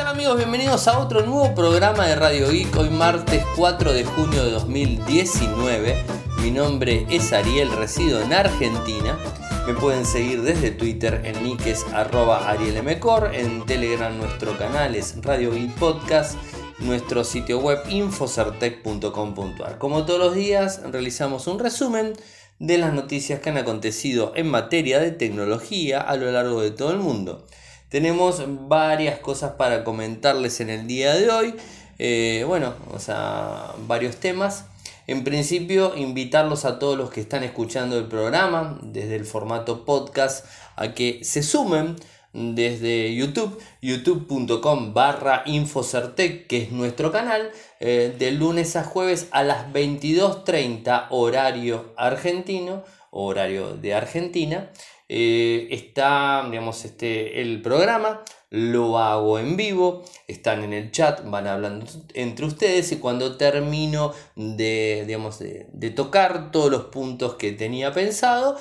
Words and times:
tal 0.00 0.08
amigos? 0.08 0.38
Bienvenidos 0.38 0.88
a 0.88 0.98
otro 0.98 1.20
nuevo 1.26 1.54
programa 1.54 2.06
de 2.06 2.14
Radio 2.14 2.48
Geek, 2.48 2.74
hoy 2.74 2.88
martes 2.88 3.44
4 3.54 3.92
de 3.92 4.04
junio 4.04 4.42
de 4.42 4.50
2019. 4.52 5.94
Mi 6.40 6.50
nombre 6.50 7.04
es 7.10 7.34
Ariel, 7.34 7.70
resido 7.72 8.22
en 8.22 8.32
Argentina. 8.32 9.18
Me 9.66 9.74
pueden 9.74 10.06
seguir 10.06 10.40
desde 10.40 10.70
Twitter 10.70 11.20
en 11.24 11.44
niques 11.44 11.84
arroba 11.92 12.48
arielmcor, 12.48 13.34
en 13.34 13.66
Telegram 13.66 14.16
nuestro 14.16 14.56
canal 14.56 14.94
es 14.94 15.22
Radio 15.22 15.52
Geek 15.52 15.74
Podcast, 15.74 16.34
nuestro 16.78 17.22
sitio 17.22 17.58
web 17.58 17.80
infocertec.com.ar. 17.90 19.76
Como 19.76 20.06
todos 20.06 20.18
los 20.18 20.34
días 20.34 20.80
realizamos 20.90 21.46
un 21.46 21.58
resumen 21.58 22.14
de 22.58 22.78
las 22.78 22.94
noticias 22.94 23.40
que 23.40 23.50
han 23.50 23.58
acontecido 23.58 24.32
en 24.34 24.48
materia 24.48 24.98
de 24.98 25.10
tecnología 25.10 26.00
a 26.00 26.16
lo 26.16 26.32
largo 26.32 26.62
de 26.62 26.70
todo 26.70 26.90
el 26.90 27.00
mundo. 27.00 27.46
Tenemos 27.90 28.42
varias 28.68 29.18
cosas 29.18 29.54
para 29.54 29.82
comentarles 29.82 30.60
en 30.60 30.70
el 30.70 30.86
día 30.86 31.12
de 31.14 31.28
hoy. 31.28 31.54
Eh, 31.98 32.44
bueno, 32.46 32.74
o 32.94 33.00
sea, 33.00 33.74
varios 33.88 34.16
temas. 34.16 34.66
En 35.08 35.24
principio, 35.24 35.96
invitarlos 35.96 36.64
a 36.64 36.78
todos 36.78 36.96
los 36.96 37.10
que 37.10 37.20
están 37.20 37.42
escuchando 37.42 37.98
el 37.98 38.06
programa 38.06 38.78
desde 38.82 39.16
el 39.16 39.24
formato 39.24 39.84
podcast 39.84 40.46
a 40.76 40.94
que 40.94 41.24
se 41.24 41.42
sumen 41.42 41.96
desde 42.32 43.12
YouTube, 43.12 43.60
youtube.com 43.82 44.94
barra 44.94 45.42
Infocertec, 45.46 46.46
que 46.46 46.62
es 46.62 46.70
nuestro 46.70 47.10
canal, 47.10 47.50
eh, 47.80 48.14
de 48.16 48.30
lunes 48.30 48.76
a 48.76 48.84
jueves 48.84 49.26
a 49.32 49.42
las 49.42 49.72
22.30 49.72 51.08
horario 51.10 51.92
argentino, 51.96 52.84
horario 53.10 53.74
de 53.74 53.94
Argentina. 53.94 54.70
Eh, 55.12 55.66
está, 55.72 56.46
digamos, 56.48 56.84
este, 56.84 57.40
el 57.40 57.60
programa, 57.62 58.22
lo 58.48 58.96
hago 58.96 59.40
en 59.40 59.56
vivo, 59.56 60.04
están 60.28 60.62
en 60.62 60.72
el 60.72 60.92
chat, 60.92 61.28
van 61.28 61.48
hablando 61.48 61.84
entre 62.14 62.46
ustedes 62.46 62.92
y 62.92 62.98
cuando 62.98 63.36
termino 63.36 64.12
de, 64.36 65.02
digamos, 65.08 65.40
de 65.40 65.90
tocar 65.90 66.52
todos 66.52 66.70
los 66.70 66.84
puntos 66.84 67.34
que 67.34 67.50
tenía 67.50 67.92
pensado, 67.92 68.56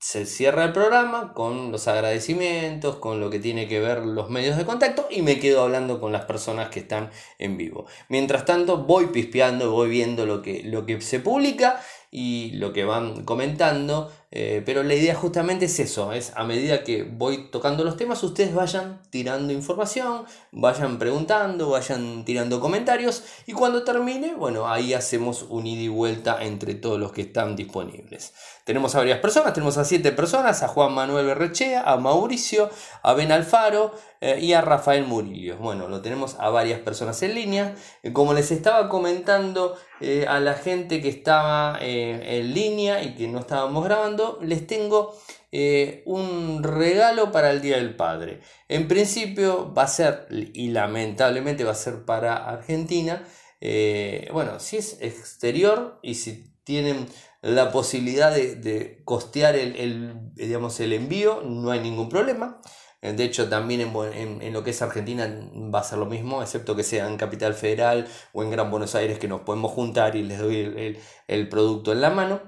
se 0.00 0.26
cierra 0.26 0.64
el 0.64 0.72
programa 0.72 1.32
con 1.34 1.72
los 1.72 1.88
agradecimientos, 1.88 2.96
con 2.96 3.18
lo 3.18 3.30
que 3.30 3.40
tiene 3.40 3.66
que 3.66 3.80
ver 3.80 4.04
los 4.04 4.30
medios 4.30 4.56
de 4.56 4.64
contacto 4.64 5.08
y 5.10 5.22
me 5.22 5.40
quedo 5.40 5.62
hablando 5.62 6.00
con 6.00 6.12
las 6.12 6.24
personas 6.24 6.68
que 6.70 6.80
están 6.80 7.10
en 7.38 7.56
vivo. 7.56 7.86
Mientras 8.08 8.44
tanto 8.44 8.78
voy 8.78 9.06
pispeando, 9.06 9.72
voy 9.72 9.88
viendo 9.90 10.24
lo 10.24 10.40
que, 10.40 10.62
lo 10.62 10.86
que 10.86 11.00
se 11.00 11.18
publica 11.18 11.80
y 12.10 12.52
lo 12.52 12.72
que 12.72 12.84
van 12.84 13.24
comentando 13.24 14.10
eh, 14.30 14.62
pero 14.66 14.82
la 14.82 14.94
idea 14.94 15.14
justamente 15.14 15.64
es 15.64 15.80
eso, 15.80 16.12
es 16.12 16.32
a 16.36 16.44
medida 16.44 16.84
que 16.84 17.02
voy 17.02 17.48
tocando 17.50 17.82
los 17.82 17.96
temas, 17.96 18.22
ustedes 18.22 18.54
vayan 18.54 19.00
tirando 19.08 19.54
información, 19.54 20.26
vayan 20.52 20.98
preguntando, 20.98 21.70
vayan 21.70 22.26
tirando 22.26 22.60
comentarios 22.60 23.24
y 23.46 23.52
cuando 23.52 23.84
termine, 23.84 24.34
bueno, 24.34 24.68
ahí 24.68 24.92
hacemos 24.92 25.46
un 25.48 25.66
ida 25.66 25.80
y 25.80 25.88
vuelta 25.88 26.42
entre 26.42 26.74
todos 26.74 27.00
los 27.00 27.12
que 27.12 27.22
están 27.22 27.56
disponibles. 27.56 28.34
Tenemos 28.64 28.94
a 28.94 28.98
varias 28.98 29.20
personas, 29.20 29.54
tenemos 29.54 29.78
a 29.78 29.86
siete 29.86 30.12
personas, 30.12 30.62
a 30.62 30.68
Juan 30.68 30.92
Manuel 30.92 31.24
Berrechea, 31.24 31.90
a 31.90 31.96
Mauricio, 31.96 32.68
a 33.02 33.14
Ben 33.14 33.32
Alfaro 33.32 33.94
eh, 34.20 34.38
y 34.42 34.52
a 34.52 34.60
Rafael 34.60 35.06
Murillo. 35.06 35.56
Bueno, 35.56 35.88
lo 35.88 36.02
tenemos 36.02 36.36
a 36.38 36.50
varias 36.50 36.80
personas 36.80 37.22
en 37.22 37.34
línea. 37.34 37.74
Eh, 38.02 38.12
como 38.12 38.34
les 38.34 38.50
estaba 38.50 38.90
comentando 38.90 39.74
a 40.28 40.40
la 40.40 40.54
gente 40.54 41.00
que 41.00 41.08
estaba 41.08 41.78
en 41.80 42.54
línea 42.54 43.02
y 43.02 43.14
que 43.14 43.28
no 43.28 43.40
estábamos 43.40 43.84
grabando, 43.84 44.38
les 44.42 44.66
tengo 44.66 45.14
eh, 45.50 46.02
un 46.04 46.62
regalo 46.62 47.32
para 47.32 47.50
el 47.50 47.62
Día 47.62 47.76
del 47.76 47.96
Padre. 47.96 48.40
En 48.68 48.86
principio 48.86 49.72
va 49.72 49.84
a 49.84 49.88
ser, 49.88 50.26
y 50.30 50.68
lamentablemente 50.68 51.64
va 51.64 51.72
a 51.72 51.74
ser 51.74 52.04
para 52.04 52.36
Argentina, 52.36 53.24
eh, 53.60 54.28
bueno, 54.32 54.60
si 54.60 54.76
es 54.76 54.98
exterior 55.00 55.98
y 56.02 56.16
si 56.16 56.52
tienen 56.64 57.06
la 57.40 57.72
posibilidad 57.72 58.30
de, 58.30 59.00
costear 59.04 59.56
el, 59.56 60.34
digamos, 60.34 60.80
el 60.80 60.92
envío, 60.92 61.42
no 61.42 61.70
hay 61.70 61.80
ningún 61.80 62.10
problema. 62.10 62.60
Eh, 63.02 63.12
de 63.12 63.24
hecho, 63.24 63.48
también 63.48 63.80
en, 63.80 64.52
lo 64.52 64.64
que 64.64 64.70
es 64.70 64.82
Argentina 64.82 65.28
va 65.74 65.80
a 65.80 65.84
ser 65.84 65.98
lo 65.98 66.06
mismo, 66.06 66.42
excepto 66.42 66.74
que 66.76 66.82
sea 66.82 67.08
en 67.08 67.16
Capital 67.16 67.54
Federal 67.54 68.06
o 68.32 68.42
en 68.42 68.50
Gran 68.50 68.70
Buenos 68.70 68.94
Aires, 68.94 69.18
que 69.18 69.28
nos 69.28 69.42
podemos 69.42 69.72
juntar 69.72 70.16
y 70.16 70.22
les 70.22 70.38
doy 70.38 70.98
el 71.28 71.48
producto 71.48 71.92
en 71.92 72.00
la 72.00 72.10
mano. 72.10 72.40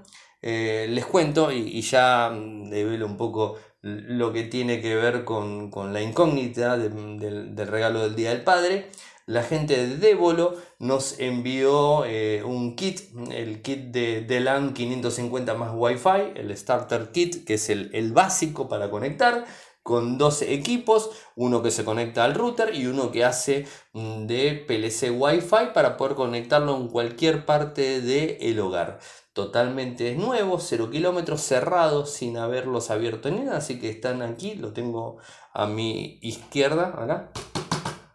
Eh, 0.42 0.86
les 0.88 1.04
cuento 1.04 1.52
y, 1.52 1.80
ya 1.82 2.30
develo 2.30 3.06
un 3.06 3.16
poco 3.16 3.58
lo 3.82 4.32
que 4.32 4.44
tiene 4.44 4.80
que 4.80 4.94
ver 4.94 5.24
con, 5.24 5.70
la 5.92 6.02
incógnita 6.02 6.76
del 6.76 7.66
regalo 7.66 8.02
del 8.02 8.16
Día 8.16 8.30
del 8.30 8.42
Padre. 8.42 8.88
La 9.26 9.42
gente 9.44 9.76
de 9.76 9.96
Débolo 9.96 10.56
nos 10.80 11.20
envió 11.20 12.04
eh, 12.04 12.42
un 12.44 12.74
kit, 12.74 13.00
el 13.30 13.62
kit 13.62 13.92
de 13.92 14.22
DeLAN 14.22 14.74
550 14.74 15.54
más 15.54 15.70
Wi-Fi, 15.72 16.32
el 16.34 16.56
Starter 16.56 17.12
Kit, 17.12 17.44
que 17.44 17.54
es 17.54 17.70
el, 17.70 17.90
el 17.92 18.12
básico 18.12 18.68
para 18.68 18.90
conectar 18.90 19.44
con 19.90 20.18
dos 20.18 20.42
equipos, 20.42 21.10
uno 21.34 21.64
que 21.64 21.72
se 21.72 21.84
conecta 21.84 22.22
al 22.22 22.36
router 22.36 22.76
y 22.76 22.86
uno 22.86 23.10
que 23.10 23.24
hace 23.24 23.66
mm, 23.92 24.26
de 24.26 24.64
PLC 24.68 25.10
Wi-Fi 25.10 25.72
para 25.74 25.96
poder 25.96 26.14
conectarlo 26.14 26.76
en 26.76 26.86
cualquier 26.86 27.44
parte 27.44 28.00
del 28.00 28.60
hogar 28.60 29.00
totalmente 29.32 30.14
nuevo, 30.14 30.60
0 30.60 30.90
kilómetros, 30.90 31.40
cerrado, 31.40 32.06
sin 32.06 32.36
haberlos 32.36 32.90
abierto 32.90 33.30
ni 33.30 33.40
nada, 33.40 33.58
así 33.58 33.80
que 33.80 33.90
están 33.90 34.22
aquí, 34.22 34.54
lo 34.54 34.72
tengo 34.72 35.18
a 35.52 35.66
mi 35.66 36.18
izquierda. 36.22 37.32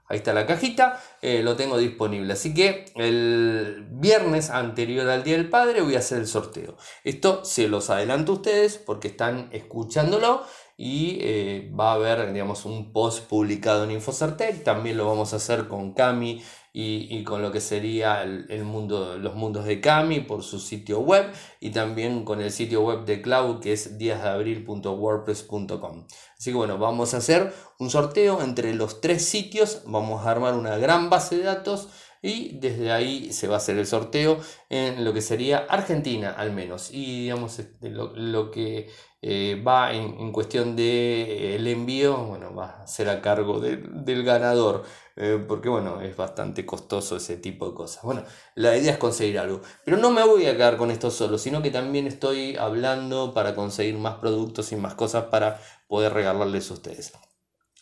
Ahí 0.07 0.17
está 0.17 0.33
la 0.33 0.45
cajita, 0.45 1.01
eh, 1.23 1.41
lo 1.41 1.55
tengo 1.55 1.79
disponible. 1.79 2.31
Así 2.33 2.53
que 2.53 2.85
el 2.95 3.87
viernes 3.89 4.51
anterior 4.51 5.09
al 5.09 5.23
Día 5.23 5.35
del 5.35 5.49
Padre 5.49 5.81
voy 5.81 5.95
a 5.95 5.99
hacer 5.99 6.19
el 6.19 6.27
sorteo. 6.27 6.77
Esto 7.03 7.43
se 7.43 7.67
los 7.67 7.89
adelanto 7.89 8.33
a 8.33 8.35
ustedes 8.35 8.77
porque 8.77 9.07
están 9.07 9.49
escuchándolo 9.51 10.43
y 10.77 11.17
eh, 11.21 11.71
va 11.77 11.91
a 11.91 11.95
haber 11.95 12.31
digamos, 12.33 12.65
un 12.65 12.91
post 12.91 13.27
publicado 13.27 13.83
en 13.85 13.91
Infocertec. 13.91 14.63
También 14.63 14.97
lo 14.97 15.07
vamos 15.07 15.33
a 15.33 15.37
hacer 15.37 15.67
con 15.67 15.93
Cami 15.93 16.41
y, 16.77 17.23
con 17.23 17.41
lo 17.41 17.53
que 17.53 17.61
sería 17.61 18.21
el, 18.23 18.65
mundo, 18.65 19.17
los 19.17 19.35
mundos 19.35 19.63
de 19.63 19.79
Cami 19.79 20.19
por 20.19 20.43
su 20.43 20.59
sitio 20.59 20.99
web 20.99 21.31
y 21.61 21.69
también 21.69 22.25
con 22.25 22.41
el 22.41 22.51
sitio 22.51 22.81
web 22.81 23.05
de 23.05 23.21
Cloud 23.21 23.61
que 23.61 23.71
es 23.71 23.97
díasdeabril.wordpress.com. 23.97 26.07
Así 26.37 26.51
que 26.51 26.57
bueno, 26.57 26.77
vamos 26.77 27.13
a 27.13 27.17
hacer 27.17 27.53
un 27.79 27.89
sorteo 27.89 28.41
entre 28.41 28.75
los 28.75 28.99
tres 28.99 29.23
sitios, 29.23 29.83
vamos 29.85 30.25
a 30.25 30.31
armar 30.31 30.55
una 30.55 30.77
gran 30.77 31.09
base 31.09 31.37
de 31.37 31.43
datos 31.43 31.87
y 32.25 32.57
desde 32.57 32.91
ahí 32.91 33.31
se 33.31 33.47
va 33.47 33.53
a 33.53 33.57
hacer 33.57 33.77
el 33.77 33.85
sorteo 33.85 34.39
en 34.69 35.05
lo 35.05 35.13
que 35.13 35.21
sería 35.21 35.59
Argentina 35.69 36.31
al 36.31 36.51
menos. 36.51 36.89
Y 36.91 37.21
digamos, 37.21 37.59
este, 37.59 37.89
lo, 37.89 38.49
que 38.49 38.89
eh, 39.27 39.59
va 39.67 39.91
en, 39.91 40.31
cuestión 40.31 40.75
del 40.75 41.65
envío, 41.65 42.15
bueno, 42.15 42.53
va 42.53 42.83
a 42.83 42.87
ser 42.87 43.09
a 43.09 43.21
cargo 43.21 43.59
del 43.59 44.23
ganador. 44.23 44.83
Eh, 45.15 45.43
porque 45.47 45.67
bueno, 45.67 45.99
es 46.01 46.15
bastante 46.15 46.63
costoso 46.63 47.15
ese 47.17 47.37
tipo 47.37 47.67
de 47.67 47.73
cosas. 47.73 48.03
Bueno, 48.03 48.23
la 48.53 48.77
idea 48.77 48.91
es 48.91 48.97
conseguir 48.99 49.39
algo. 49.39 49.61
Pero 49.83 49.97
no 49.97 50.11
me 50.11 50.23
voy 50.23 50.45
a 50.45 50.55
quedar 50.55 50.77
con 50.77 50.91
esto 50.91 51.09
solo, 51.09 51.39
sino 51.39 51.63
que 51.63 51.71
también 51.71 52.05
estoy 52.05 52.55
hablando 52.55 53.33
para 53.33 53.55
conseguir 53.55 53.97
más 53.97 54.15
productos 54.15 54.71
y 54.71 54.75
más 54.75 54.93
cosas 54.93 55.23
para 55.25 55.59
poder 55.87 56.13
regalarles 56.13 56.69
a 56.69 56.75
ustedes. 56.75 57.13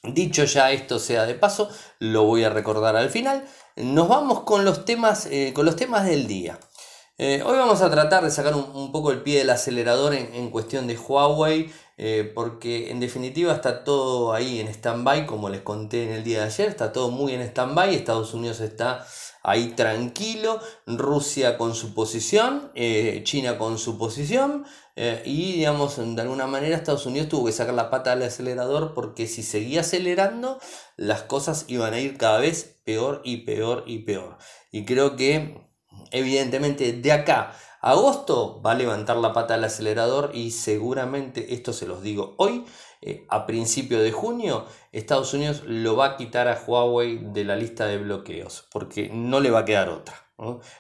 Dicho 0.04 0.46
ya 0.46 0.72
esto 0.72 0.98
sea 0.98 1.25
de 1.25 1.36
paso, 1.36 1.70
lo 2.00 2.24
voy 2.24 2.46
a 2.46 2.50
recordar 2.52 2.96
al 2.96 3.10
final. 3.10 3.46
Nos 3.75 4.08
vamos 4.08 4.44
con 4.44 4.64
los 4.64 4.86
temas, 4.86 5.25
eh, 5.25 5.52
con 5.54 5.66
los 5.66 5.75
temas 5.75 6.06
del 6.06 6.25
día. 6.25 6.58
Eh, 7.25 7.41
hoy 7.41 7.57
vamos 7.57 7.81
a 7.81 7.89
tratar 7.89 8.25
de 8.25 8.31
sacar 8.31 8.53
un, 8.53 8.91
poco 8.91 9.09
el 9.11 9.22
pie 9.22 9.38
del 9.38 9.50
acelerador 9.50 10.13
en 10.13 10.50
cuestión 10.50 10.88
de 10.88 10.97
Huawei 10.97 11.72
eh, 11.95 12.29
porque 12.35 12.91
en 12.91 13.00
definitiva 13.00 13.53
está 13.53 13.85
todo 13.85 14.34
ahí 14.34 14.59
en 14.59 14.67
stand-by, 14.67 15.25
como 15.25 15.47
les 15.47 15.62
conté 15.62 16.03
en 16.03 16.12
el 16.12 16.25
día 16.25 16.39
de 16.39 16.48
ayer, 16.48 16.68
está 16.68 16.92
todo 16.92 17.12
muy 17.12 17.33
en 17.33 17.39
stand-by, 17.39 17.95
Estados 17.95 18.33
Unidos 18.33 18.59
está 18.59 19.07
ahí 19.42 19.69
tranquilo, 19.69 20.59
Rusia 20.86 21.57
con 21.57 21.75
su 21.75 21.94
posición, 21.94 22.71
eh, 22.75 23.21
China 23.24 23.57
con 23.57 23.77
su 23.77 23.98
posición, 23.98 24.65
y 25.25 25.53
digamos, 25.53 25.95
de 25.98 26.21
alguna 26.21 26.45
manera 26.45 26.75
Estados 26.75 27.06
Unidos 27.06 27.30
tuvo 27.30 27.45
que 27.45 27.51
sacar 27.53 27.74
la 27.74 27.89
pata 27.89 28.12
del 28.12 28.27
acelerador 28.27 28.94
porque 28.94 29.27
si 29.27 29.42
seguía 29.42 29.80
acelerando, 29.80 30.59
las 30.98 31.21
cosas 31.21 31.65
iban 31.68 31.94
a 31.94 32.00
ir 32.00 32.18
cada 32.18 32.39
vez 32.39 32.80
peor 32.83 33.21
y 33.24 33.38
peor 33.38 33.86
y 33.88 34.00
peor. 34.00 34.38
Y 34.71 34.86
creo 34.86 35.15
que, 35.15 35.63
evidentemente, 36.13 36.94
de 36.94 37.12
acá 37.12 37.54
Agosto 37.83 38.62
va 38.65 38.71
a 38.71 38.75
levantar 38.75 39.18
la 39.18 39.33
pata 39.33 39.56
al 39.56 39.63
acelerador 39.65 40.31
y 40.33 40.51
seguramente, 40.51 41.54
esto 41.54 41.74
se 41.74 41.86
los 41.86 42.01
digo 42.01 42.33
hoy, 42.38 42.63
eh, 43.01 43.25
a 43.27 43.45
principio 43.45 44.01
de 44.01 44.13
junio, 44.13 44.65
Estados 44.94 45.33
Unidos 45.33 45.63
lo 45.65 45.98
va 45.98 46.06
a 46.06 46.15
quitar 46.15 46.48
a 46.48 46.57
Huawei 46.65 47.19
de 47.33 47.44
la 47.44 47.57
lista 47.57 47.86
de 47.86 47.98
bloqueos, 47.98 48.65
porque 48.71 49.10
no 49.10 49.42
le 49.42 49.51
va 49.51 49.60
a 49.60 49.65
quedar 49.65 49.89
otra. 49.89 50.15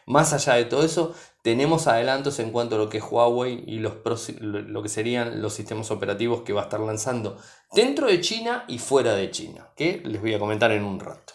Más 0.05 0.31
allá 0.31 0.53
de 0.53 0.63
todo 0.63 0.83
eso, 0.83 1.13
tenemos 1.41 1.87
adelantos 1.87 2.39
en 2.39 2.51
cuanto 2.51 2.75
a 2.75 2.77
lo 2.77 2.87
que 2.87 2.99
es 2.99 3.03
Huawei 3.03 3.65
y 3.67 3.79
los 3.79 3.95
lo 4.39 4.81
que 4.81 4.89
serían 4.89 5.41
los 5.41 5.53
sistemas 5.53 5.91
operativos 5.91 6.43
que 6.43 6.53
va 6.53 6.61
a 6.61 6.63
estar 6.65 6.79
lanzando 6.79 7.37
dentro 7.73 8.07
de 8.07 8.21
China 8.21 8.63
y 8.69 8.79
fuera 8.79 9.13
de 9.13 9.29
China, 9.29 9.71
que 9.75 10.01
les 10.05 10.21
voy 10.21 10.33
a 10.33 10.39
comentar 10.39 10.71
en 10.71 10.85
un 10.85 11.01
rato. 11.01 11.33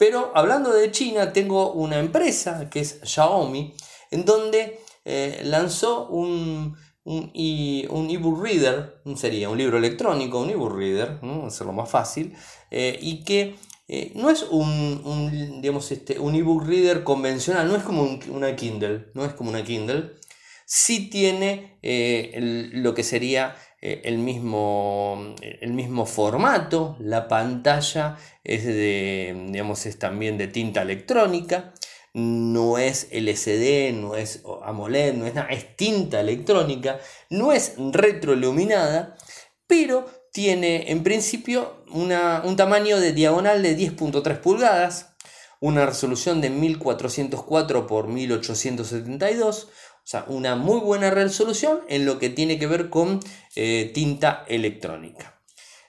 Pero 0.00 0.32
hablando 0.34 0.72
de 0.72 0.90
China, 0.90 1.30
tengo 1.30 1.74
una 1.74 1.98
empresa 1.98 2.70
que 2.70 2.80
es 2.80 3.00
Xiaomi, 3.04 3.74
en 4.10 4.24
donde 4.24 4.80
eh, 5.04 5.42
lanzó 5.44 6.08
un, 6.08 6.74
un, 7.04 8.08
ebook 8.10 8.42
reader, 8.42 9.02
sería 9.14 9.50
un 9.50 9.58
libro 9.58 9.76
electrónico, 9.76 10.40
un 10.40 10.48
ebook 10.48 10.74
reader, 10.74 11.20
hacerlo 11.46 11.74
más 11.74 11.90
fácil, 11.90 12.34
eh, 12.70 12.98
y 12.98 13.24
que 13.24 13.56
eh, 13.88 14.12
no 14.14 14.30
es 14.30 14.46
un, 14.50 15.02
un, 15.04 15.60
digamos, 15.60 15.92
este, 15.92 16.18
un 16.18 16.34
ebook 16.34 16.64
reader 16.66 17.04
convencional, 17.04 17.68
no 17.68 17.76
es 17.76 17.82
como 17.82 18.18
una 18.30 18.56
Kindle, 18.56 19.10
no 19.12 19.26
es 19.26 19.34
como 19.34 19.50
una 19.50 19.64
Kindle. 19.64 20.14
Sí 20.64 21.10
tiene 21.10 21.78
lo 22.72 22.94
que 22.94 23.02
sería 23.02 23.54
el, 23.80 24.18
mismo, 24.18 25.34
el 25.40 25.72
mismo 25.72 26.06
formato, 26.06 26.96
la 27.00 27.28
pantalla 27.28 28.18
es, 28.44 28.64
de, 28.64 29.48
digamos, 29.50 29.86
es 29.86 29.98
también 29.98 30.36
de 30.38 30.48
tinta 30.48 30.82
electrónica, 30.82 31.72
no 32.12 32.78
es 32.78 33.08
LCD, 33.12 33.94
no 33.94 34.16
es 34.16 34.42
AMOLED, 34.64 35.14
no 35.14 35.26
es 35.26 35.34
nada, 35.34 35.48
es 35.48 35.76
tinta 35.76 36.20
electrónica, 36.20 36.98
no 37.30 37.52
es 37.52 37.74
retroiluminada, 37.78 39.16
pero 39.66 40.06
tiene 40.32 40.90
en 40.90 41.02
principio 41.02 41.82
un 41.92 42.56
tamaño 42.56 42.98
de 43.00 43.12
diagonal 43.12 43.62
de 43.62 43.76
10.3 43.76 44.40
pulgadas, 44.40 45.14
una 45.60 45.86
resolución 45.86 46.40
de 46.40 46.50
1404 46.50 47.86
x 47.88 48.08
1872, 48.08 49.68
o 50.02 50.06
sea, 50.10 50.24
una 50.28 50.56
muy 50.56 50.80
buena 50.80 51.10
resolución 51.10 51.80
en 51.88 52.06
lo 52.06 52.18
que 52.18 52.30
tiene 52.30 52.58
que 52.58 52.66
ver 52.66 52.90
con 52.90 53.20
eh, 53.54 53.90
tinta 53.94 54.44
electrónica. 54.48 55.40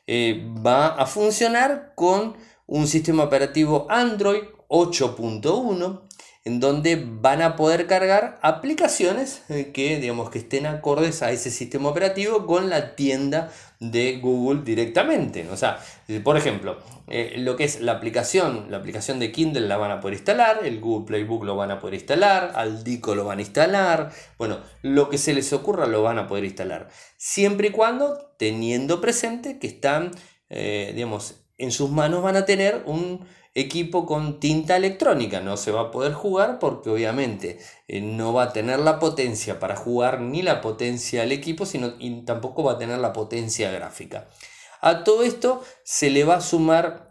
Eh, 0.06 0.46
va 0.66 0.88
a 0.88 1.06
funcionar 1.06 1.94
con 1.96 2.36
un 2.68 2.88
sistema 2.88 3.24
operativo 3.24 3.88
Android 3.90 4.44
8.1 4.68 6.02
en 6.44 6.60
donde 6.60 7.04
van 7.06 7.42
a 7.42 7.56
poder 7.56 7.88
cargar 7.88 8.40
aplicaciones 8.42 9.44
eh, 9.50 9.72
que, 9.74 10.00
digamos, 10.00 10.30
que 10.30 10.40
estén 10.40 10.66
acordes 10.66 11.22
a 11.22 11.32
ese 11.32 11.52
sistema 11.52 11.90
operativo 11.90 12.48
con 12.48 12.70
la 12.70 12.96
tienda 12.96 13.52
de 13.82 14.20
Google 14.20 14.62
directamente. 14.64 15.50
O 15.50 15.58
sea, 15.58 15.80
eh, 16.08 16.22
por 16.22 16.38
ejemplo, 16.38 16.78
eh, 17.08 17.34
lo 17.38 17.56
que 17.56 17.64
es 17.64 17.82
la 17.82 17.94
aplicación, 17.94 18.68
la 18.70 18.78
aplicación 18.78 19.20
de 19.20 19.32
Kindle 19.32 19.68
la 19.68 19.78
van 19.78 19.92
a 19.92 20.00
poder 20.00 20.14
instalar, 20.14 20.62
el 20.64 20.80
Google 20.80 21.08
Playbook 21.08 21.44
lo 21.44 21.56
van 21.56 21.72
a 21.72 21.80
poder 21.80 21.96
instalar, 21.96 22.54
Aldico 22.56 23.16
lo 23.16 23.26
van 23.26 23.40
a 23.40 23.42
instalar, 23.42 24.12
bueno, 24.38 24.60
lo 24.84 25.10
que 25.10 25.18
se 25.18 25.34
les 25.34 25.52
ocurra 25.52 25.88
lo 25.88 26.04
van 26.04 26.20
a 26.20 26.28
poder 26.28 26.46
instalar, 26.46 26.90
siempre 27.18 27.70
y 27.70 27.72
cuando 27.72 28.36
teniendo 28.38 29.02
presente 29.02 29.58
que 29.58 29.68
están, 29.68 30.12
digamos, 30.50 31.44
en 31.58 31.72
sus 31.72 31.90
manos 31.90 32.24
van 32.24 32.36
a 32.36 32.46
tener 32.46 32.84
un 32.86 33.26
equipo 33.54 34.06
con 34.06 34.40
tinta 34.40 34.78
electrónica. 34.78 35.42
No 35.42 35.58
se 35.58 35.72
va 35.72 35.82
a 35.82 35.92
poder 35.92 36.14
jugar 36.14 36.60
porque 36.60 36.90
obviamente 36.90 37.60
eh, 37.88 38.02
no 38.02 38.34
va 38.34 38.44
a 38.44 38.54
tener 38.54 38.80
la 38.80 39.00
potencia 39.00 39.60
para 39.60 39.76
jugar 39.76 40.22
ni 40.22 40.42
la 40.42 40.62
potencia 40.62 41.24
al 41.24 41.32
equipo, 41.32 41.66
sino 41.66 41.94
y 42.00 42.22
tampoco 42.24 42.64
va 42.64 42.74
a 42.74 42.78
tener 42.78 43.00
la 43.00 43.14
potencia 43.14 43.72
gráfica. 43.72 44.28
A 44.82 45.04
todo 45.04 45.24
esto 45.24 45.64
se 45.84 46.10
le 46.10 46.24
va 46.24 46.36
a 46.36 46.42
sumar 46.42 47.11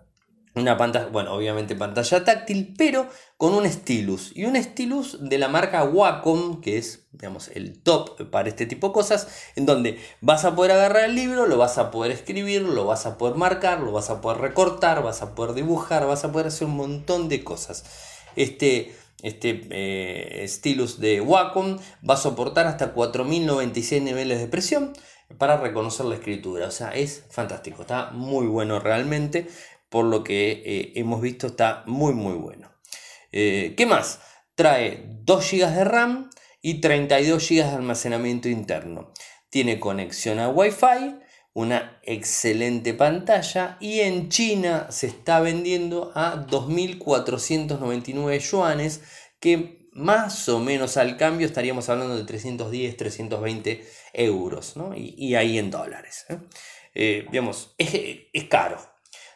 una 0.61 0.77
pantalla, 0.77 1.07
bueno, 1.07 1.33
obviamente 1.33 1.75
pantalla 1.75 2.25
táctil, 2.25 2.75
pero 2.77 3.09
con 3.37 3.55
un 3.55 3.69
stylus. 3.69 4.33
Y 4.37 4.45
un 4.45 4.61
stylus 4.63 5.19
de 5.21 5.39
la 5.39 5.49
marca 5.49 5.85
Wacom, 5.85 6.61
que 6.61 6.79
es, 6.79 7.07
digamos, 7.13 7.49
el 7.49 7.83
top 7.83 8.31
para 8.31 8.49
este 8.49 8.67
tipo 8.67 8.89
de 8.89 8.93
cosas, 8.93 9.29
en 9.57 9.67
donde 9.67 9.99
vas 10.21 10.45
a 10.45 10.55
poder 10.55 10.73
agarrar 10.73 11.05
el 11.05 11.15
libro, 11.15 11.47
lo 11.47 11.57
vas 11.59 11.79
a 11.79 11.91
poder 11.91 12.13
escribir, 12.13 12.63
lo 12.63 12.87
vas 12.87 13.07
a 13.07 13.19
poder 13.19 13.37
marcar, 13.37 13.81
lo 13.81 13.93
vas 13.93 14.11
a 14.11 14.21
poder 14.21 14.41
recortar, 14.41 15.03
vas 15.03 15.23
a 15.23 15.35
poder 15.35 15.55
dibujar, 15.55 16.07
vas 16.07 16.25
a 16.25 16.33
poder 16.33 16.49
hacer 16.49 16.67
un 16.69 16.77
montón 16.77 17.29
de 17.29 17.43
cosas. 17.43 17.85
Este, 18.37 18.95
este 19.23 19.67
eh, 19.71 20.47
stylus 20.49 21.01
de 21.01 21.21
Wacom 21.21 21.79
va 22.09 22.15
a 22.15 22.19
soportar 22.19 22.67
hasta 22.67 22.93
4096 22.93 24.03
niveles 24.03 24.39
de 24.39 24.47
presión 24.47 24.93
para 25.39 25.57
reconocer 25.57 26.07
la 26.07 26.17
escritura. 26.17 26.67
O 26.67 26.71
sea, 26.71 26.91
es 26.91 27.25
fantástico, 27.31 27.83
está 27.83 28.11
muy 28.11 28.47
bueno 28.47 28.81
realmente 28.81 29.49
por 29.91 30.07
lo 30.07 30.25
que 30.25 30.63
eh, 30.65 30.93
hemos 30.95 31.21
visto 31.21 31.49
está 31.49 31.83
muy 31.87 32.15
muy 32.15 32.35
bueno. 32.35 32.73
Eh, 33.33 33.75
¿Qué 33.77 33.85
más? 33.85 34.21
Trae 34.55 35.05
2 35.25 35.51
GB 35.51 35.71
de 35.71 35.85
RAM 35.85 36.31
y 36.63 36.81
32 36.81 37.47
GB 37.49 37.57
de 37.57 37.77
almacenamiento 37.77 38.49
interno. 38.49 39.13
Tiene 39.51 39.79
conexión 39.81 40.39
a 40.39 40.49
Wi-Fi, 40.49 41.17
una 41.53 42.01
excelente 42.05 42.95
pantalla 42.95 43.77
y 43.81 44.01
en 44.01 44.29
China 44.29 44.87
se 44.91 45.09
está 45.09 45.41
vendiendo 45.41 46.13
a 46.15 46.47
2.499 46.47 48.39
yuanes 48.39 49.03
que 49.41 49.89
más 49.93 50.49
o 50.49 50.61
menos 50.61 50.97
al 50.97 51.17
cambio 51.17 51.49
estaríamos 51.49 51.89
hablando 51.89 52.17
de 52.17 52.23
310, 52.23 52.97
320 52.97 53.85
euros 54.13 54.75
y, 54.95 55.35
ahí 55.35 55.59
en 55.59 55.73
dólares. 55.73 56.27
¿eh? 56.95 57.27
digamos, 57.29 57.75
es 57.77 58.45
caro, 58.49 58.79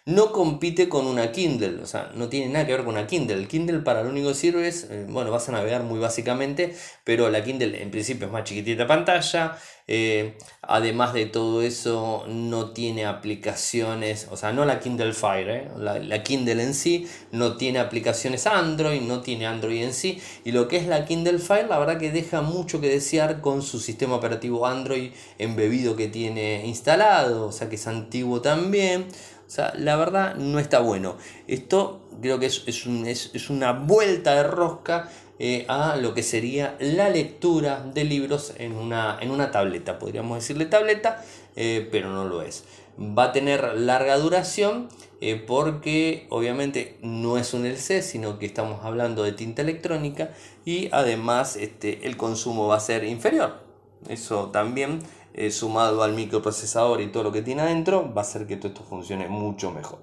no 0.06 0.32
compite 0.32 0.88
con 0.90 1.06
una 1.06 1.32
Kindle, 1.32 1.82
o 1.82 1.86
sea, 1.86 2.10
no 2.14 2.28
tiene 2.28 2.52
nada 2.52 2.66
que 2.66 2.72
ver 2.72 2.84
con 2.84 2.94
una 2.94 3.06
Kindle. 3.06 3.36
El 3.36 3.48
Kindle 3.48 3.78
para 3.78 4.02
lo 4.02 4.10
único 4.10 4.28
que 4.28 4.34
sirve 4.34 4.68
es, 4.68 4.86
eh, 4.90 5.06
bueno, 5.08 5.30
vas 5.30 5.48
a 5.48 5.52
navegar 5.52 5.82
muy 5.82 5.98
básicamente, 5.98 6.76
pero 7.04 7.30
la 7.30 7.42
Kindle 7.42 7.80
en 7.82 7.90
principio 7.90 8.26
es 8.26 8.32
más 8.32 8.44
chiquitita 8.44 8.86
pantalla, 8.86 9.58
eh, 9.86 10.36
además 10.62 11.12
de 11.12 11.26
todo 11.26 11.62
eso 11.62 12.24
no 12.28 12.72
tiene 12.72 13.06
aplicaciones, 13.06 14.28
o 14.30 14.36
sea, 14.36 14.52
no 14.52 14.66
la 14.66 14.80
Kindle 14.80 15.14
Fire, 15.14 15.48
eh, 15.48 15.68
la, 15.78 15.98
la, 15.98 16.22
Kindle 16.22 16.62
en 16.62 16.74
sí 16.74 17.06
no 17.32 17.56
tiene 17.56 17.78
aplicaciones 17.78 18.46
Android, 18.46 19.00
no 19.00 19.20
tiene 19.20 19.46
Android 19.46 19.82
en 19.82 19.94
sí, 19.94 20.20
y 20.44 20.52
lo 20.52 20.68
que 20.68 20.76
es 20.76 20.86
la 20.86 21.06
Kindle 21.06 21.38
Fire, 21.38 21.66
la 21.68 21.78
verdad 21.78 21.98
que 21.98 22.10
deja 22.10 22.42
mucho 22.42 22.80
que 22.80 22.88
desear 22.88 23.40
con 23.40 23.62
su 23.62 23.78
sistema 23.78 24.16
operativo 24.16 24.66
Android 24.66 25.12
embebido 25.38 25.96
que 25.96 26.08
tiene 26.08 26.66
instalado, 26.66 27.46
o 27.46 27.52
sea 27.52 27.70
que 27.70 27.76
es 27.76 27.86
antiguo 27.86 28.42
también. 28.42 29.06
O 29.46 29.50
sea, 29.50 29.72
la 29.76 29.96
verdad 29.96 30.36
no 30.36 30.58
está 30.58 30.80
bueno. 30.80 31.16
Esto 31.46 32.00
creo 32.20 32.38
que 32.38 32.46
es, 32.46 33.50
una 33.50 33.72
vuelta 33.72 34.34
de 34.34 34.42
rosca 34.44 35.10
eh, 35.38 35.64
a 35.68 35.96
lo 35.96 36.14
que 36.14 36.22
sería 36.22 36.76
la 36.80 37.08
lectura 37.08 37.84
de 37.92 38.04
libros 38.04 38.54
en 38.56 38.72
una, 38.72 39.18
en 39.20 39.30
una 39.30 39.50
tableta. 39.50 39.98
Podríamos 39.98 40.38
decirle 40.38 40.66
tableta, 40.66 41.22
eh, 41.56 41.88
pero 41.90 42.10
no 42.10 42.24
lo 42.24 42.42
es. 42.42 42.64
Va 42.98 43.24
a 43.24 43.32
tener 43.32 43.76
larga 43.76 44.16
duración 44.18 44.88
eh, 45.20 45.36
porque 45.36 46.26
obviamente 46.30 46.98
no 47.02 47.38
es 47.38 47.54
un 47.54 47.66
LC, 47.66 48.02
sino 48.02 48.38
que 48.38 48.46
estamos 48.46 48.84
hablando 48.84 49.22
de 49.22 49.32
tinta 49.32 49.62
electrónica 49.62 50.30
y 50.64 50.88
además 50.92 51.56
este, 51.56 52.06
el 52.06 52.16
consumo 52.16 52.68
va 52.68 52.76
a 52.76 52.80
ser 52.80 53.04
inferior. 53.04 53.62
Eso 54.08 54.50
también 54.50 55.00
eh, 55.36 55.50
sumado 55.50 56.04
al 56.04 56.12
microprocesador 56.12 57.00
y 57.00 57.10
todo 57.10 57.24
lo 57.24 57.32
que 57.32 57.42
tiene 57.42 57.62
adentro, 57.62 58.14
va 58.14 58.22
a 58.22 58.24
hacer 58.24 58.46
que 58.46 58.56
todo 58.56 58.68
esto 58.68 58.84
funcione 58.84 59.28
mucho 59.28 59.72
mejor. 59.72 59.98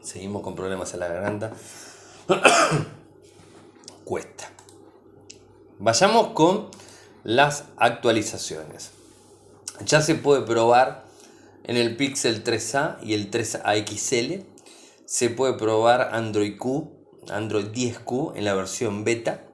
Seguimos 0.00 0.42
con 0.42 0.54
problemas 0.54 0.94
en 0.94 1.00
la 1.00 1.08
garganta. 1.08 1.52
Cuesta. 4.04 4.50
Vayamos 5.78 6.28
con 6.28 6.70
las 7.24 7.64
actualizaciones. 7.76 8.92
Ya 9.84 10.00
se 10.00 10.14
puede 10.14 10.40
probar 10.40 11.04
en 11.64 11.76
el 11.76 11.94
Pixel 11.96 12.42
3A 12.42 12.96
y 13.02 13.12
el 13.12 13.30
3A 13.30 13.86
XL. 13.86 14.46
Se 15.04 15.28
puede 15.28 15.52
probar 15.54 16.14
Android 16.14 16.56
Q, 16.56 16.90
Android 17.28 17.66
10Q 17.66 18.32
en 18.36 18.46
la 18.46 18.54
versión 18.54 19.04
beta 19.04 19.45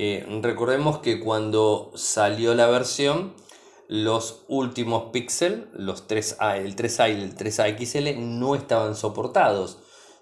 eh, 0.00 0.24
recordemos 0.42 1.00
que 1.00 1.18
cuando 1.18 1.90
salió 1.96 2.54
la 2.54 2.68
versión, 2.68 3.34
los 3.88 4.44
últimos 4.46 5.10
Pixel, 5.12 5.68
los 5.72 6.06
3A, 6.06 6.58
el 6.58 6.76
3A 6.76 7.10
y 7.10 7.20
el 7.20 7.36
3A 7.36 7.76
XL, 7.76 8.20
no 8.20 8.54
estaban 8.54 8.94
soportados. 8.94 9.78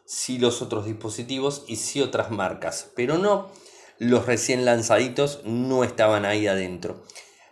Sí 0.06 0.38
los 0.38 0.62
otros 0.62 0.86
dispositivos 0.86 1.64
y 1.66 1.76
sí 1.76 2.00
otras 2.00 2.30
marcas, 2.30 2.90
pero 2.96 3.18
no 3.18 3.50
los 3.98 4.24
recién 4.24 4.64
lanzaditos 4.64 5.40
no 5.44 5.84
estaban 5.84 6.24
ahí 6.24 6.46
adentro. 6.46 7.04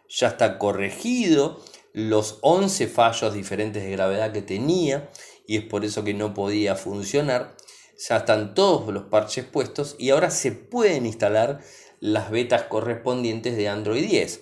Ya 0.08 0.28
está 0.28 0.58
corregido 0.58 1.60
los 1.92 2.38
11 2.40 2.86
fallos 2.88 3.34
diferentes 3.34 3.82
de 3.82 3.90
gravedad 3.90 4.32
que 4.32 4.40
tenía 4.40 5.10
y 5.46 5.58
es 5.58 5.64
por 5.64 5.84
eso 5.84 6.04
que 6.04 6.14
no 6.14 6.32
podía 6.32 6.74
funcionar. 6.74 7.54
Ya 8.08 8.16
están 8.16 8.54
todos 8.54 8.92
los 8.92 9.04
parches 9.04 9.44
puestos 9.44 9.94
y 9.98 10.10
ahora 10.10 10.30
se 10.30 10.52
pueden 10.52 11.06
instalar 11.06 11.60
las 12.04 12.30
betas 12.30 12.64
correspondientes 12.64 13.56
de 13.56 13.70
Android 13.70 14.06
10. 14.06 14.40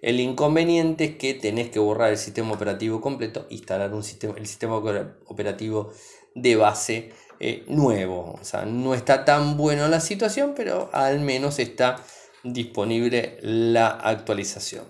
El 0.00 0.20
inconveniente 0.20 1.04
es 1.04 1.16
que 1.16 1.34
tenés 1.34 1.68
que 1.68 1.78
borrar 1.78 2.10
el 2.10 2.16
sistema 2.16 2.54
operativo 2.54 3.02
completo, 3.02 3.46
instalar 3.50 3.92
un 3.92 4.02
sistema, 4.02 4.32
el 4.38 4.46
sistema 4.46 4.76
operativo 4.76 5.92
de 6.34 6.56
base 6.56 7.12
eh, 7.40 7.62
nuevo. 7.68 8.38
O 8.40 8.42
sea, 8.42 8.64
no 8.64 8.94
está 8.94 9.26
tan 9.26 9.58
bueno 9.58 9.86
la 9.88 10.00
situación, 10.00 10.54
pero 10.56 10.88
al 10.94 11.20
menos 11.20 11.58
está 11.58 12.02
disponible 12.42 13.36
la 13.42 13.88
actualización. 13.88 14.86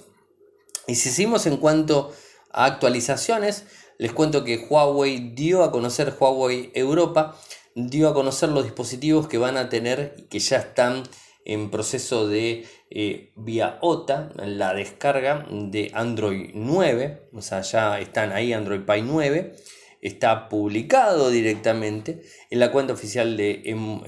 Y 0.87 0.95
si 0.95 1.11
seguimos 1.11 1.47
en 1.47 1.57
cuanto 1.57 2.13
a 2.53 2.67
actualizaciones, 2.67 3.65
les 3.99 4.13
cuento 4.13 4.45
que 4.45 4.69
Huawei 4.71 5.35
dio 5.35 5.65
a 5.65 5.73
conocer 5.73 6.15
Huawei 6.17 6.71
Europa, 6.77 7.37
dio 7.75 8.09
a 8.09 8.15
conocer 8.15 8.51
los 8.51 8.63
dispositivos 8.63 9.27
que 9.27 9.39
van 9.39 9.57
a 9.57 9.69
tener 9.69 10.15
y 10.17 10.23
que 10.23 10.39
ya 10.39 10.59
están 10.59 11.03
en 11.45 11.71
proceso 11.71 12.27
de 12.27 12.65
eh, 12.91 13.33
vía 13.37 13.79
OTA, 13.83 14.33
la 14.37 14.73
descarga 14.75 15.47
de 15.51 15.91
Android 15.95 16.51
9, 16.55 17.29
o 17.33 17.43
sea, 17.43 17.61
ya 17.61 18.01
están 18.01 18.33
ahí 18.33 18.53
Android 18.53 18.81
Pie 18.81 19.03
9, 19.03 19.55
está 20.01 20.49
publicado 20.49 21.31
directamente 21.31 22.23
en 22.51 22.61
la 22.61 22.73
cuenta 22.73 22.93
oficial 22.93 23.37
de, 23.37 23.63
em, 23.65 24.03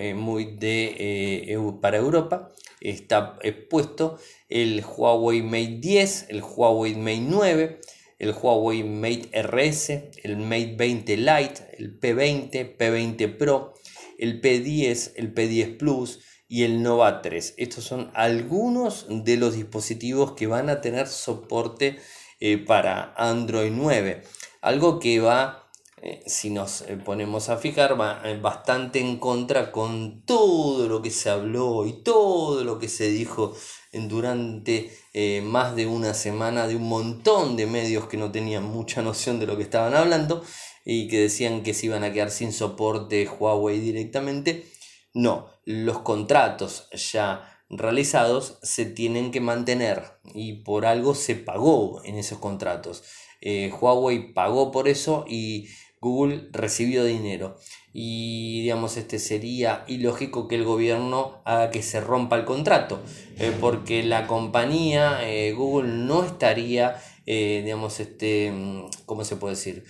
de 0.59 0.95
eh, 1.49 1.59
para 1.81 1.99
Europa, 1.99 2.55
está 2.81 3.39
expuesto 3.43 4.19
el 4.49 4.85
Huawei 4.85 5.43
Mate 5.43 5.79
10, 5.81 6.27
el 6.29 6.43
Huawei 6.43 6.95
Mate 6.95 7.21
9, 7.21 7.81
el 8.19 8.33
Huawei 8.33 8.83
Mate 8.83 9.31
RS, 9.43 9.91
el 10.23 10.37
Mate 10.39 10.75
20 10.77 11.17
Lite, 11.17 11.61
el 11.79 12.01
P20, 12.01 12.77
P20 12.79 13.37
Pro, 13.37 13.75
el 14.19 14.41
P10, 14.41 15.13
el 15.17 15.35
P10 15.35 15.77
Plus 15.77 16.21
y 16.49 16.65
el 16.65 16.83
Nova 16.83 17.23
3. 17.23 17.55
Estos 17.57 17.85
son 17.85 18.11
algunos 18.15 19.07
de 19.09 19.37
los 19.37 19.55
dispositivos 19.55 20.33
que 20.33 20.47
van 20.47 20.69
a 20.71 20.81
tener 20.81 21.09
soporte 21.09 21.99
eh, 22.41 22.59
para 22.59 23.15
Android 23.17 23.73
9. 23.73 24.23
Algo 24.61 24.99
que 24.99 25.21
va 25.21 25.63
eh, 26.03 26.23
si 26.27 26.51
nos 26.51 26.83
eh, 26.83 26.99
ponemos 27.03 27.49
a 27.49 27.57
fijar, 27.57 27.99
va 28.01 28.23
bastante 28.41 29.01
en 29.01 29.19
contra 29.19 29.73
con 29.73 30.23
todo 30.23 30.89
lo 30.89 31.03
que 31.03 31.11
se 31.11 31.31
habló 31.31 31.87
y 31.87 32.03
todo 32.03 32.63
lo 32.65 32.79
que 32.79 32.89
se 32.89 33.09
dijo 33.09 33.55
durante 33.93 34.91
más 35.43 35.75
de 35.75 35.87
una 35.87 36.13
semana 36.13 36.67
de 36.67 36.77
un 36.77 36.87
montón 36.87 37.57
de 37.57 37.67
medios 37.67 38.09
que 38.09 38.19
no 38.19 38.31
tenían 38.31 38.65
mucha 38.65 39.01
noción 39.01 39.41
de 39.41 39.47
lo 39.47 39.57
que 39.57 39.63
estaban 39.63 39.95
hablando 39.95 40.45
y 40.85 41.09
que 41.09 41.19
decían 41.23 41.63
que 41.63 41.73
se 41.73 41.87
iban 41.87 42.05
a 42.05 42.13
quedar 42.13 42.31
sin 42.31 42.53
soporte 42.53 43.27
Huawei 43.27 43.81
directamente. 43.81 44.67
No, 45.17 45.47
los 45.65 46.01
contratos 46.01 46.91
ya 46.93 47.63
realizados 47.71 48.59
se 48.63 48.85
tienen 48.85 49.31
que 49.31 49.41
mantener 49.41 50.03
y 50.35 50.63
por 50.63 50.85
algo 50.85 51.15
se 51.15 51.37
pagó 51.37 52.03
en 52.05 52.17
esos 52.17 52.37
contratos. 52.37 53.03
Eh, 53.41 53.73
Huawei 53.73 54.35
pagó 54.35 54.71
por 54.71 54.89
eso 54.89 55.25
y 55.27 55.69
Google 56.03 56.49
recibió 56.53 57.03
dinero 57.03 57.57
y 57.95 58.61
digamos 58.61 58.99
este 58.99 59.19
sería 59.19 59.87
ilógico 59.89 60.49
que 60.49 60.57
el 60.57 60.65
gobierno 60.65 61.41
haga 61.47 61.71
que 61.71 61.83
se 61.83 62.03
rompa 62.03 62.37
el 62.37 62.45
contrato 62.45 63.01
eh, 63.39 63.57
porque 63.59 64.03
la 64.03 64.27
compañía 64.27 65.27
eh, 65.27 65.53
Google 65.53 65.89
no 65.89 66.25
estaría 66.25 67.01
digamos 67.25 67.99
este 67.99 68.53
cómo 69.07 69.25
se 69.25 69.35
puede 69.35 69.55
decir 69.55 69.85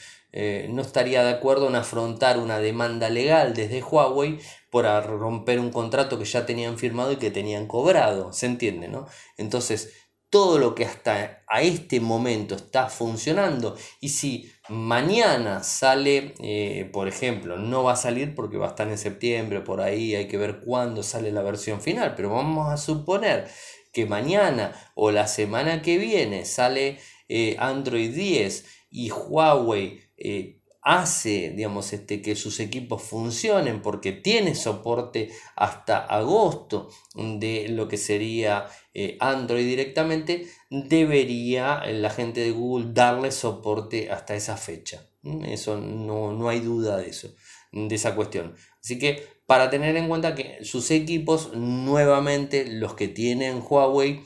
no 0.69 0.83
estaría 0.83 1.25
de 1.25 1.31
acuerdo 1.31 1.69
en 1.69 1.77
afrontar 1.77 2.39
una 2.39 2.59
demanda 2.59 3.09
legal 3.09 3.55
desde 3.55 3.83
Huawei 3.83 4.39
por 4.71 4.85
romper 4.85 5.61
un 5.61 5.71
contrato 5.71 6.19
que 6.19 6.25
ya 6.25 6.45
tenían 6.45 6.77
firmado 6.77 7.13
y 7.13 7.17
que 7.17 7.31
tenían 7.31 7.67
cobrado 7.67 8.33
se 8.33 8.47
entiende 8.47 8.89
no 8.89 9.07
entonces 9.39 9.93
todo 10.31 10.59
lo 10.59 10.75
que 10.75 10.85
hasta 10.85 11.43
a 11.47 11.63
este 11.63 12.01
momento 12.01 12.57
está 12.57 12.89
funcionando 12.89 13.77
y 14.01 14.11
si 14.11 14.53
mañana 14.69 15.63
sale, 15.63 16.35
eh, 16.41 16.91
por 16.93 17.09
ejemplo, 17.09 17.57
no 17.57 17.85
va 17.85 17.93
a 17.93 17.97
salir 17.97 18.35
porque 18.35 18.59
va 18.59 18.67
a 18.67 18.71
estar 18.71 18.89
en 18.89 18.99
septiembre, 18.99 19.61
por 19.61 19.81
ahí 19.81 20.15
hay 20.15 20.27
que 20.27 20.39
ver 20.39 20.61
cuándo 20.61 21.03
sale 21.03 21.31
la 21.31 21.43
versión 21.43 21.81
final, 21.81 22.15
pero 22.17 22.31
vamos 22.31 22.73
a 22.73 22.77
suponer 22.77 23.49
que 23.93 24.07
mañana 24.07 24.73
o 24.95 25.11
la 25.11 25.27
semana 25.27 25.81
que 25.81 25.97
viene 25.97 26.45
sale 26.45 26.99
eh, 27.29 27.57
Android 27.59 28.13
10 28.13 28.67
y 28.91 29.11
Huawei 29.11 30.06
eh, 30.17 30.61
hace, 30.83 31.51
digamos, 31.51 31.93
este, 31.93 32.23
que 32.23 32.37
sus 32.37 32.61
equipos 32.61 33.03
funcionen 33.03 33.83
porque 33.83 34.13
tiene 34.13 34.55
soporte 34.55 35.31
hasta 35.57 35.99
agosto 35.99 36.91
de 37.15 37.69
lo 37.71 37.89
que 37.89 37.97
sería 37.97 38.67
eh, 38.95 39.17
Android 39.19 39.67
directamente, 39.67 40.47
debería 40.71 41.85
la 41.87 42.11
gente 42.11 42.41
de 42.41 42.53
Google 42.53 42.93
darle 42.93 43.33
soporte 43.33 44.13
hasta 44.13 44.37
esa 44.37 44.57
fecha. 44.57 45.11
Mm, 45.23 45.45
eso 45.47 45.77
no, 45.77 46.33
no 46.33 46.49
hay 46.49 46.61
duda 46.61 46.99
de 46.99 47.09
eso, 47.09 47.35
de 47.73 47.93
esa 47.93 48.15
cuestión. 48.15 48.55
Así 48.81 48.97
que 49.01 49.27
para 49.47 49.71
tener 49.71 49.97
en 49.97 50.09
cuenta 50.09 50.37
que 50.37 50.65
sus 50.65 50.93
equipos, 50.93 51.53
nuevamente 51.53 52.65
los 52.65 52.95
que 52.95 53.09
tienen 53.09 53.61
Huawei, 53.69 54.23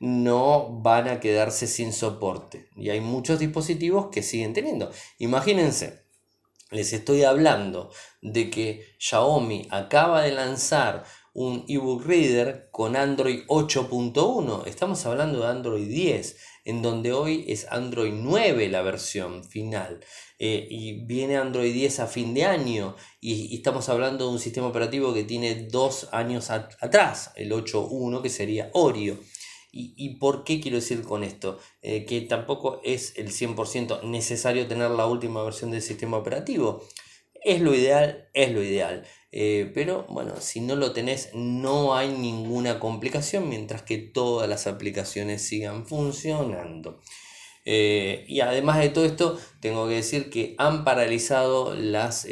no 0.00 0.80
van 0.80 1.08
a 1.08 1.20
quedarse 1.20 1.66
sin 1.66 1.92
soporte. 1.92 2.68
Y 2.74 2.88
hay 2.88 3.00
muchos 3.00 3.38
dispositivos 3.38 4.08
que 4.10 4.22
siguen 4.22 4.54
teniendo. 4.54 4.90
Imagínense, 5.18 6.04
les 6.70 6.92
estoy 6.92 7.22
hablando 7.24 7.92
de 8.22 8.50
que 8.50 8.94
Xiaomi 8.98 9.68
acaba 9.70 10.22
de 10.22 10.32
lanzar 10.32 11.04
un 11.32 11.64
ebook 11.68 12.04
reader 12.06 12.68
con 12.72 12.96
Android 12.96 13.42
8.1. 13.46 14.66
Estamos 14.66 15.04
hablando 15.06 15.40
de 15.40 15.48
Android 15.48 15.86
10, 15.86 16.36
en 16.64 16.82
donde 16.82 17.12
hoy 17.12 17.44
es 17.48 17.66
Android 17.70 18.12
9 18.14 18.68
la 18.68 18.82
versión 18.82 19.44
final. 19.44 20.00
Eh, 20.38 20.66
y 20.70 21.04
viene 21.04 21.36
Android 21.36 21.72
10 21.72 22.00
a 22.00 22.06
fin 22.06 22.34
de 22.34 22.46
año. 22.46 22.96
Y, 23.20 23.54
estamos 23.54 23.88
hablando 23.88 24.26
de 24.26 24.32
un 24.32 24.38
sistema 24.38 24.66
operativo 24.66 25.12
que 25.12 25.24
tiene 25.24 25.66
dos 25.66 26.08
años 26.12 26.50
atrás, 26.50 27.32
el 27.36 27.52
8.1 27.52 28.22
que 28.22 28.30
sería 28.30 28.70
Oreo. 28.72 29.18
¿Y, 29.72 30.16
por 30.16 30.42
qué 30.42 30.60
quiero 30.60 30.78
decir 30.78 31.02
con 31.02 31.22
esto? 31.22 31.58
Eh, 31.82 32.04
que 32.04 32.22
tampoco 32.22 32.80
es 32.84 33.16
el 33.16 33.30
100% 33.30 34.02
necesario 34.02 34.66
tener 34.66 34.90
la 34.90 35.06
última 35.06 35.44
versión 35.44 35.70
del 35.70 35.82
sistema 35.82 36.16
operativo. 36.16 36.84
Es 37.44 37.60
lo 37.60 37.74
ideal, 37.74 38.28
es 38.34 38.50
lo 38.52 38.62
ideal. 38.62 39.04
Eh, 39.30 39.70
pero 39.72 40.06
bueno, 40.08 40.40
si 40.40 40.60
no 40.60 40.74
lo 40.74 40.92
tenés 40.92 41.30
no 41.34 41.94
hay 41.94 42.10
ninguna 42.10 42.80
complicación 42.80 43.48
mientras 43.48 43.82
que 43.82 43.98
todas 43.98 44.48
las 44.48 44.66
aplicaciones 44.66 45.42
sigan 45.42 45.86
funcionando. 45.86 47.00
Eh, 47.64 48.24
y 48.26 48.40
además 48.40 48.80
de 48.80 48.88
todo 48.88 49.04
esto, 49.04 49.38
tengo 49.60 49.86
que 49.86 49.94
decir 49.94 50.30
que 50.30 50.56
han 50.58 50.84
paralizado 50.84 51.74
las, 51.76 52.26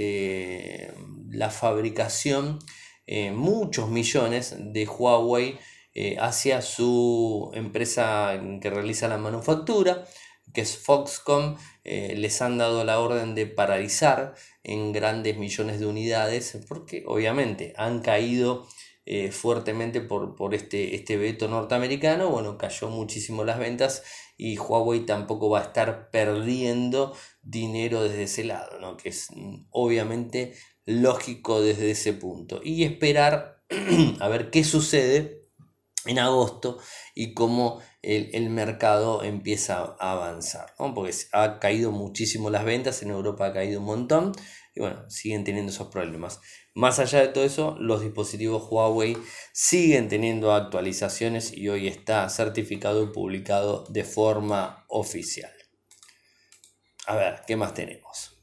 la 1.30 1.50
fabricación, 1.50 2.58
muchos 3.32 3.88
millones 3.88 4.56
de 4.58 4.86
Huawei 4.86 5.58
eh, 6.00 6.16
hacia 6.20 6.62
su 6.62 7.50
empresa 7.54 8.40
que 8.60 8.70
realiza 8.70 9.08
la 9.08 9.18
manufactura, 9.18 10.06
que 10.54 10.60
es 10.60 10.78
Foxconn, 10.78 11.56
eh, 11.82 12.14
les 12.16 12.40
han 12.40 12.56
dado 12.56 12.84
la 12.84 13.00
orden 13.00 13.34
de 13.34 13.46
paralizar 13.46 14.36
en 14.62 14.92
grandes 14.92 15.36
millones 15.36 15.80
de 15.80 15.86
unidades, 15.86 16.56
porque 16.68 17.02
obviamente 17.04 17.74
han 17.76 18.00
caído 18.00 18.68
eh, 19.06 19.32
fuertemente 19.32 20.00
por, 20.00 20.36
por 20.36 20.54
este, 20.54 20.94
este 20.94 21.16
veto 21.16 21.48
norteamericano, 21.48 22.30
bueno, 22.30 22.58
cayó 22.58 22.90
muchísimo 22.90 23.42
las 23.42 23.58
ventas 23.58 24.04
y 24.36 24.56
Huawei 24.56 25.04
tampoco 25.04 25.50
va 25.50 25.58
a 25.58 25.64
estar 25.64 26.10
perdiendo 26.12 27.12
dinero 27.42 28.04
desde 28.04 28.22
ese 28.22 28.44
lado, 28.44 28.78
¿no? 28.78 28.96
que 28.96 29.08
es 29.08 29.30
mm, 29.34 29.64
obviamente 29.70 30.54
lógico 30.86 31.60
desde 31.60 31.90
ese 31.90 32.12
punto. 32.12 32.60
Y 32.62 32.84
esperar 32.84 33.64
a 34.20 34.28
ver 34.28 34.50
qué 34.50 34.62
sucede 34.62 35.37
en 36.06 36.18
agosto 36.18 36.78
y 37.14 37.34
cómo 37.34 37.80
el, 38.02 38.50
mercado 38.50 39.22
empieza 39.22 39.96
a 39.98 40.12
avanzar, 40.12 40.74
porque 40.94 41.14
ha 41.32 41.58
caído 41.58 41.90
muchísimo 41.90 42.50
las 42.50 42.64
ventas, 42.64 43.02
en 43.02 43.10
Europa 43.10 43.46
ha 43.46 43.52
caído 43.52 43.80
un 43.80 43.86
montón 43.86 44.32
y 44.74 44.80
bueno, 44.80 45.08
siguen 45.10 45.44
teniendo 45.44 45.72
esos 45.72 45.88
problemas. 45.88 46.40
Más 46.74 47.00
allá 47.00 47.20
de 47.20 47.28
todo 47.28 47.44
eso, 47.44 47.76
los 47.80 48.02
dispositivos 48.02 48.68
Huawei 48.70 49.16
siguen 49.52 50.08
teniendo 50.08 50.52
actualizaciones 50.52 51.52
y 51.52 51.68
hoy 51.68 51.88
está 51.88 52.28
certificado 52.28 53.02
y 53.02 53.08
publicado 53.08 53.84
de 53.88 54.04
forma 54.04 54.84
oficial. 54.88 55.52
A 57.06 57.16
ver, 57.16 57.42
¿qué 57.46 57.56
más 57.56 57.74
tenemos? 57.74 58.38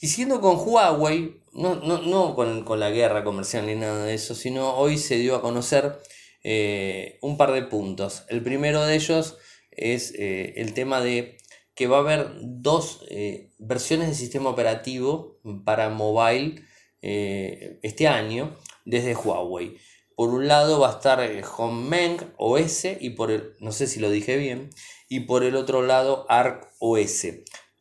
Y 0.00 0.08
siendo 0.08 0.40
con 0.40 0.56
Huawei, 0.58 1.41
no, 1.52 1.74
no, 1.74 2.34
con, 2.34 2.80
la 2.80 2.90
guerra 2.90 3.24
comercial 3.24 3.66
ni 3.66 3.74
nada 3.74 4.04
de 4.04 4.14
eso, 4.14 4.34
sino 4.34 4.74
hoy 4.74 4.98
se 4.98 5.16
dio 5.16 5.36
a 5.36 5.42
conocer 5.42 5.98
eh, 6.42 7.18
un 7.20 7.36
par 7.36 7.52
de 7.52 7.62
puntos. 7.62 8.24
El 8.28 8.42
primero 8.42 8.84
de 8.84 8.94
ellos 8.94 9.38
es 9.70 10.14
eh, 10.14 10.54
el 10.56 10.74
tema 10.74 11.00
de 11.00 11.38
que 11.74 11.86
va 11.86 11.98
a 11.98 12.00
haber 12.00 12.30
dos 12.40 13.04
eh, 13.08 13.50
versiones 13.58 14.08
de 14.08 14.14
sistema 14.14 14.50
operativo 14.50 15.40
para 15.64 15.88
mobile 15.88 16.62
este 17.02 18.06
año 18.06 18.56
desde 18.84 19.16
Huawei. 19.16 19.76
Por 20.14 20.28
un 20.28 20.46
lado 20.46 20.78
va 20.78 20.88
a 20.88 20.92
estar 20.92 21.20
Homemeng 21.56 22.18
OS 22.36 22.84
y 23.00 23.10
por 23.10 23.32
el, 23.32 23.56
no 23.58 23.72
sé 23.72 23.88
si 23.88 23.98
lo 23.98 24.08
dije 24.08 24.36
bien, 24.36 24.70
y 25.08 25.20
por 25.20 25.42
el 25.42 25.56
otro 25.56 25.82
lado 25.82 26.26
Arc 26.28 26.68
OS. 26.78 27.26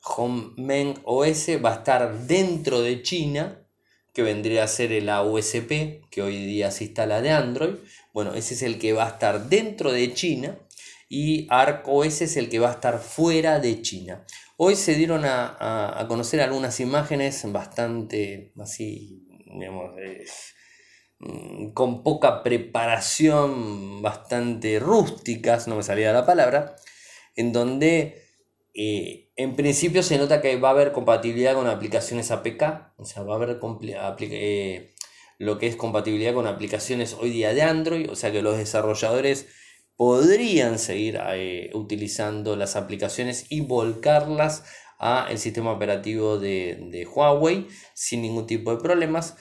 Homemeng 0.04 1.00
OS 1.04 1.50
va 1.64 1.74
a 1.74 1.76
estar 1.76 2.26
dentro 2.26 2.82
de 2.82 3.04
China, 3.04 3.61
que 4.14 4.24
vendría 4.24 4.64
a 4.64 4.68
ser 4.68 4.92
el 4.92 5.10
AOSP, 5.10 6.02
que 6.10 6.22
hoy 6.22 6.46
día 6.46 6.72
se 6.72 6.86
instala 6.86 7.22
de 7.22 7.32
Android. 7.32 7.76
Bueno, 8.14 8.34
ese 8.34 8.54
es 8.54 8.64
el 8.64 8.78
que 8.78 8.94
va 8.94 9.06
a 9.06 9.10
estar 9.10 9.50
dentro 9.50 9.92
de 9.92 10.14
China 10.14 10.58
y 11.14 11.46
Arc 11.50 11.86
OS 11.90 12.22
es 12.22 12.38
el 12.38 12.48
que 12.48 12.60
va 12.60 12.70
a 12.70 12.74
estar 12.74 12.98
fuera 13.00 13.60
de 13.60 13.82
China. 13.82 14.26
Hoy 14.56 14.78
se 14.78 14.96
dieron 14.96 15.24
a, 15.26 16.06
conocer 16.08 16.40
algunas 16.40 16.80
imágenes 16.80 17.44
bastante 17.52 18.54
así, 18.58 19.28
digamos, 19.46 19.92
mm, 21.20 21.74
con 21.74 22.02
poca 22.04 22.44
preparación, 22.44 24.02
bastante 24.02 24.80
rústicas, 24.80 25.68
no 25.68 25.76
me 25.76 25.84
salía 25.84 26.14
la 26.14 26.26
palabra, 26.26 26.78
en 27.36 27.52
donde 27.52 28.21
eh, 28.74 29.32
en 29.36 29.56
principio 29.56 30.02
se 30.04 30.18
nota 30.18 30.42
que 30.42 30.56
va 30.58 30.70
a 30.70 30.72
haber 30.72 30.92
compatibilidad 30.94 31.56
con 31.56 31.68
aplicaciones 31.68 32.32
APK, 32.32 32.94
o 32.98 33.06
sea, 33.06 33.24
va 33.24 33.34
a 33.34 33.38
haber 33.38 33.60
eh, 34.22 34.94
lo 35.38 35.58
que 35.58 35.68
es 35.68 35.76
compatibilidad 35.76 36.34
con 36.34 36.48
aplicaciones 36.48 37.16
hoy 37.20 37.32
día 37.32 37.54
de 37.54 37.64
Android, 37.64 38.10
o 38.10 38.16
sea 38.16 38.32
que 38.32 38.42
los 38.42 38.58
desarrolladores 38.58 39.48
podrían 39.98 40.80
seguir 40.80 41.20
eh, 41.34 41.70
utilizando 41.74 42.56
las 42.56 42.76
aplicaciones 42.76 43.46
y 43.50 43.62
volcarlas 43.62 44.64
al 44.98 45.38
sistema 45.40 45.72
operativo 45.72 46.38
de, 46.40 47.08
Huawei 47.14 47.68
sin 47.96 48.22
ningún 48.22 48.46
tipo 48.46 48.72
de 48.72 48.82
problemas. 48.82 49.36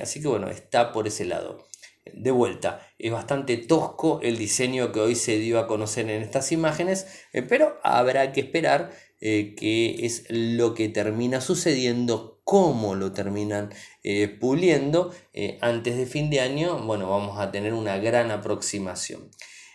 así 0.00 0.22
que 0.22 0.28
bueno, 0.28 0.48
está 0.48 0.92
por 0.92 1.06
ese 1.06 1.24
lado 1.26 1.66
de 2.04 2.30
vuelta, 2.30 2.86
es 2.98 3.12
bastante 3.12 3.56
tosco 3.56 4.20
el 4.22 4.36
diseño 4.36 4.92
que 4.92 5.00
hoy 5.00 5.14
se 5.14 5.38
dio 5.38 5.58
a 5.58 5.66
conocer 5.66 6.10
en 6.10 6.22
estas 6.22 6.50
imágenes, 6.52 7.06
eh, 7.32 7.42
pero 7.42 7.78
habrá 7.82 8.32
que 8.32 8.40
esperar 8.40 8.92
eh, 9.20 9.54
qué 9.56 10.04
es 10.04 10.24
lo 10.28 10.74
que 10.74 10.88
termina 10.88 11.40
sucediendo, 11.40 12.40
cómo 12.44 12.96
lo 12.96 13.12
terminan 13.12 13.72
eh, 14.02 14.26
puliendo 14.28 15.14
antes 15.60 15.96
de 15.96 16.06
fin 16.06 16.28
de 16.28 16.40
año. 16.40 16.84
Bueno, 16.84 17.08
vamos 17.08 17.38
a 17.38 17.52
tener 17.52 17.72
una 17.72 17.98
gran 17.98 18.32
aproximación. 18.32 19.30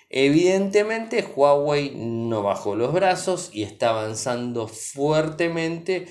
Evidentemente 0.09 1.23
Huawei 1.23 1.93
no 1.95 2.43
bajó 2.43 2.75
los 2.75 2.93
brazos 2.93 3.49
y 3.53 3.63
está 3.63 3.89
avanzando 3.89 4.67
fuertemente 4.67 6.07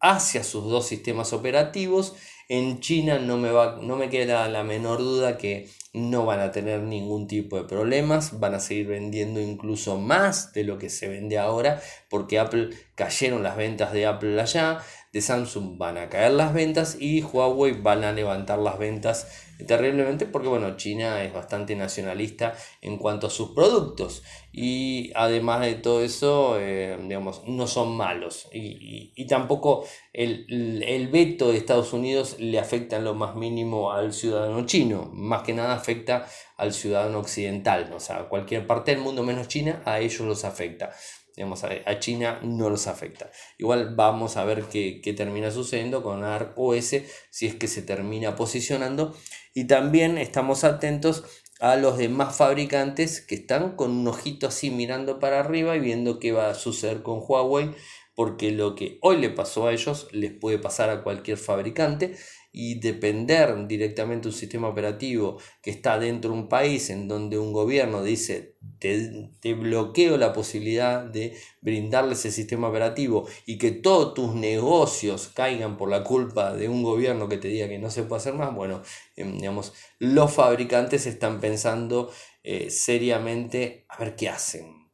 hacia 0.00 0.44
sus 0.44 0.64
dos 0.64 0.86
sistemas 0.86 1.32
operativos 1.32 2.14
en 2.48 2.80
China 2.80 3.18
no 3.18 3.36
me, 3.38 3.50
va, 3.50 3.78
no 3.82 3.96
me 3.96 4.08
queda 4.08 4.48
la 4.48 4.62
menor 4.62 4.98
duda 4.98 5.36
que 5.36 5.68
no 5.92 6.26
van 6.26 6.40
a 6.40 6.52
tener 6.52 6.82
ningún 6.82 7.26
tipo 7.26 7.56
de 7.56 7.64
problemas, 7.64 8.38
van 8.38 8.54
a 8.54 8.60
seguir 8.60 8.88
vendiendo 8.88 9.40
incluso 9.40 9.98
más 9.98 10.52
de 10.52 10.64
lo 10.64 10.78
que 10.78 10.90
se 10.90 11.08
vende 11.08 11.38
ahora, 11.38 11.80
porque 12.10 12.38
Apple 12.38 12.70
cayeron 12.94 13.42
las 13.42 13.56
ventas 13.56 13.92
de 13.92 14.06
Apple 14.06 14.40
allá, 14.40 14.78
de 15.12 15.22
Samsung 15.22 15.78
van 15.78 15.96
a 15.96 16.10
caer 16.10 16.32
las 16.32 16.52
ventas 16.52 16.98
y 17.00 17.22
Huawei 17.22 17.72
van 17.80 18.04
a 18.04 18.12
levantar 18.12 18.58
las 18.58 18.78
ventas 18.78 19.45
terriblemente 19.66 20.26
porque 20.26 20.48
bueno, 20.48 20.76
China 20.76 21.22
es 21.22 21.32
bastante 21.32 21.76
nacionalista 21.76 22.54
en 22.82 22.98
cuanto 22.98 23.28
a 23.28 23.30
sus 23.30 23.50
productos. 23.50 24.22
Y 24.52 25.12
además 25.14 25.60
de 25.60 25.74
todo 25.74 26.02
eso, 26.02 26.58
eh, 26.58 26.98
digamos, 27.02 27.42
no 27.46 27.66
son 27.66 27.96
malos. 27.96 28.48
Y, 28.52 29.26
tampoco 29.26 29.84
el, 30.12 30.82
el, 30.82 31.08
veto 31.08 31.50
de 31.50 31.58
Estados 31.58 31.92
Unidos 31.92 32.36
le 32.38 32.58
afecta 32.58 32.96
en 32.96 33.04
lo 33.04 33.14
más 33.14 33.34
mínimo 33.34 33.92
al 33.92 34.12
ciudadano 34.12 34.64
chino, 34.64 35.10
más 35.12 35.42
que 35.42 35.52
nada 35.52 35.74
afecta 35.74 36.26
al 36.56 36.72
ciudadano 36.72 37.18
occidental, 37.18 37.92
o 37.92 38.00
sea, 38.00 38.28
cualquier 38.28 38.66
parte 38.66 38.92
del 38.92 39.00
mundo 39.00 39.24
menos 39.24 39.48
China, 39.48 39.82
a 39.84 39.98
ellos 39.98 40.20
los 40.20 40.44
afecta 40.44 40.90
digamos, 41.36 41.64
a, 41.64 41.98
China 42.00 42.40
no 42.42 42.70
los 42.70 42.86
afecta. 42.86 43.30
Igual 43.58 43.94
vamos 43.94 44.36
a 44.36 44.44
ver 44.44 44.64
qué, 44.64 45.14
termina 45.16 45.50
sucediendo 45.50 46.02
con 46.02 46.24
ARC 46.24 46.52
OS 46.56 46.96
si 47.30 47.46
es 47.46 47.54
que 47.54 47.68
se 47.68 47.82
termina 47.82 48.36
posicionando. 48.36 49.14
Y 49.54 49.64
también 49.66 50.16
estamos 50.16 50.64
atentos 50.64 51.24
a 51.60 51.76
los 51.76 51.98
demás 51.98 52.36
fabricantes 52.36 53.20
que 53.20 53.34
están 53.34 53.76
con 53.76 53.90
un 53.90 54.08
ojito 54.08 54.46
así 54.46 54.70
mirando 54.70 55.18
para 55.20 55.40
arriba 55.40 55.76
y 55.76 55.80
viendo 55.80 56.18
qué 56.18 56.32
va 56.32 56.50
a 56.50 56.54
suceder 56.54 57.02
con 57.02 57.20
Huawei, 57.26 57.74
porque 58.14 58.50
lo 58.50 58.74
que 58.74 58.98
hoy 59.02 59.18
le 59.18 59.30
pasó 59.30 59.66
a 59.66 59.72
ellos 59.72 60.08
les 60.12 60.32
puede 60.32 60.58
pasar 60.58 60.88
a 60.90 61.02
cualquier 61.02 61.36
fabricante 61.36 62.16
y 62.58 62.80
depender 62.80 63.66
directamente 63.68 64.22
de 64.22 64.28
un 64.34 64.40
sistema 64.40 64.68
operativo 64.68 65.38
que 65.60 65.70
está 65.70 65.98
dentro 65.98 66.30
de 66.30 66.38
un 66.38 66.48
país 66.48 66.88
en 66.88 67.06
donde 67.06 67.36
un 67.38 67.52
gobierno 67.52 68.02
dice 68.02 68.56
te, 68.78 69.28
te, 69.40 69.52
bloqueo 69.52 70.16
la 70.16 70.32
posibilidad 70.32 71.04
de 71.04 71.36
brindarle 71.60 72.14
ese 72.14 72.32
sistema 72.32 72.68
operativo 72.68 73.28
y 73.44 73.58
que 73.58 73.72
todos 73.72 74.14
tus 74.14 74.34
negocios 74.34 75.28
caigan 75.34 75.76
por 75.76 75.90
la 75.90 76.02
culpa 76.02 76.54
de 76.54 76.70
un 76.70 76.82
gobierno 76.82 77.28
que 77.28 77.36
te 77.36 77.48
diga 77.48 77.68
que 77.68 77.78
no 77.78 77.90
se 77.90 78.04
puede 78.04 78.20
hacer 78.20 78.32
más, 78.32 78.54
bueno, 78.54 78.80
em, 79.16 79.36
digamos, 79.36 79.74
los 79.98 80.32
fabricantes 80.32 81.04
están 81.04 81.40
pensando 81.40 82.10
eh, 82.42 82.70
seriamente 82.70 83.84
a 83.90 83.98
ver 83.98 84.16
qué 84.16 84.30
hacen. 84.30 84.85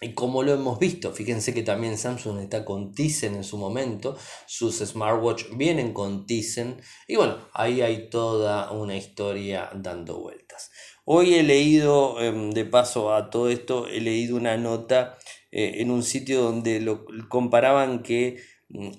Y 0.00 0.14
como 0.14 0.44
lo 0.44 0.52
hemos 0.52 0.78
visto, 0.78 1.12
fíjense 1.12 1.52
que 1.52 1.64
también 1.64 1.98
Samsung 1.98 2.38
está 2.38 2.64
con 2.64 2.92
Tizen 2.92 3.34
en 3.34 3.42
su 3.42 3.58
momento, 3.58 4.16
sus 4.46 4.78
smartwatch 4.78 5.46
vienen 5.56 5.92
con 5.92 6.24
Tizen 6.24 6.80
y 7.08 7.16
bueno, 7.16 7.48
ahí 7.52 7.80
hay 7.80 8.08
toda 8.08 8.70
una 8.70 8.96
historia 8.96 9.70
dando 9.74 10.20
vueltas. 10.20 10.70
Hoy 11.04 11.34
he 11.34 11.42
leído, 11.42 12.20
em, 12.20 12.52
de 12.52 12.64
paso 12.64 13.12
a 13.12 13.28
todo 13.28 13.48
esto, 13.48 13.88
he 13.88 14.00
leído 14.00 14.36
una 14.36 14.56
nota 14.56 15.18
eh, 15.50 15.80
en 15.80 15.90
un 15.90 16.04
sitio 16.04 16.42
donde 16.42 16.78
lo 16.80 17.04
comparaban 17.28 18.02
que 18.02 18.36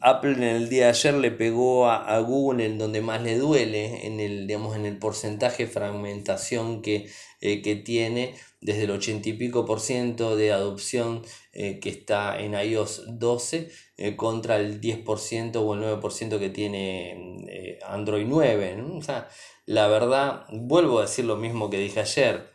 Apple 0.01 0.31
en 0.31 0.43
el 0.43 0.69
día 0.69 0.85
de 0.85 0.89
ayer 0.89 1.13
le 1.13 1.31
pegó 1.31 1.87
a, 1.89 2.19
Google 2.21 2.65
en 2.65 2.77
donde 2.79 3.01
más 3.01 3.21
le 3.21 3.37
duele, 3.37 4.07
en 4.07 4.19
el, 4.19 4.47
digamos, 4.47 4.75
en 4.75 4.85
el 4.85 4.97
porcentaje 4.97 5.65
de 5.65 5.71
fragmentación 5.71 6.81
que, 6.81 7.07
eh, 7.41 7.61
que 7.61 7.75
tiene 7.75 8.33
desde 8.61 8.83
el 8.83 8.91
80 8.91 9.29
y 9.29 9.33
pico 9.33 9.65
por 9.65 9.79
ciento 9.79 10.35
de 10.35 10.51
adopción 10.51 11.23
eh, 11.53 11.79
que 11.79 11.89
está 11.89 12.39
en 12.39 12.53
iOS 12.53 13.03
12 13.19 13.71
eh, 13.97 14.15
contra 14.15 14.57
el 14.57 14.81
10% 14.81 15.55
o 15.57 15.73
el 15.73 15.81
9% 15.81 16.39
que 16.39 16.49
tiene 16.49 17.45
eh, 17.47 17.79
Android 17.85 18.25
9. 18.27 18.81
O 18.97 19.01
sea, 19.01 19.29
la 19.65 19.87
verdad, 19.87 20.45
vuelvo 20.51 20.99
a 20.99 21.03
decir 21.03 21.25
lo 21.25 21.37
mismo 21.37 21.69
que 21.69 21.79
dije 21.79 21.99
ayer, 21.99 22.49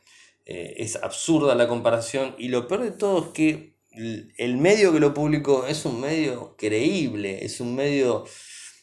es 0.46 0.96
absurda 0.96 1.54
la 1.54 1.68
comparación 1.68 2.34
y 2.36 2.48
lo 2.48 2.68
peor 2.68 2.82
de 2.82 2.90
todo 2.90 3.24
es 3.24 3.28
que 3.30 3.73
el 3.94 4.56
medio 4.56 4.92
que 4.92 5.00
lo 5.00 5.14
publicó 5.14 5.66
es 5.66 5.84
un 5.84 6.00
medio 6.00 6.56
creíble, 6.56 7.44
es 7.44 7.60
un 7.60 7.74
medio 7.74 8.24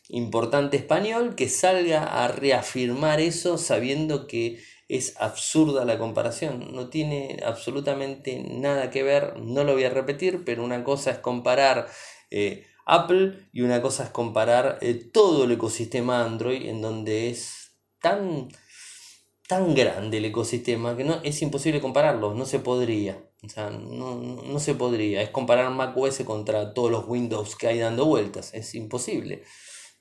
importante 0.10 0.78
español 0.78 1.36
que 1.36 1.50
salga 1.50 2.24
a 2.24 2.28
reafirmar 2.28 3.19
eso 3.19 3.58
sabiendo 3.58 4.28
que 4.28 4.60
es 4.89 5.15
absurda 5.21 5.86
la 5.86 5.97
comparación, 5.97 6.74
no 6.74 6.89
tiene 6.89 7.39
absolutamente 7.45 8.43
nada 8.43 8.89
que 8.89 9.04
ver, 9.04 9.38
no 9.39 9.63
lo 9.63 9.74
voy 9.74 9.86
a 9.86 9.89
repetir, 9.89 10.43
pero 10.43 10.65
una 10.65 10.84
cosa 10.84 11.12
es 11.12 11.17
comparar 11.19 11.88
eh, 12.30 12.65
Apple 12.86 13.47
y 13.54 13.62
una 13.62 13.82
cosa 13.82 14.04
es 14.04 14.10
comparar 14.10 14.80
eh, 14.82 14.95
todo 14.95 15.45
el 15.45 15.54
ecosistema 15.54 16.26
Android 16.26 16.67
en 16.67 16.82
donde 16.82 17.30
es 17.30 17.71
tan, 18.02 18.50
tan 19.52 19.76
grande 19.76 20.20
el 20.20 20.24
ecosistema 20.24 20.96
que 20.96 21.04
no, 21.04 21.20
es 21.24 21.42
imposible 21.42 21.82
compararlos, 21.82 22.38
no 22.38 22.46
se 22.46 22.60
podría. 22.60 23.22
O 23.44 23.50
sea, 23.50 23.70
no, 23.70 24.16
no 24.16 24.60
se 24.62 24.76
podría. 24.76 25.22
Es 25.22 25.30
comparar 25.30 25.70
macOS 25.72 26.20
contra 26.24 26.74
todos 26.74 26.90
los 26.90 27.06
Windows 27.06 27.58
que 27.58 27.68
hay 27.68 27.80
dando 27.80 28.06
vueltas. 28.06 28.54
Es 28.54 28.74
imposible. 28.76 29.44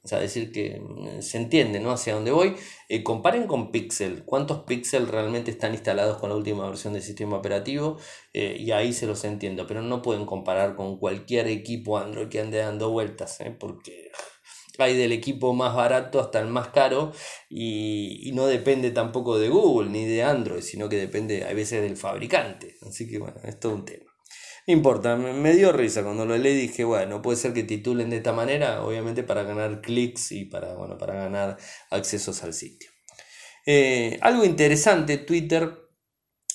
O 0.04 0.08
sea, 0.08 0.20
decir 0.20 0.52
que 0.52 0.78
mm, 0.78 1.20
se 1.20 1.38
entiende, 1.38 1.80
¿no? 1.80 1.90
Hacia 1.90 2.14
dónde 2.14 2.30
voy. 2.30 2.54
Eh, 2.88 3.02
comparen 3.02 3.48
con 3.48 3.72
Pixel. 3.72 4.24
¿Cuántos 4.24 4.60
Pixel 4.60 5.08
realmente 5.08 5.50
están 5.50 5.72
instalados 5.72 6.18
con 6.18 6.30
la 6.30 6.36
última 6.36 6.68
versión 6.68 6.92
del 6.92 7.02
sistema 7.02 7.36
operativo? 7.36 7.98
Eh, 8.32 8.56
y 8.56 8.70
ahí 8.70 8.92
se 8.92 9.06
los 9.08 9.24
entiendo. 9.24 9.66
Pero 9.66 9.82
no 9.82 10.00
pueden 10.00 10.26
comparar 10.26 10.76
con 10.76 10.96
cualquier 10.96 11.48
equipo 11.48 11.98
Android 11.98 12.28
que 12.28 12.38
ande 12.38 12.58
dando 12.58 12.90
vueltas, 12.90 13.40
¿eh? 13.40 13.50
Porque 13.50 14.12
hay 14.84 14.96
del 14.96 15.12
equipo 15.12 15.54
más 15.54 15.74
barato 15.74 16.20
hasta 16.20 16.40
el 16.40 16.48
más 16.48 16.68
caro 16.68 17.12
y, 17.48 18.28
y, 18.28 18.32
no 18.32 18.46
depende 18.46 18.90
tampoco 18.90 19.38
de 19.38 19.48
Google 19.48 19.90
ni 19.90 20.04
de 20.04 20.22
Android, 20.22 20.62
sino 20.62 20.88
que 20.88 20.96
depende 20.96 21.44
a 21.44 21.52
veces 21.52 21.82
del 21.82 21.96
fabricante. 21.96 22.76
Así 22.86 23.08
que 23.08 23.18
bueno, 23.18 23.40
es 23.44 23.58
todo 23.58 23.74
un 23.74 23.84
tema 23.84 24.10
importa, 24.66 25.16
me 25.16 25.54
dio 25.54 25.72
risa 25.72 26.02
cuando 26.02 26.24
lo 26.24 26.36
leí 26.36 26.54
dije, 26.54 26.84
bueno, 26.84 27.22
puede 27.22 27.36
ser 27.36 27.52
que 27.52 27.64
titulen 27.64 28.10
de 28.10 28.18
esta 28.18 28.32
manera, 28.32 28.82
obviamente 28.82 29.22
para 29.22 29.42
ganar 29.42 29.80
clics 29.80 30.32
y 30.32 30.44
para, 30.44 30.74
bueno, 30.74 30.96
para 30.98 31.14
ganar 31.14 31.56
accesos 31.90 32.42
al 32.44 32.54
sitio. 32.54 32.90
Eh, 33.66 34.18
algo 34.22 34.44
interesante, 34.44 35.18
Twitter 35.18 35.89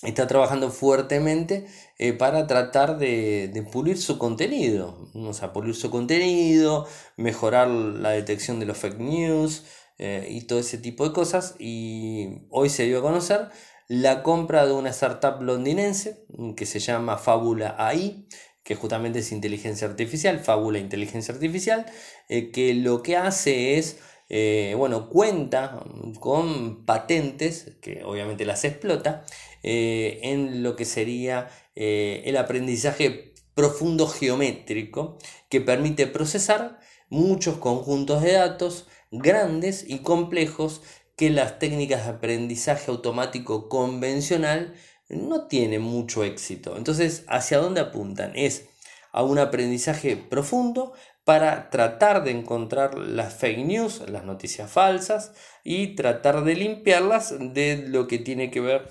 está 0.10 0.28
trabajando 0.28 0.72
fuertemente 0.72 1.66
eh, 1.98 2.14
para 2.14 2.48
tratar 2.48 2.98
de, 2.98 3.68
pulir 3.72 3.98
su 3.98 4.18
contenido, 4.18 5.10
o 5.14 5.34
sea, 5.34 5.54
pulir 5.54 5.76
su 5.76 5.90
contenido, 5.90 6.88
mejorar 7.18 7.68
la 7.68 8.10
detección 8.12 8.60
de 8.60 8.66
los 8.66 8.78
fake 8.78 9.00
news, 9.00 9.64
y 9.98 10.42
todo 10.42 10.60
ese 10.60 10.78
tipo 10.78 11.08
de 11.08 11.14
cosas. 11.14 11.56
Y 11.58 12.42
hoy 12.50 12.70
se 12.70 12.84
dio 12.84 13.00
a 13.00 13.02
conocer 13.02 13.48
la 13.88 14.24
compra 14.24 14.66
de 14.66 14.74
una 14.74 14.90
startup 14.90 15.42
londinense 15.42 16.26
que 16.58 16.66
se 16.66 16.80
llama 16.80 17.18
Fábula 17.18 17.76
AI, 17.78 18.28
que 18.64 18.76
justamente 18.76 19.20
es 19.20 19.32
inteligencia 19.32 19.88
artificial, 19.88 20.40
Fábula 20.40 20.80
Inteligencia 20.80 21.34
Artificial, 21.34 21.86
que 22.28 22.74
lo 22.74 23.04
que 23.04 23.16
hace 23.16 23.78
es 23.78 24.00
eh, 24.28 24.74
bueno, 24.76 25.10
cuenta 25.10 25.84
con 26.20 26.86
patentes, 26.86 27.78
que 27.82 28.04
obviamente 28.04 28.46
las 28.46 28.64
explota, 28.66 29.24
eh, 29.68 30.20
en 30.22 30.62
lo 30.62 30.76
que 30.76 30.86
sería 30.86 31.50
eh, 31.76 32.22
el 32.26 32.38
aprendizaje 32.38 33.34
profundo 33.56 34.08
geométrico, 34.08 35.18
que 35.50 35.60
permite 35.60 36.06
procesar 36.06 36.80
muchos 37.10 37.58
conjuntos 37.58 38.22
de 38.22 38.34
datos 38.34 38.86
grandes 39.10 39.84
y 39.88 40.04
complejos 40.04 40.84
que 41.18 41.32
las 41.32 41.58
técnicas 41.58 42.06
de 42.06 42.12
aprendizaje 42.12 42.92
automático 42.92 43.68
convencional 43.68 44.76
no 45.10 45.48
tienen 45.48 45.82
mucho 45.82 46.24
éxito. 46.24 46.78
Entonces, 46.78 47.24
¿hacia 47.28 47.58
dónde 47.58 47.82
apuntan? 47.82 48.34
Es 48.36 48.68
a 49.12 49.24
un 49.24 49.40
aprendizaje 49.40 50.16
profundo 50.16 50.94
para 51.24 51.72
tratar 51.72 52.24
de 52.24 52.30
encontrar 52.30 53.00
las 53.00 53.34
fake 53.34 53.66
news, 53.66 54.04
las 54.10 54.26
noticias 54.26 54.70
falsas 54.70 55.34
y 55.64 55.96
tratar 55.96 56.44
de 56.44 56.54
limpiarlas 56.54 57.34
de 57.40 57.78
lo 57.88 58.06
que 58.06 58.20
tiene 58.20 58.52
que 58.52 58.62
ver, 58.62 58.88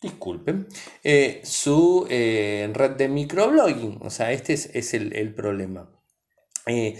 disculpen, 0.00 0.66
eh, 1.04 1.40
su 1.44 2.06
eh, 2.08 2.70
red 2.72 2.92
de 2.92 3.08
microblogging. 3.08 3.98
O 4.02 4.10
sea, 4.10 4.32
este 4.32 4.54
es, 4.54 4.94
el, 4.94 5.34
problema. 5.34 5.90
Eh, 6.66 6.98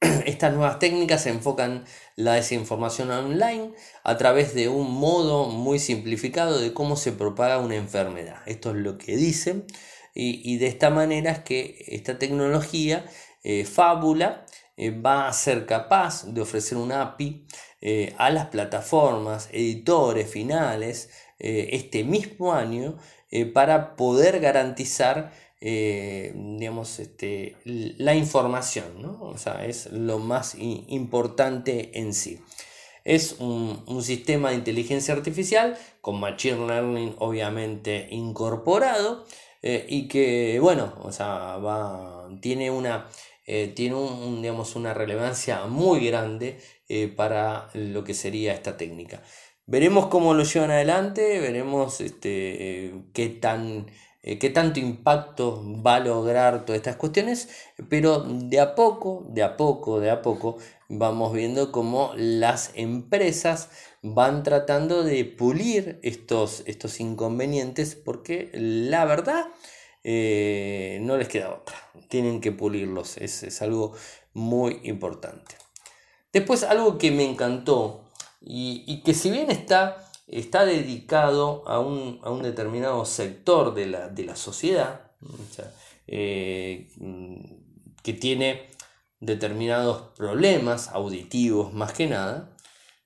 estas 0.26 0.54
nuevas 0.54 0.78
técnicas 0.78 1.26
enfocan 1.26 1.84
la 2.16 2.34
desinformación 2.34 3.10
online 3.10 3.72
a 4.02 4.16
través 4.16 4.54
de 4.54 4.68
un 4.68 4.92
modo 4.92 5.46
muy 5.46 5.78
simplificado 5.78 6.58
de 6.58 6.72
cómo 6.72 6.96
se 6.96 7.12
propaga 7.12 7.58
una 7.58 7.76
enfermedad. 7.76 8.42
Esto 8.46 8.70
es 8.70 8.76
lo 8.76 8.96
que 8.96 9.16
dicen 9.16 9.66
y 10.20 10.56
de 10.56 10.66
esta 10.66 10.90
manera 10.90 11.30
es 11.30 11.38
que 11.40 11.84
esta 11.86 12.18
tecnología 12.18 13.04
fábula 13.72 14.46
va 14.76 15.28
a 15.28 15.32
ser 15.32 15.64
capaz 15.64 16.24
de 16.26 16.40
ofrecer 16.40 16.76
un 16.76 16.90
API 16.90 17.46
a 18.16 18.30
las 18.30 18.46
plataformas, 18.46 19.48
editores 19.52 20.28
finales, 20.28 21.10
este 21.38 22.04
mismo 22.04 22.52
año 22.52 22.98
para 23.52 23.94
poder 23.96 24.40
garantizar 24.40 25.32
digamos, 25.60 26.98
este, 26.98 27.56
la 27.64 28.14
información. 28.14 29.02
¿no? 29.02 29.20
O 29.22 29.38
sea, 29.38 29.66
es 29.66 29.92
lo 29.92 30.18
más 30.18 30.56
importante 30.56 31.98
en 31.98 32.12
sí. 32.14 32.40
Es 33.04 33.36
un, 33.38 34.02
sistema 34.02 34.50
de 34.50 34.56
inteligencia 34.56 35.14
artificial 35.14 35.78
con 36.00 36.20
Machine 36.20 36.66
Learning 36.66 37.14
obviamente 37.18 38.08
incorporado 38.10 39.24
y 39.62 40.08
que, 40.08 40.58
bueno, 40.60 40.94
o 41.02 41.12
sea, 41.12 41.56
va, 41.58 42.28
tiene 42.40 42.70
una 42.70 43.08
eh, 43.50 43.72
tiene 43.74 43.94
un, 43.94 44.42
digamos, 44.42 44.76
una 44.76 44.92
relevancia 44.92 45.64
muy 45.64 46.06
grande 46.06 46.60
eh, 46.90 47.08
para 47.08 47.70
lo 47.72 48.04
que 48.04 48.12
sería 48.12 48.52
esta 48.52 48.76
técnica. 48.76 49.22
Veremos 49.68 50.06
cómo 50.06 50.34
lo 50.34 50.42
llevan 50.42 50.72
adelante, 50.72 51.38
veremos 51.38 52.00
este, 52.00 52.86
eh, 52.86 52.94
qué, 53.12 53.28
tan, 53.28 53.86
qué 54.22 54.50
tanto 54.50 54.80
impacto 54.80 55.62
va 55.86 55.96
a 55.96 56.00
lograr 56.00 56.64
todas 56.64 56.78
estas 56.78 56.96
cuestiones, 56.96 57.48
pero 57.88 58.20
de 58.20 58.58
a 58.58 58.74
poco, 58.74 59.24
de 59.28 59.44
a 59.44 59.56
poco, 59.56 60.00
de 60.00 60.10
a 60.10 60.22
poco, 60.22 60.58
vamos 60.88 61.32
viendo 61.32 61.70
cómo 61.70 62.12
las 62.16 62.72
empresas 62.74 63.68
van 64.02 64.42
tratando 64.42 65.04
de 65.04 65.24
pulir 65.24 66.00
estos, 66.02 66.62
estos 66.66 66.98
inconvenientes, 66.98 67.94
porque 67.94 68.50
la 68.54 69.04
verdad 69.04 69.46
eh, 70.04 70.98
no 71.02 71.16
les 71.16 71.28
queda 71.28 71.52
otra. 71.52 71.76
Tienen 72.08 72.40
que 72.40 72.52
pulirlos. 72.52 73.18
Es, 73.18 73.60
algo 73.62 73.92
muy 74.32 74.80
importante. 74.84 75.56
Después 76.32 76.62
algo 76.62 76.98
que 76.98 77.10
me 77.10 77.24
encantó 77.24 78.07
y, 78.40 79.02
que 79.02 79.14
si 79.14 79.30
bien 79.30 79.50
está, 79.50 80.10
está 80.26 80.64
dedicado 80.64 81.64
a 81.66 81.80
un, 81.80 82.42
determinado 82.42 83.04
sector 83.04 83.74
de 83.74 83.86
la, 83.86 84.36
sociedad, 84.36 85.10
eh, 86.06 86.88
que 88.02 88.12
tiene 88.12 88.70
determinados 89.20 90.14
problemas 90.16 90.88
auditivos 90.88 91.72
más 91.72 91.92
que 91.92 92.06
nada, 92.06 92.56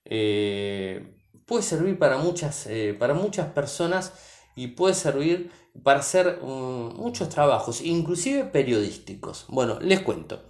eh, 0.05 1.17
puede 1.47 1.63
servir 1.63 1.99
para 1.99 2.19
muchas, 2.19 2.69
para 2.99 3.15
muchas 3.15 3.49
personas 3.53 4.13
y 4.55 4.69
puede 4.69 4.95
servir 4.95 5.51
para 5.83 6.01
hacer 6.01 6.41
mm, 6.43 6.97
muchos 6.97 7.29
trabajos, 7.29 7.81
inclusive 7.81 8.45
periodísticos. 8.45 9.47
Bueno, 9.49 9.79
les 9.81 10.01
cuento. 10.01 10.43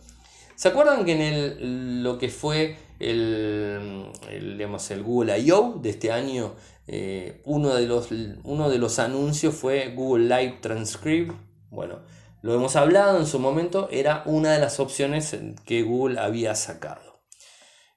¿Se 0.54 0.68
acuerdan 0.68 1.04
que 1.04 1.12
en 1.12 1.20
el, 1.20 2.02
lo 2.02 2.18
que 2.18 2.28
fue 2.28 2.76
el, 2.98 4.10
el, 4.30 4.60
el 4.60 5.02
Google 5.02 5.38
I.O. 5.38 5.78
de 5.82 5.90
este 5.90 6.12
año, 6.12 6.54
eh, 6.86 7.40
uno, 7.44 7.74
de 7.74 7.86
los, 7.86 8.08
uno 8.44 8.70
de 8.70 8.78
los 8.78 8.98
anuncios 8.98 9.54
fue 9.54 9.92
Google 9.94 10.24
Live 10.24 10.58
Transcribe? 10.60 11.32
Bueno, 11.70 12.00
lo 12.42 12.54
hemos 12.54 12.76
hablado 12.76 13.18
en 13.18 13.26
su 13.26 13.38
momento, 13.38 13.88
era 13.90 14.22
una 14.26 14.52
de 14.52 14.58
las 14.58 14.80
opciones 14.80 15.36
que 15.64 15.82
Google 15.82 16.18
había 16.20 16.54
sacado. 16.54 17.22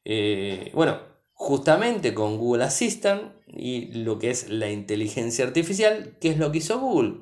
Eh, 0.06 0.72
bueno, 0.74 1.00
justamente 1.34 2.14
con 2.14 2.38
Google 2.38 2.64
Assistant 2.64 3.34
y 3.48 3.88
lo 4.04 4.20
que 4.20 4.30
es 4.30 4.50
la 4.50 4.70
inteligencia 4.70 5.46
artificial, 5.46 6.18
¿qué 6.22 6.30
es 6.30 6.38
lo 6.38 6.52
que 6.52 6.60
hizo 6.60 6.80
Google? 6.80 7.22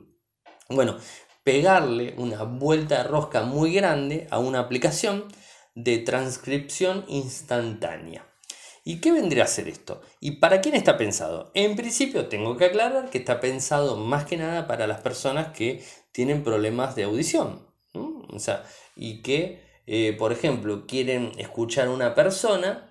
Bueno, 0.69 0.97
pegarle 1.43 2.15
una 2.17 2.43
vuelta 2.43 2.97
de 2.97 3.03
rosca 3.03 3.43
muy 3.43 3.73
grande 3.73 4.27
a 4.31 4.39
una 4.39 4.59
aplicación 4.59 5.25
de 5.75 5.99
transcripción 5.99 7.05
instantánea. 7.07 8.25
¿Y 8.85 8.99
qué 8.99 9.11
vendría 9.11 9.45
a 9.45 9.47
ser 9.47 9.69
esto? 9.69 10.01
¿Y 10.19 10.39
para 10.39 10.59
quién 10.59 10.75
está 10.75 10.97
pensado? 10.97 11.51
En 11.53 11.75
principio 11.75 12.27
tengo 12.27 12.57
que 12.57 12.65
aclarar 12.65 13.09
que 13.09 13.17
está 13.17 13.39
pensado 13.39 13.95
más 13.97 14.25
que 14.25 14.37
nada 14.37 14.67
para 14.67 14.87
las 14.87 14.99
personas 14.99 15.53
que 15.53 15.83
tienen 16.11 16.43
problemas 16.43 16.95
de 16.95 17.03
audición. 17.03 17.65
O 17.93 18.39
sea, 18.39 18.63
y 18.95 19.21
que, 19.21 19.61
eh, 19.85 20.15
por 20.17 20.33
ejemplo, 20.33 20.85
quieren 20.85 21.31
escuchar 21.37 21.87
a 21.87 21.91
una 21.91 22.13
persona 22.13 22.89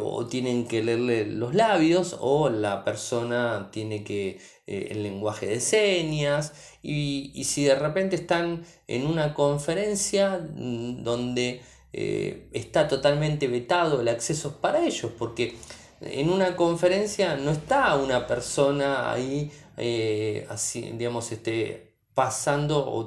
o 0.00 0.26
tienen 0.26 0.66
que 0.66 0.82
leerle 0.82 1.26
los 1.26 1.54
labios 1.54 2.16
o 2.20 2.48
la 2.48 2.84
persona 2.84 3.68
tiene 3.70 4.02
que 4.04 4.38
eh, 4.66 4.88
el 4.90 5.02
lenguaje 5.02 5.46
de 5.46 5.60
señas 5.60 6.52
y, 6.82 7.44
si 7.44 7.64
de 7.64 7.74
repente 7.74 8.16
están 8.16 8.64
en 8.88 9.06
una 9.06 9.34
conferencia 9.34 10.38
mm, 10.38 11.02
donde 11.04 11.60
eh, 11.92 12.48
está 12.52 12.88
totalmente 12.88 13.46
vetado 13.46 14.00
el 14.00 14.08
acceso 14.08 14.60
para 14.60 14.84
ellos 14.84 15.12
porque 15.18 15.56
en 16.00 16.30
una 16.30 16.56
conferencia 16.56 17.36
no 17.36 17.50
está 17.50 17.96
una 17.96 18.26
persona 18.26 19.12
ahí 19.12 19.50
eh, 19.76 20.46
así 20.50 20.92
digamos 20.96 21.30
este 21.30 21.94
pasando 22.14 22.78
o 22.86 23.06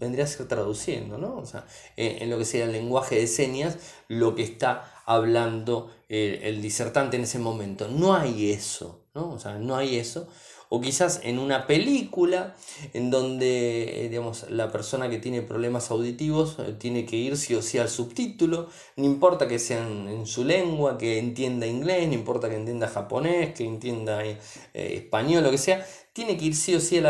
vendría 0.00 0.24
a 0.24 0.26
ser 0.26 0.48
traduciendo, 0.48 1.18
¿no? 1.18 1.36
O 1.36 1.44
sea, 1.44 1.66
en, 1.96 2.30
lo 2.30 2.38
que 2.38 2.46
sería 2.46 2.64
el 2.64 2.72
lenguaje 2.72 3.16
de 3.16 3.26
señas, 3.26 3.76
lo 4.08 4.34
que 4.34 4.42
está 4.42 4.97
hablando 5.08 5.90
el, 6.08 6.34
el, 6.42 6.62
disertante 6.62 7.16
en 7.16 7.24
ese 7.24 7.38
momento. 7.38 7.88
No 7.88 8.14
hay 8.14 8.52
eso, 8.52 9.04
¿no? 9.14 9.32
O 9.32 9.38
sea, 9.38 9.58
no 9.58 9.76
hay 9.76 9.96
eso 9.96 10.28
o 10.70 10.80
quizás 10.80 11.20
en 11.24 11.38
una 11.38 11.66
película 11.66 12.54
en 12.92 13.10
donde 13.10 14.04
eh, 14.04 14.08
digamos, 14.08 14.50
la 14.50 14.70
persona 14.70 15.08
que 15.08 15.18
tiene 15.18 15.42
problemas 15.42 15.90
auditivos 15.90 16.56
eh, 16.58 16.74
tiene 16.78 17.06
que 17.06 17.16
ir 17.16 17.36
sí 17.36 17.54
o 17.54 17.62
sí 17.62 17.78
al 17.78 17.88
subtítulo, 17.88 18.68
no 18.96 19.04
importa 19.04 19.48
que 19.48 19.58
sean 19.58 20.08
en 20.08 20.26
su 20.26 20.44
lengua, 20.44 20.98
que 20.98 21.18
entienda 21.18 21.66
inglés, 21.66 22.06
no 22.08 22.14
importa 22.14 22.50
que 22.50 22.56
entienda 22.56 22.88
japonés, 22.88 23.54
que 23.54 23.64
entienda 23.64 24.24
eh, 24.24 24.38
español, 24.74 25.42
lo 25.42 25.50
que 25.50 25.58
sea, 25.58 25.86
tiene 26.18 26.36
que 26.36 26.46
ir 26.46 26.56
sí 26.56 26.74
o 26.74 26.80
sí 26.80 27.00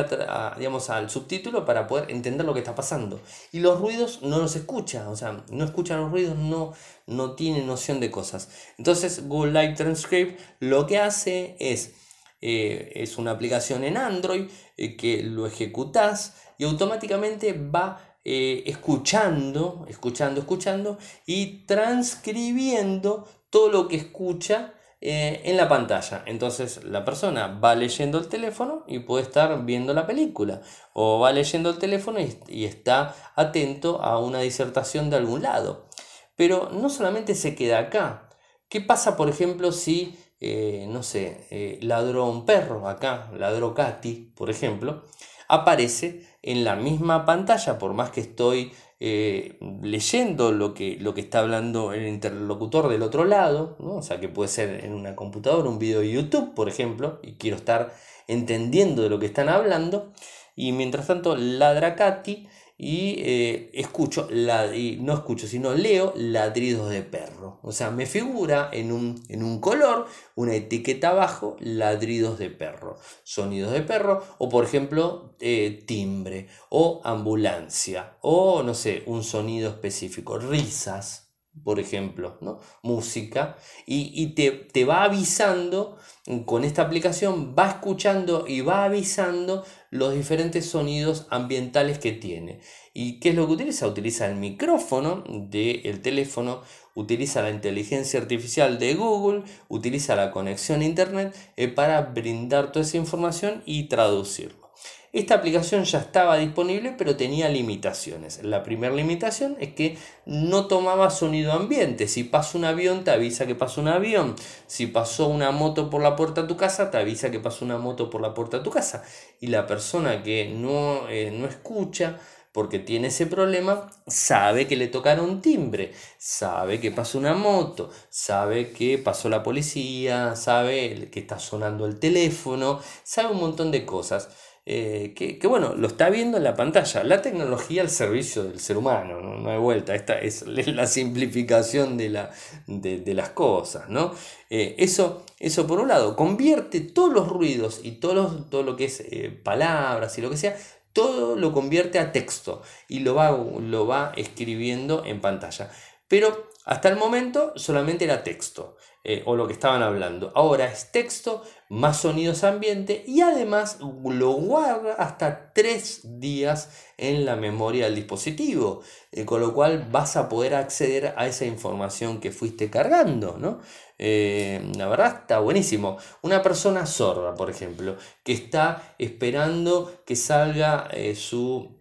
digamos, 0.58 0.90
al 0.90 1.08
subtítulo 1.08 1.64
para 1.64 1.86
poder 1.86 2.10
entender 2.10 2.44
lo 2.44 2.52
que 2.52 2.58
está 2.58 2.74
pasando. 2.74 3.22
Y 3.52 3.60
los 3.60 3.80
ruidos 3.80 4.20
no 4.20 4.38
los 4.38 4.54
escucha, 4.54 5.08
o 5.08 5.16
sea, 5.16 5.44
no 5.50 5.64
escucha 5.64 5.96
los 5.96 6.10
ruidos, 6.10 6.36
no, 6.36 6.74
no 7.06 7.34
tiene 7.34 7.62
noción 7.62 8.00
de 8.00 8.10
cosas. 8.10 8.50
Entonces 8.76 9.26
Google 9.26 9.52
Live 9.52 9.76
Transcript 9.76 10.38
lo 10.60 10.86
que 10.86 10.98
hace 10.98 11.56
es 11.58 11.94
eh, 12.42 12.92
es 12.96 13.16
una 13.16 13.30
aplicación 13.30 13.82
en 13.82 13.96
Android 13.96 14.50
eh, 14.76 14.94
que 14.98 15.22
lo 15.22 15.46
ejecutas 15.46 16.34
y 16.58 16.64
automáticamente 16.64 17.54
va 17.54 18.14
eh, 18.26 18.64
escuchando, 18.66 19.86
escuchando, 19.88 20.40
escuchando 20.40 20.98
y 21.24 21.64
transcribiendo 21.64 23.26
todo 23.48 23.70
lo 23.70 23.88
que 23.88 23.96
escucha 23.96 24.74
en 25.00 25.56
la 25.56 25.68
pantalla. 25.68 26.22
Entonces 26.26 26.84
la 26.84 27.04
persona 27.04 27.58
va 27.62 27.74
leyendo 27.74 28.18
el 28.18 28.28
teléfono 28.28 28.84
y 28.86 29.00
puede 29.00 29.22
estar 29.24 29.64
viendo 29.64 29.94
la 29.94 30.06
película. 30.06 30.60
O 30.92 31.20
va 31.20 31.32
leyendo 31.32 31.70
el 31.70 31.78
teléfono 31.78 32.18
y, 32.20 32.64
está 32.64 33.14
atento 33.36 34.02
a 34.02 34.18
una 34.18 34.40
disertación 34.40 35.10
de 35.10 35.16
algún 35.16 35.42
lado. 35.42 35.88
Pero 36.36 36.70
no 36.72 36.88
solamente 36.88 37.34
se 37.34 37.54
queda 37.54 37.78
acá, 37.78 38.28
¿Qué 38.68 38.82
pasa, 38.82 39.16
por 39.16 39.30
ejemplo, 39.30 39.72
si, 39.72 40.18
eh, 40.40 40.86
no 40.90 41.02
sé, 41.02 41.46
eh, 41.50 41.78
ladró 41.80 42.26
un 42.26 42.44
perro 42.44 42.86
acá, 42.86 43.30
ladró 43.34 43.74
Katy, 43.74 44.32
por 44.36 44.50
ejemplo, 44.50 45.04
aparece 45.48 46.26
en 46.42 46.64
la 46.64 46.76
misma 46.76 47.24
pantalla, 47.24 47.78
por 47.78 47.94
más 47.94 48.10
que 48.10 48.20
estoy 48.20 48.72
eh, 49.00 49.58
leyendo 49.82 50.50
lo 50.50 50.74
que, 50.74 50.96
lo 51.00 51.14
que 51.14 51.20
está 51.20 51.38
hablando 51.38 51.92
el 51.92 52.06
interlocutor 52.08 52.88
del 52.88 53.02
otro 53.02 53.24
lado, 53.24 53.76
o 53.78 54.02
sea 54.02 54.18
que 54.18 54.28
puede 54.28 54.48
ser 54.48 54.84
en 54.84 54.92
una 54.92 55.14
computadora, 55.14 55.68
un 55.68 55.78
video 55.78 56.00
de 56.00 56.10
YouTube, 56.10 56.54
por 56.54 56.68
ejemplo, 56.68 57.20
y 57.22 57.34
quiero 57.34 57.56
estar 57.56 57.94
entendiendo 58.26 59.02
de 59.02 59.10
lo 59.10 59.18
que 59.18 59.26
están 59.26 59.48
hablando, 59.48 60.12
y 60.56 60.72
mientras 60.72 61.06
tanto 61.06 61.36
ladra 61.36 61.94
Katy 61.94 62.48
y 62.80 63.16
eh, 63.18 63.70
escucho, 63.74 64.28
y 64.30 64.98
no 65.00 65.12
escucho, 65.12 65.48
sino 65.48 65.74
leo 65.74 66.12
ladridos 66.16 66.90
de 66.90 67.02
perro. 67.02 67.58
O 67.62 67.72
sea, 67.72 67.90
me 67.90 68.06
figura 68.06 68.70
en 68.72 68.92
un, 68.92 69.20
en 69.28 69.42
un 69.42 69.60
color 69.60 70.06
una 70.36 70.54
etiqueta 70.54 71.08
abajo, 71.08 71.56
ladridos 71.58 72.38
de 72.38 72.50
perro, 72.50 72.96
sonidos 73.24 73.72
de 73.72 73.82
perro, 73.82 74.22
o 74.38 74.48
por 74.48 74.64
ejemplo, 74.64 75.34
eh, 75.40 75.82
timbre, 75.86 76.46
o 76.70 77.00
ambulancia, 77.04 78.16
o 78.20 78.62
no 78.62 78.74
sé, 78.74 79.02
un 79.06 79.24
sonido 79.24 79.70
específico, 79.70 80.38
risas, 80.38 81.27
por 81.64 81.80
ejemplo, 81.80 82.38
¿no? 82.40 82.60
música, 82.82 83.56
y, 83.86 84.34
te, 84.34 84.50
te, 84.50 84.84
va 84.84 85.04
avisando, 85.04 85.98
con 86.46 86.64
esta 86.64 86.82
aplicación 86.82 87.54
va 87.58 87.68
escuchando 87.68 88.44
y 88.46 88.60
va 88.60 88.84
avisando 88.84 89.64
los 89.90 90.14
diferentes 90.14 90.66
sonidos 90.66 91.26
ambientales 91.30 91.98
que 91.98 92.12
tiene. 92.12 92.60
¿Y 92.94 93.20
qué 93.20 93.30
es 93.30 93.34
lo 93.34 93.46
que 93.46 93.54
utiliza? 93.54 93.86
Utiliza 93.86 94.26
el 94.26 94.36
micrófono 94.36 95.24
del 95.28 96.02
teléfono, 96.02 96.62
utiliza 96.94 97.42
la 97.42 97.50
inteligencia 97.50 98.20
artificial 98.20 98.78
de 98.78 98.94
Google, 98.94 99.44
utiliza 99.68 100.16
la 100.16 100.30
conexión 100.30 100.80
a 100.80 100.84
Internet 100.84 101.36
eh, 101.56 101.68
para 101.68 102.00
brindar 102.02 102.72
toda 102.72 102.84
esa 102.84 102.96
información 102.96 103.62
y 103.66 103.84
traducirlo. 103.84 104.67
Esta 105.12 105.36
aplicación 105.36 105.84
ya 105.84 106.00
estaba 106.00 106.36
disponible, 106.36 106.94
pero 106.96 107.16
tenía 107.16 107.48
limitaciones. 107.48 108.42
La 108.44 108.62
primera 108.62 108.94
limitación 108.94 109.56
es 109.58 109.72
que 109.72 109.96
no 110.26 110.66
tomaba 110.66 111.08
sonido 111.08 111.52
ambiente. 111.52 112.08
Si 112.08 112.24
pasa 112.24 112.58
un 112.58 112.66
avión, 112.66 113.04
te 113.04 113.10
avisa 113.10 113.46
que 113.46 113.54
pasa 113.54 113.80
un 113.80 113.88
avión. 113.88 114.36
Si 114.66 114.86
pasó 114.86 115.28
una 115.28 115.50
moto 115.50 115.88
por 115.88 116.02
la 116.02 116.14
puerta 116.14 116.42
de 116.42 116.48
tu 116.48 116.58
casa, 116.58 116.90
te 116.90 116.98
avisa 116.98 117.30
que 117.30 117.40
pasó 117.40 117.64
una 117.64 117.78
moto 117.78 118.10
por 118.10 118.20
la 118.20 118.34
puerta 118.34 118.58
de 118.58 118.64
tu 118.64 118.70
casa. 118.70 119.02
Y 119.40 119.46
la 119.46 119.66
persona 119.66 120.22
que 120.22 120.52
no, 120.54 121.08
eh, 121.08 121.30
no 121.30 121.46
escucha, 121.46 122.18
porque 122.52 122.78
tiene 122.78 123.08
ese 123.08 123.26
problema, 123.26 123.90
sabe 124.06 124.66
que 124.66 124.76
le 124.76 124.88
tocaron 124.88 125.40
timbre, 125.40 125.92
sabe 126.18 126.80
que 126.80 126.90
pasó 126.90 127.18
una 127.18 127.34
moto, 127.34 127.90
sabe 128.10 128.72
que 128.72 128.98
pasó 128.98 129.28
la 129.28 129.42
policía, 129.42 130.34
sabe 130.34 131.08
que 131.10 131.20
está 131.20 131.38
sonando 131.38 131.86
el 131.86 131.98
teléfono, 131.98 132.80
sabe 133.04 133.32
un 133.32 133.40
montón 133.40 133.70
de 133.70 133.86
cosas. 133.86 134.28
Eh, 134.70 135.14
que, 135.14 135.46
bueno, 135.46 135.74
lo 135.74 135.86
está 135.86 136.10
viendo 136.10 136.36
en 136.36 136.44
la 136.44 136.54
pantalla. 136.54 137.02
La 137.02 137.22
tecnología 137.22 137.80
al 137.80 137.88
servicio 137.88 138.44
del 138.44 138.60
ser 138.60 138.76
humano, 138.76 139.18
no, 139.22 139.50
hay 139.50 139.56
vuelta. 139.56 139.94
Esta 139.94 140.20
es 140.20 140.46
la 140.46 140.86
simplificación 140.86 141.96
de, 141.96 142.10
la, 142.10 142.30
de, 142.66 143.14
las 143.14 143.30
cosas, 143.30 143.88
¿no? 143.88 144.12
Eh, 144.50 144.74
eso, 144.76 145.24
eso 145.38 145.66
por 145.66 145.80
un 145.80 145.88
lado, 145.88 146.14
convierte 146.16 146.80
todos 146.80 147.10
los 147.14 147.28
ruidos 147.28 147.80
y 147.82 147.92
todo 147.92 148.44
lo 148.62 148.76
que 148.76 148.84
es 148.84 149.00
eh, 149.00 149.30
palabras 149.42 150.18
y 150.18 150.20
lo 150.20 150.28
que 150.28 150.36
sea, 150.36 150.54
todo 150.92 151.34
lo 151.34 151.54
convierte 151.54 151.98
a 151.98 152.12
texto 152.12 152.60
y 152.88 152.98
lo 152.98 153.14
va, 153.14 153.30
lo 153.30 153.86
va 153.86 154.12
escribiendo 154.16 155.02
en 155.06 155.22
pantalla. 155.22 155.70
Pero 156.08 156.50
hasta 156.68 156.88
el 156.88 156.96
momento 156.96 157.52
solamente 157.56 158.04
era 158.04 158.22
texto. 158.22 158.76
Eh, 159.04 159.22
o 159.24 159.36
lo 159.36 159.46
que 159.46 159.54
estaban 159.54 159.82
hablando. 159.82 160.32
Ahora 160.34 160.66
es 160.66 160.92
texto, 160.92 161.42
más 161.70 161.98
sonidos 161.98 162.44
ambiente 162.44 163.04
y 163.06 163.22
además 163.22 163.78
lo 163.80 164.32
guarda 164.32 164.94
hasta 164.94 165.54
tres 165.54 166.00
días 166.20 166.84
en 166.98 167.24
la 167.24 167.34
memoria 167.34 167.86
del 167.86 167.94
dispositivo, 167.94 168.82
eh, 169.10 169.24
con 169.24 169.40
lo 169.40 169.54
cual 169.54 169.88
vas 169.90 170.18
a 170.18 170.28
poder 170.28 170.54
acceder 170.54 171.14
a 171.16 171.26
esa 171.26 171.46
información 171.46 172.20
que 172.20 172.32
fuiste 172.32 172.68
cargando, 172.68 173.38
¿no? 173.38 173.60
Eh, 173.96 174.70
la 174.76 174.88
verdad 174.88 175.20
está 175.20 175.38
buenísimo. 175.38 175.96
Una 176.20 176.42
persona 176.42 176.84
sorda, 176.84 177.34
por 177.34 177.48
ejemplo, 177.48 177.96
que 178.22 178.34
está 178.34 178.94
esperando 178.98 180.02
que 180.04 180.16
salga 180.16 180.90
su, 181.14 181.77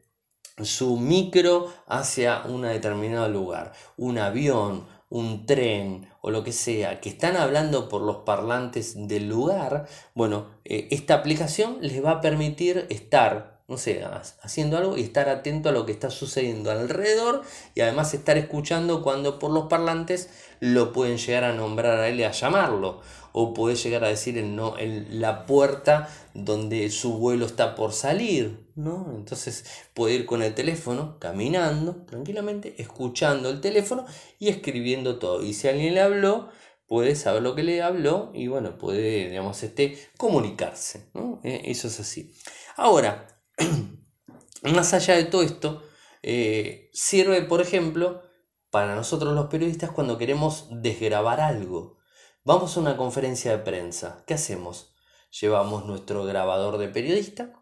su 0.64 0.98
micro 0.98 1.72
hacia 1.88 2.44
un 2.46 2.64
determinado 2.64 3.30
lugar, 3.30 3.74
un 3.96 4.18
avión, 4.18 4.86
un 5.10 5.46
tren 5.46 6.10
o 6.22 6.32
lo 6.32 6.44
que 6.44 6.52
sea, 6.52 7.00
que 7.00 7.10
están 7.10 7.38
hablando 7.38 7.88
por 7.88 8.02
los 8.02 8.18
parlantes 8.18 9.08
del 9.08 9.30
lugar, 9.30 9.88
bueno, 10.16 10.48
eh, 10.66 10.88
esta 10.92 11.16
aplicación 11.16 11.78
les 11.82 12.04
va 12.04 12.12
a 12.12 12.22
permitir 12.22 12.88
estar, 12.90 13.62
no 13.68 13.78
sé, 13.78 14.04
haciendo 14.42 14.78
algo 14.78 14.98
y 14.98 15.02
estar 15.02 15.30
atento 15.30 15.70
a 15.70 15.72
lo 15.72 15.86
que 15.86 15.92
está 15.92 16.10
sucediendo 16.10 16.72
alrededor 16.72 17.44
y 17.76 17.82
además 17.82 18.14
estar 18.14 18.38
escuchando 18.38 19.04
cuando 19.04 19.40
por 19.40 19.52
los 19.52 19.68
parlantes 19.68 20.30
lo 20.60 20.92
pueden 20.92 21.18
llegar 21.18 21.44
a 21.44 21.54
nombrar 21.54 22.00
a 22.00 22.08
él 22.08 22.20
y 22.20 22.24
a 22.24 22.32
llamarlo. 22.32 23.02
O 23.32 23.54
puede 23.54 23.76
llegar 23.76 24.04
a 24.04 24.08
decir 24.08 24.38
el 24.38 24.56
no, 24.56 24.80
en 24.80 25.22
la 25.22 25.46
puerta 25.46 26.10
donde 26.34 26.90
su 26.90 27.20
vuelo 27.20 27.46
está 27.46 27.76
por 27.76 27.94
salir, 27.94 28.67
¿no? 28.78 29.12
Entonces 29.16 29.66
puede 29.94 30.16
ir 30.16 30.26
con 30.26 30.44
el 30.44 30.54
teléfono, 30.54 31.18
caminando 31.20 32.06
tranquilamente, 32.06 32.76
escuchando 32.82 33.50
el 33.50 33.60
teléfono 33.60 34.06
y 34.40 34.50
escribiendo 34.50 35.20
todo. 35.20 35.44
Y 35.44 35.54
si 35.54 35.68
alguien 35.68 35.96
le 35.96 36.02
habló, 36.02 36.50
puede 36.88 37.16
saber 37.16 37.42
lo 37.42 37.56
que 37.56 37.64
le 37.64 37.82
habló 37.82 38.32
y 38.34 38.48
bueno, 38.48 38.78
puede, 38.78 39.30
digamos, 39.30 39.62
este, 39.64 39.98
comunicarse, 40.18 41.10
¿no? 41.14 41.42
Eh, 41.44 41.64
eso 41.66 41.88
es 41.88 42.00
así. 42.00 42.34
Ahora, 42.76 43.42
más 44.62 44.94
allá 44.94 45.16
de 45.16 45.26
todo 45.26 45.42
esto, 45.42 45.84
eh, 46.22 46.90
sirve, 46.94 47.42
por 47.42 47.62
ejemplo, 47.62 48.22
para 48.70 48.96
nosotros 48.96 49.34
los 49.34 49.48
periodistas 49.48 49.92
cuando 49.92 50.18
queremos 50.18 50.68
desgrabar 50.70 51.42
algo. 51.42 51.98
Vamos 52.44 52.78
a 52.78 52.80
una 52.80 52.96
conferencia 52.96 53.52
de 53.52 53.64
prensa. 53.64 54.24
¿Qué 54.28 54.36
hacemos? 54.36 54.94
Llevamos 55.42 55.86
nuestro 55.86 56.24
grabador 56.26 56.78
de 56.78 56.88
periodista 56.88 57.57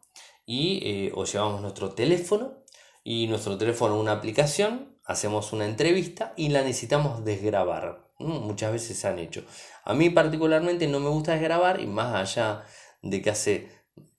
y, 0.45 0.81
eh, 0.83 1.11
o 1.15 1.25
llevamos 1.25 1.61
nuestro 1.61 1.91
teléfono 1.91 2.53
y 3.03 3.27
nuestro 3.27 3.57
teléfono 3.57 3.99
una 3.99 4.13
aplicación, 4.13 4.97
hacemos 5.05 5.53
una 5.53 5.65
entrevista 5.65 6.33
y 6.35 6.49
la 6.49 6.61
necesitamos 6.61 7.23
desgrabar. 7.23 8.05
Mm, 8.19 8.39
muchas 8.39 8.71
veces 8.71 8.97
se 8.97 9.07
han 9.07 9.19
hecho. 9.19 9.43
A 9.83 9.93
mí 9.93 10.09
particularmente 10.09 10.87
no 10.87 10.99
me 10.99 11.09
gusta 11.09 11.33
desgrabar 11.33 11.79
y 11.79 11.87
más 11.87 12.15
allá 12.15 12.63
de 13.01 13.21
que 13.21 13.29
hace 13.29 13.69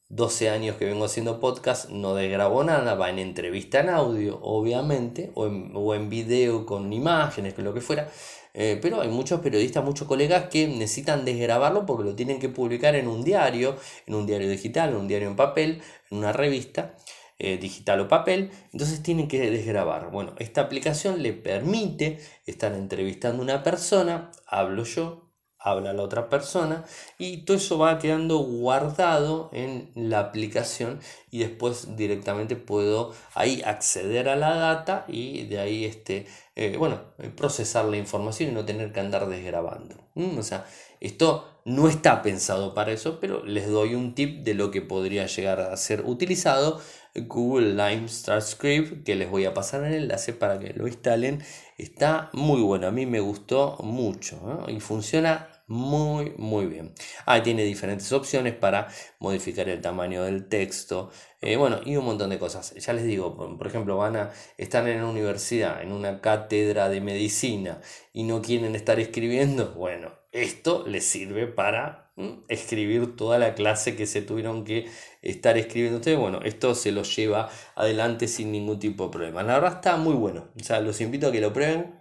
12 0.09 0.51
años 0.51 0.77
que 0.77 0.85
vengo 0.85 1.05
haciendo 1.05 1.41
podcast, 1.41 1.91
no 1.91 2.15
desgrabo 2.15 2.62
nada, 2.62 2.95
va 2.95 3.11
en 3.11 3.19
entrevista 3.19 3.81
en 3.81 3.89
audio, 3.89 4.39
obviamente, 4.41 5.33
o 5.35 5.47
en, 5.47 5.73
o 5.75 5.95
en 5.95 6.09
video 6.09 6.65
con 6.65 6.93
imágenes, 6.93 7.55
que 7.55 7.62
lo 7.62 7.75
que 7.75 7.81
fuera, 7.81 8.09
eh, 8.59 8.79
pero 8.81 9.03
hay 9.03 9.09
muchos 9.09 9.40
periodistas, 9.40 9.85
muchos 9.85 10.09
colegas 10.09 10.49
que 10.49 10.66
necesitan 10.66 11.27
desgrabarlo 11.27 11.85
porque 11.85 12.05
lo 12.05 12.16
tienen 12.16 12.38
que 12.38 12.49
publicar 12.49 12.95
en 12.95 13.07
un 13.07 13.23
diario, 13.23 13.77
en 14.07 14.14
un 14.14 14.27
diario 14.27 14.49
digital, 14.49 14.90
en 14.90 14.97
un 14.97 15.09
diario 15.09 15.29
en 15.29 15.37
papel, 15.37 15.83
en 16.11 16.19
una 16.19 16.33
revista. 16.33 16.97
Eh, 17.38 17.59
digital 17.59 18.01
o 18.01 18.09
papel, 18.09 18.51
entonces 18.73 19.03
tienen 19.03 19.29
que 19.29 19.51
desgrabar. 19.51 20.11
Bueno, 20.11 20.35
esta 20.38 20.62
aplicación 20.62 21.23
le 21.23 21.35
permite 21.35 22.19
estar 22.47 22.73
entrevistando 22.73 23.42
a 23.42 23.45
una 23.45 23.62
persona, 23.62 24.31
hablo 24.47 24.85
yo, 24.85 25.26
habla 25.66 25.92
la 25.92 26.02
otra 26.02 26.31
persona 26.31 26.85
y 27.18 27.38
todo 27.38 27.57
eso 27.57 27.76
va 27.76 27.98
quedando 27.98 28.38
guardado 28.38 29.50
en 29.52 29.90
la 29.96 30.20
aplicación 30.20 31.00
y 31.31 31.40
después 31.40 31.96
directamente 31.96 32.55
puedo 32.55 33.12
ahí 33.35 33.62
acceder 33.64 34.29
a 34.29 34.37
la 34.37 34.55
data 34.55 35.05
y 35.09 35.46
de 35.46 35.59
ahí 35.59 35.85
este, 35.85 36.26
eh, 36.55 36.76
bueno, 36.79 37.00
procesar 37.37 37.85
la 37.87 37.96
información 37.96 38.50
y 38.50 38.52
no 38.52 38.64
tener 38.64 38.92
que 38.92 39.00
andar 39.00 39.29
desgrabando. 39.29 39.96
O 40.14 40.42
sea, 40.42 40.66
esto 41.00 41.46
no 41.64 41.88
está 41.88 42.22
pensado 42.22 42.72
para 42.72 42.92
eso, 42.92 43.18
pero 43.20 43.44
les 43.44 43.68
doy 43.68 43.94
un 43.94 44.14
tip 44.14 44.44
de 44.44 44.55
lo 44.55 44.70
que 44.70 44.83
podría 44.83 45.26
llegar 45.26 45.61
a 45.61 45.76
ser 45.76 46.02
utilizado. 46.07 46.81
Google 47.14 47.70
Lime 47.70 48.09
Start 48.09 48.42
Script, 48.42 49.05
que 49.05 49.14
les 49.14 49.31
voy 49.31 49.46
a 49.46 49.55
pasar 49.55 49.85
el 49.85 49.94
enlace 49.94 50.33
para 50.33 50.59
que 50.59 50.72
lo 50.74 50.87
instalen. 50.87 51.42
Está 51.79 52.31
muy 52.33 52.62
bueno, 52.62 52.87
a 52.87 52.90
mí 52.90 53.07
me 53.07 53.20
gustó 53.20 53.76
mucho 53.83 54.64
y 54.68 54.81
funciona 54.81 55.48
muy, 55.68 56.33
muy 56.37 56.66
bien. 56.66 56.94
Ah, 57.24 57.42
tiene 57.42 57.64
diferentes 57.64 58.12
opciones 58.12 58.55
para 58.55 58.88
modificar 59.18 59.68
el 59.68 59.81
tamaño 59.81 60.22
del 60.22 60.48
texto. 60.48 61.11
Eh, 61.40 61.57
bueno, 61.57 61.81
y 61.85 61.96
un 61.96 62.05
montón 62.05 62.31
de 62.31 62.38
cosas. 62.38 62.74
Ya 62.74 62.92
les 62.92 63.05
digo, 63.05 63.37
por, 63.37 63.66
ejemplo, 63.66 63.96
van 63.96 64.16
a 64.16 64.31
estar 64.59 64.87
en 64.88 64.98
la 64.98 65.07
universidad, 65.07 65.83
en 65.83 65.92
una 65.92 66.20
cátedra 66.20 66.88
de 66.88 67.00
medicina 67.00 67.81
y 68.12 68.22
no 68.22 68.42
quieren 68.42 68.74
estar 68.76 69.00
escribiendo. 69.00 69.74
Bueno, 69.87 70.12
esto 70.33 70.85
les 70.87 71.05
sirve 71.05 71.46
para 71.46 72.12
escribir 72.48 73.14
toda 73.16 73.38
la 73.38 73.55
clase 73.55 73.94
que 73.94 74.07
se 74.07 74.22
tuvieron 74.22 74.64
que 74.64 74.88
estar 75.22 75.59
escribiendo 75.59 75.98
ustedes. 75.98 76.18
Bueno, 76.18 76.40
esto 76.44 76.74
se 76.74 76.92
lo 76.92 77.02
lleva 77.02 77.50
adelante 77.74 78.29
sin 78.29 78.52
ningún 78.52 78.79
tipo 78.79 79.05
de 79.05 79.11
problema. 79.11 79.42
La 79.42 79.55
verdad 79.55 79.74
está 79.76 79.96
muy 79.96 80.14
bueno. 80.14 80.48
O 80.59 80.64
sea, 80.64 80.81
los 80.81 81.00
invito 81.00 81.29
a 81.29 81.33
que 81.33 81.40
lo 81.40 81.52
prueben 81.52 81.96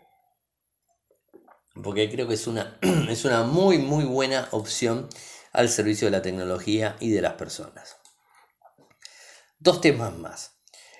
porque 1.81 2.09
creo 2.09 2.27
que 2.27 2.35
es 2.35 2.47
una, 2.47 2.77
es 3.09 3.25
una 3.25 3.43
muy, 3.43 3.77
muy 3.77 4.05
buena 4.05 4.47
opción 4.51 5.07
al 5.51 5.69
servicio 5.69 6.07
de 6.07 6.11
la 6.11 6.21
tecnología 6.21 6.95
y 6.99 7.11
de 7.11 7.21
las 7.21 7.33
personas. 7.33 7.97
Dos 9.59 9.81
temas 9.81 10.13
más. 10.17 10.55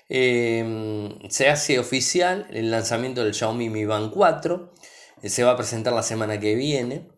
Em, 0.08 1.18
se 1.28 1.48
hace 1.48 1.78
oficial 1.78 2.46
el 2.50 2.70
lanzamiento 2.70 3.24
del 3.24 3.34
Xiaomi 3.34 3.68
Mi 3.70 3.84
Band 3.84 4.12
4. 4.12 4.72
Eh, 5.22 5.28
se 5.28 5.44
va 5.44 5.52
a 5.52 5.56
presentar 5.56 5.92
la 5.92 6.02
semana 6.02 6.40
que 6.40 6.54
viene. 6.54 7.08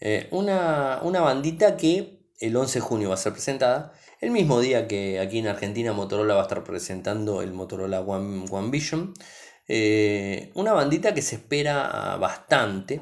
Eh, 0.00 0.28
una, 0.30 1.00
una 1.02 1.20
bandita 1.20 1.76
que 1.76 2.20
el 2.40 2.56
11 2.56 2.78
de 2.78 2.80
junio 2.80 3.08
va 3.08 3.14
a 3.14 3.18
ser 3.18 3.32
presentada. 3.32 3.92
El 4.20 4.30
mismo 4.30 4.60
día 4.60 4.88
que 4.88 5.20
aquí 5.20 5.38
en 5.38 5.46
Argentina 5.46 5.92
Motorola 5.92 6.34
va 6.34 6.40
a 6.40 6.44
estar 6.44 6.64
presentando 6.64 7.42
el 7.42 7.52
Motorola 7.52 8.00
One, 8.00 8.46
One 8.50 8.70
Vision. 8.70 9.14
Eh, 9.68 10.50
una 10.54 10.72
bandita 10.72 11.12
que 11.12 11.22
se 11.22 11.36
espera 11.36 12.16
bastante 12.20 13.00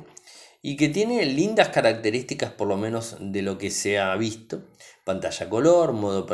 y 0.62 0.76
que 0.76 0.88
tiene 0.88 1.26
lindas 1.26 1.68
características 1.68 2.52
por 2.52 2.68
lo 2.68 2.78
menos 2.78 3.16
de 3.20 3.42
lo 3.42 3.58
que 3.58 3.70
se 3.70 3.98
ha 3.98 4.16
visto. 4.16 4.62
Pantalla 5.04 5.50
color, 5.50 5.92
modo 5.92 6.26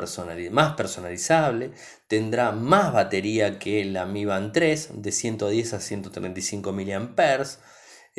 más 0.52 0.74
personalizable, 0.74 1.72
tendrá 2.06 2.52
más 2.52 2.92
batería 2.92 3.58
que 3.58 3.84
la 3.84 4.06
Mi 4.06 4.24
Band 4.24 4.52
3 4.52 5.02
de 5.02 5.10
110 5.10 5.74
a 5.74 5.80
135 5.80 6.72
mAh. 6.72 7.46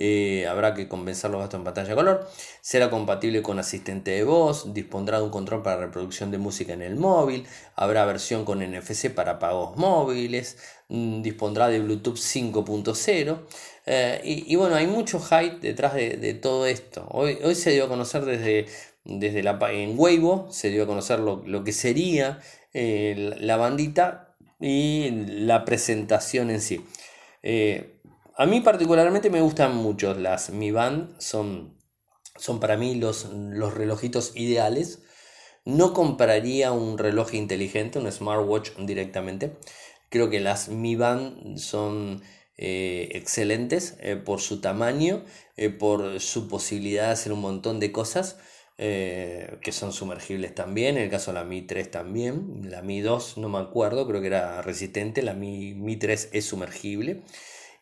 Eh, 0.04 0.48
habrá 0.48 0.74
que 0.74 0.88
compensar 0.88 1.30
los 1.30 1.42
gastos 1.42 1.60
en 1.60 1.64
pantalla 1.64 1.94
color. 1.94 2.28
Será 2.60 2.90
compatible 2.90 3.44
con 3.44 3.60
asistente 3.60 4.10
de 4.10 4.24
voz, 4.24 4.74
dispondrá 4.74 5.20
de 5.20 5.26
un 5.26 5.30
control 5.30 5.62
para 5.62 5.78
reproducción 5.78 6.32
de 6.32 6.40
música 6.40 6.74
en 6.74 6.82
el 6.82 6.96
móvil, 6.96 7.46
habrá 7.76 8.04
versión 8.06 8.44
con 8.44 8.64
NFC 8.64 9.12
para 9.14 9.38
pagos 9.38 9.78
móviles, 9.78 10.58
mm, 10.90 11.22
dispondrá 11.22 11.68
de 11.68 11.82
Bluetooth 11.82 12.18
5.0. 12.18 13.46
Eh, 13.86 14.22
y, 14.24 14.56
bueno, 14.56 14.74
hay 14.74 14.88
mucho 14.88 15.20
hype 15.20 15.60
detrás 15.62 15.94
de, 15.94 16.34
todo 16.34 16.66
esto. 16.66 17.08
Hoy, 17.12 17.38
se 17.54 17.70
dio 17.70 17.86
a 17.86 17.88
conocer 17.88 18.26
desde, 18.26 18.66
desde 19.06 19.44
la, 19.44 19.60
en 19.72 19.94
Weibo, 20.00 20.48
se 20.52 20.72
dio 20.72 20.86
a 20.86 20.88
conocer 20.88 21.20
lo, 21.20 21.64
que 21.64 21.74
sería 21.74 22.40
eh, 22.74 23.36
la 23.40 23.56
bandita 23.58 24.34
y 24.60 25.12
la 25.28 25.64
presentación 25.64 26.50
en 26.50 26.62
sí. 26.62 26.84
A 28.38 28.46
mí 28.46 28.62
particularmente 28.62 29.30
me 29.30 29.42
gustan 29.42 29.76
mucho 29.76 30.14
las 30.14 30.50
Mi 30.52 30.72
Band, 30.72 31.20
son, 31.20 31.78
son 32.38 32.60
para 32.60 32.78
mí 32.78 32.96
los, 32.96 33.26
los 33.34 33.74
relojitos 33.74 34.36
ideales. 34.36 35.04
No 35.64 35.94
compraría 35.94 36.72
un 36.72 36.98
reloj 36.98 37.36
inteligente, 37.36 38.00
un 38.00 38.12
smartwatch 38.12 38.72
directamente. 38.80 39.58
Creo 40.10 40.30
que 40.30 40.40
las 40.40 40.70
Mi 40.70 40.96
Band 40.96 41.58
son 41.58 42.24
eh, 42.58 43.10
excelentes 43.14 43.98
eh, 44.02 44.16
por 44.18 44.40
su 44.42 44.62
tamaño, 44.62 45.24
eh, 45.58 45.70
por 45.70 46.20
su 46.20 46.48
posibilidad 46.48 47.08
de 47.08 47.14
hacer 47.14 47.34
un 47.34 47.42
montón 47.42 47.80
de 47.80 47.92
cosas 47.92 48.38
que 48.78 49.72
son 49.72 49.94
sumergibles 49.94 50.56
también. 50.56 50.98
En 50.98 51.04
el 51.04 51.10
caso 51.12 51.32
de 51.32 51.36
la 51.36 51.44
Mi 51.46 51.62
3 51.62 51.92
también. 51.92 52.62
La 52.72 52.82
Mi 52.82 53.02
2 53.02 53.38
no 53.38 53.48
me 53.48 53.60
acuerdo, 53.60 54.08
creo 54.08 54.22
que 54.22 54.28
era 54.28 54.64
resistente. 54.64 55.22
La 55.22 55.36
Mi, 55.36 55.76
Mi 55.76 55.98
3 55.98 56.30
es 56.34 56.46
sumergible. 56.46 57.22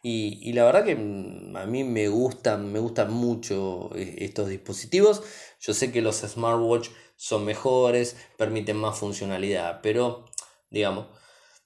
Y, 0.02 0.54
la 0.54 0.64
verdad 0.64 0.86
que 0.86 0.96
mm, 0.96 1.58
a 1.58 1.66
mí 1.66 1.84
me 1.84 2.08
gustan, 2.08 2.72
me 2.72 2.80
gustan 2.80 3.12
mucho 3.12 3.90
estos 3.96 4.50
dispositivos. 4.50 5.24
Yo 5.60 5.74
sé 5.74 5.92
que 5.92 6.02
los 6.02 6.18
smartwatch 6.18 6.90
son 7.18 7.46
mejores, 7.46 8.16
permiten 8.38 8.78
más 8.78 8.98
funcionalidad, 8.98 9.82
pero 9.82 10.26
digamos, 10.70 11.08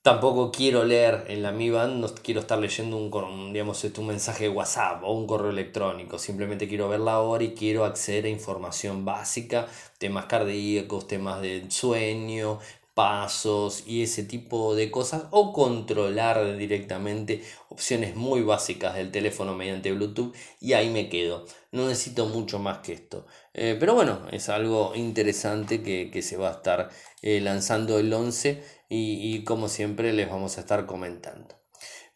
Tampoco 0.04 0.52
quiero 0.52 0.84
leer 0.84 1.24
en 1.30 1.44
la 1.44 1.54
Mi 1.54 1.70
Band, 1.70 2.02
no 2.02 2.14
quiero 2.22 2.42
estar 2.42 2.60
leyendo 2.60 2.98
un, 2.98 3.54
digamos, 3.54 3.82
este, 3.86 4.02
un 4.02 4.08
mensaje 4.08 4.44
de 4.44 4.50
WhatsApp 4.50 5.02
o 5.02 5.14
un 5.14 5.26
correo 5.26 5.50
electrónico. 5.50 6.20
Simplemente 6.20 6.68
quiero 6.68 6.90
ver 6.90 7.00
la 7.00 7.22
hora 7.22 7.42
y 7.46 7.54
quiero 7.54 7.86
acceder 7.86 8.26
a 8.26 8.28
información 8.28 9.06
básica, 9.06 9.66
temas 10.00 10.26
cardíacos, 10.26 11.08
temas 11.08 11.42
de 11.42 11.72
sueño, 11.72 12.60
pasos 12.94 13.84
y 13.88 14.04
ese 14.04 14.24
tipo 14.24 14.76
de 14.76 14.92
cosas 14.92 15.24
o 15.32 15.52
controlar 15.52 16.58
directamente 16.58 17.42
opciones 17.70 18.16
muy 18.16 18.42
básicas 18.42 18.96
del 18.96 19.12
teléfono 19.12 19.56
mediante 19.56 19.92
Bluetooth 19.92 20.36
y 20.60 20.74
ahí 20.74 20.90
me 20.90 21.10
quedo. 21.10 21.46
No 21.72 21.88
necesito 21.88 22.28
mucho 22.28 22.60
más 22.60 22.80
que 22.80 22.94
esto. 22.94 23.26
Eh, 23.54 23.78
pero 23.80 23.96
bueno, 23.96 24.28
es 24.32 24.50
algo 24.50 24.94
interesante 24.96 25.82
que, 25.82 26.22
se 26.22 26.38
va 26.38 26.50
a 26.50 26.54
estar 26.54 26.90
eh, 27.22 27.42
lanzando 27.42 28.00
el 28.00 28.14
11 28.14 28.64
y, 28.90 29.44
como 29.44 29.70
siempre 29.70 30.14
les 30.14 30.30
vamos 30.30 30.58
a 30.58 30.62
estar 30.62 30.86
comentando. 30.86 31.60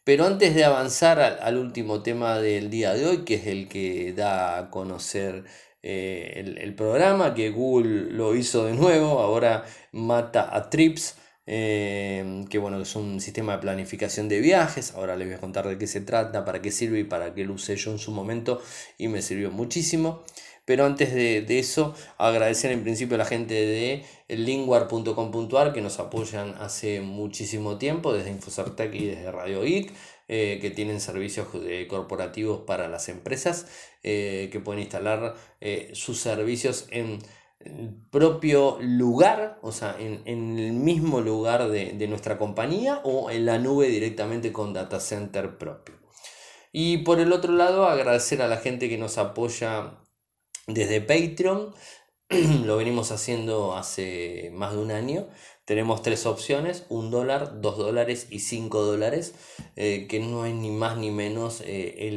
Pero 0.04 0.24
antes 0.26 0.54
de 0.54 0.64
avanzar 0.64 1.20
al 1.20 1.58
último 1.58 2.02
tema 2.02 2.38
del 2.38 2.70
día 2.70 2.94
de 2.94 3.06
hoy, 3.06 3.24
que 3.24 3.34
es 3.34 3.46
el 3.46 3.68
que 3.68 4.12
da 4.14 4.56
a 4.58 4.70
conocer 4.70 5.44
eh, 5.82 6.56
el, 6.58 6.74
programa, 6.74 7.34
que 7.34 7.50
Google 7.50 8.10
lo 8.10 8.34
hizo 8.34 8.66
de 8.66 8.74
nuevo, 8.74 9.20
ahora 9.20 9.64
mata 9.92 10.54
a 10.54 10.70
Trips, 10.70 11.16
eh, 11.46 12.44
que 12.50 12.58
bueno, 12.58 12.80
es 12.80 12.94
un 12.96 13.20
sistema 13.20 13.52
de 13.52 13.58
planificación 13.58 14.28
de 14.28 14.40
viajes, 14.40 14.92
ahora 14.94 15.16
les 15.16 15.28
voy 15.28 15.36
a 15.36 15.40
contar 15.40 15.66
de 15.66 15.78
qué 15.78 15.86
se 15.86 16.00
trata, 16.00 16.44
para 16.44 16.60
qué 16.60 16.70
sirve 16.70 17.00
y 17.00 17.04
para 17.04 17.32
qué 17.34 17.44
lo 17.44 17.54
usé 17.54 17.76
yo 17.76 17.90
en 17.92 17.98
su 17.98 18.10
momento 18.10 18.60
y 18.98 19.08
me 19.08 19.22
sirvió 19.22 19.50
muchísimo. 19.50 20.24
Pero 20.68 20.84
antes 20.84 21.14
de, 21.14 21.58
eso, 21.58 21.94
agradecer 22.18 22.70
en 22.72 22.82
principio 22.82 23.14
a 23.14 23.18
la 23.18 23.24
gente 23.24 23.54
de 23.54 24.04
lingwar.com.ar 24.28 25.72
que 25.72 25.80
nos 25.80 25.98
apoyan 25.98 26.56
hace 26.60 27.00
muchísimo 27.00 27.78
tiempo, 27.78 28.12
desde 28.12 28.28
Infocertec 28.28 28.94
y 28.94 29.06
desde 29.06 29.32
Radio 29.32 29.62
Geek. 29.62 29.94
Eh, 30.30 30.58
que 30.60 30.70
tienen 30.70 31.00
servicios 31.00 31.48
corporativos 31.88 32.60
para 32.66 32.86
las 32.86 33.08
empresas, 33.08 33.66
eh, 34.02 34.50
que 34.52 34.60
pueden 34.60 34.82
instalar 34.82 35.34
eh, 35.62 35.90
sus 35.94 36.20
servicios 36.20 36.86
en 36.90 37.20
propio 38.10 38.76
lugar, 38.82 39.58
o 39.62 39.72
sea, 39.72 39.96
en, 39.98 40.28
el 40.58 40.72
mismo 40.74 41.22
lugar 41.22 41.70
de, 41.70 41.94
de, 41.94 42.08
nuestra 42.08 42.36
compañía 42.36 43.00
o 43.04 43.30
en 43.30 43.46
la 43.46 43.58
nube 43.58 43.88
directamente 43.88 44.52
con 44.52 44.74
data 44.74 45.00
center 45.00 45.56
propio. 45.56 45.94
Y 46.72 46.98
por 46.98 47.20
el 47.20 47.32
otro 47.32 47.54
lado, 47.54 47.86
agradecer 47.88 48.42
a 48.42 48.48
la 48.48 48.58
gente 48.58 48.90
que 48.90 48.98
nos 48.98 49.16
apoya 49.16 49.98
desde 50.66 51.00
Patreon. 51.00 51.74
Lo 52.66 52.76
venimos 52.76 53.12
haciendo 53.12 53.74
hace 53.74 54.50
más 54.52 54.72
de 54.72 54.78
un 54.78 54.90
año 54.90 55.28
tenemos 55.68 56.00
tres 56.00 56.24
opciones, 56.24 56.86
un 56.88 57.10
dólar, 57.10 57.60
dos 57.60 57.76
dólares 57.76 58.28
y 58.30 58.38
cinco 58.38 58.80
dólares, 58.84 59.34
eh, 59.76 60.06
que 60.08 60.18
no 60.18 60.46
es 60.46 60.54
ni 60.54 60.70
más 60.70 60.96
ni 60.96 61.10
menos 61.10 61.60
eh, 61.60 62.08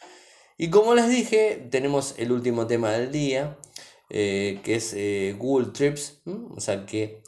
Y 0.58 0.70
como 0.70 0.94
les 0.94 1.08
dije, 1.08 1.66
tenemos 1.72 2.16
el 2.18 2.34
último 2.34 2.68
tema 2.68 2.92
del 2.92 3.14
día, 3.14 3.58
eh, 4.10 4.60
que 4.62 4.76
es 4.76 4.94
eh, 4.98 5.38
Google 5.40 5.68
Trips. 5.68 6.20
O 6.54 6.60
sea 6.60 6.86
que 6.86 7.24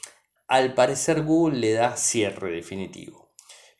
al 0.47 0.73
parecer 0.73 1.21
Google 1.21 1.59
le 1.59 1.71
da 1.71 1.95
cierre 1.95 2.51
definitivo. 2.51 3.31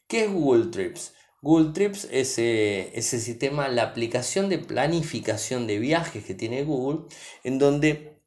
¿Qué 0.07 0.23
es 0.23 0.31
Google 0.31 0.67
Trips? 0.67 1.11
Google 1.41 1.73
Trips 1.73 2.07
es 2.11 2.37
ese 2.37 3.19
sistema, 3.19 3.67
la 3.67 3.83
aplicación 3.83 4.47
de 4.49 4.59
planificación 4.59 5.65
de 5.65 5.79
viajes 5.79 6.23
que 6.23 6.35
tiene 6.35 6.63
Google, 6.63 7.07
en 7.43 7.57
donde 7.57 8.21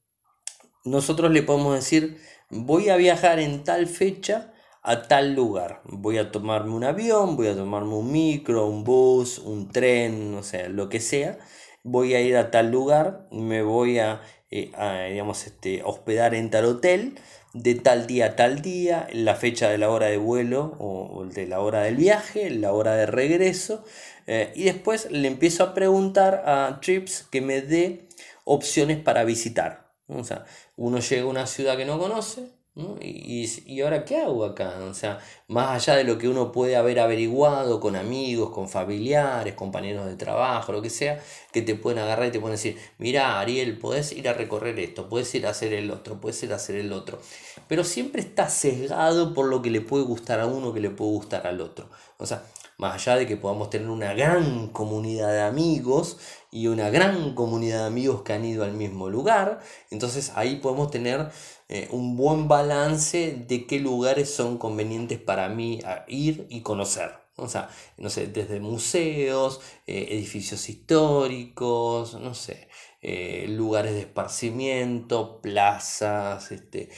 nosotros 0.85 1.31
le 1.31 1.43
podemos 1.43 1.75
decir, 1.75 2.19
voy 2.51 2.89
a 2.89 2.97
viajar 2.97 3.39
en 3.39 3.63
tal 3.63 3.87
fecha 3.87 4.53
a 4.83 5.03
tal 5.03 5.35
lugar. 5.35 5.81
Voy 5.85 6.19
a 6.19 6.33
tomarme 6.33 6.75
un 6.75 6.85
avión, 6.85 7.37
voy 7.37 7.47
a 7.47 7.55
tomarme 7.55 7.95
un 7.95 8.11
micro, 8.11 8.67
un 8.67 8.85
bus, 8.85 9.39
un 9.39 9.71
tren, 9.71 10.35
o 10.35 10.43
sea, 10.43 10.69
lo 10.69 10.89
que 10.89 11.01
sea. 11.01 11.39
Voy 11.85 12.15
a 12.15 12.21
ir 12.21 12.37
a 12.37 12.51
tal 12.51 12.71
lugar, 12.71 13.29
me 13.31 13.63
voy 13.63 13.99
a 13.99 14.23
eh, 14.57 15.09
digamos, 15.11 15.49
este, 15.49 15.83
hospedar 15.83 16.33
en 16.33 16.49
tal 16.49 16.67
hotel 16.67 17.15
de 17.55 17.77
tal 17.77 18.07
día 18.07 18.27
a 18.27 18.37
tal 18.37 18.61
día, 18.61 19.07
la 19.13 19.37
fecha 19.37 19.71
de 19.71 19.79
la 19.79 19.89
hora 19.89 20.07
de 20.07 20.19
vuelo 20.19 20.77
o 20.79 21.25
de 21.25 21.47
la 21.47 21.61
hora 21.61 21.83
del 21.83 21.97
viaje, 21.97 22.51
la 22.51 22.73
hora 22.73 22.97
de 22.97 23.07
regreso. 23.07 23.85
Eh, 24.27 24.53
y 24.55 24.65
después 24.65 25.11
le 25.11 25.29
empiezo 25.29 25.63
a 25.63 25.73
preguntar 25.73 26.43
a 26.47 26.81
Trips 26.83 27.27
que 27.31 27.41
me 27.41 27.63
dé 27.63 28.09
opciones 28.45 28.99
para 28.99 29.25
visitar. 29.25 29.93
O 30.09 30.25
sea, 30.25 30.45
uno 30.77 30.99
llega 30.99 31.23
a 31.23 31.27
una 31.27 31.47
ciudad 31.47 31.77
que 31.77 31.85
no 31.87 31.99
conoce, 31.99 32.51
y, 32.77 33.49
y, 33.67 33.81
ahora 33.83 34.05
qué 34.05 34.17
hago 34.17 34.45
acá? 34.45 34.79
O 34.91 34.95
sea, 34.95 35.21
más 35.47 35.71
allá 35.71 35.97
de 35.97 36.03
lo 36.03 36.19
que 36.19 36.29
uno 36.29 36.51
puede 36.51 36.75
haber 36.75 36.99
averiguado 36.99 37.79
con 37.79 37.95
amigos, 37.95 38.51
con 38.51 38.69
familiares, 38.69 39.55
compañeros 39.55 40.07
de 40.07 40.17
trabajo, 40.17 40.73
lo 40.73 40.83
que 40.83 40.91
sea, 40.91 41.23
que 41.53 41.63
te 41.63 41.77
pueden 41.77 42.01
agarrar 42.01 42.27
y 42.27 42.33
te 42.33 42.41
pueden 42.41 42.57
decir, 42.57 42.77
mira 42.99 43.39
Ariel, 43.39 43.79
puedes 43.79 44.11
ir 44.11 44.29
a 44.29 44.33
recorrer 44.33 44.81
esto, 44.81 45.09
puedes 45.09 45.33
ir 45.37 45.47
a 45.47 45.51
hacer 45.51 45.73
el 45.73 45.89
otro, 45.93 46.21
puedes 46.21 46.43
ir 46.43 46.53
a 46.53 46.57
hacer 46.57 46.75
el 46.75 46.93
otro. 46.93 47.21
Pero 47.69 47.85
siempre 47.85 48.21
está 48.21 48.49
sesgado 48.49 49.35
por 49.35 49.47
lo 49.47 49.63
que 49.63 49.71
le 49.71 49.81
puede 49.81 50.05
gustar 50.05 50.41
a 50.41 50.47
uno, 50.47 50.75
que 50.75 50.81
le 50.81 50.91
puede 50.91 51.13
gustar 51.13 51.47
al 51.47 51.61
otro. 51.61 51.89
O 52.19 52.27
sea, 52.27 52.43
más 52.77 52.95
allá 52.95 53.19
de 53.19 53.27
que 53.27 53.37
podamos 53.37 53.71
tener 53.71 53.89
una 53.89 54.15
gran 54.15 54.69
comunidad 54.69 55.31
de 55.31 55.43
amigos 55.43 56.19
y 56.51 56.67
una 56.67 56.91
gran 56.91 57.35
comunidad 57.35 57.83
de 57.83 57.87
amigos 57.87 58.23
que 58.23 58.33
han 58.33 58.45
ido 58.45 58.65
al 58.65 58.73
mismo 58.73 59.09
lugar, 59.09 59.61
entonces 59.91 60.33
ahí 60.35 60.57
podemos 60.57 60.91
tener 60.91 61.31
eh, 61.69 61.89
un 61.93 62.17
buen 62.17 62.47
balance 62.47 63.33
de 63.49 63.67
qué 63.67 63.81
lugares 63.81 64.29
son 64.35 64.59
convenientes 64.59 65.19
para 65.19 65.49
mí 65.49 65.81
ir 66.09 66.47
y 66.51 66.61
conocer. 66.61 67.13
O 67.37 67.49
sea, 67.49 67.69
no 67.97 68.11
sé, 68.11 68.29
desde 68.29 68.61
museos, 68.61 69.61
eh, 69.87 70.09
edificios 70.11 70.69
históricos, 70.69 72.15
no 72.21 72.35
sé, 72.35 72.69
eh, 73.03 73.47
lugares 73.49 73.95
de 73.95 74.01
esparcimiento, 74.01 75.41
plazas, 75.41 76.53
este, 76.53 76.91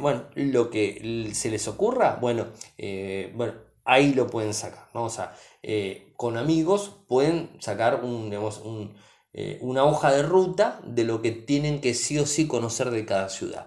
bueno, 0.00 0.26
lo 0.34 0.70
que 0.70 1.30
se 1.34 1.50
les 1.50 1.66
ocurra, 1.66 2.18
bueno, 2.20 2.48
bueno, 3.34 3.54
ahí 3.84 4.14
lo 4.14 4.28
pueden 4.28 4.54
sacar, 4.54 4.88
¿no? 4.94 5.04
O 5.04 5.10
sea, 5.10 5.34
con 6.16 6.36
amigos 6.36 6.98
pueden 7.08 7.50
sacar 7.60 8.04
un, 8.04 8.30
digamos, 8.30 8.62
una 9.60 9.84
hoja 9.84 10.12
de 10.12 10.22
ruta 10.22 10.80
de 10.84 11.04
lo 11.04 11.22
que 11.22 11.32
tienen 11.32 11.80
que 11.80 11.94
sí 11.94 12.18
o 12.18 12.26
sí 12.26 12.46
conocer 12.46 12.90
de 12.90 13.04
cada 13.04 13.28
ciudad. 13.28 13.66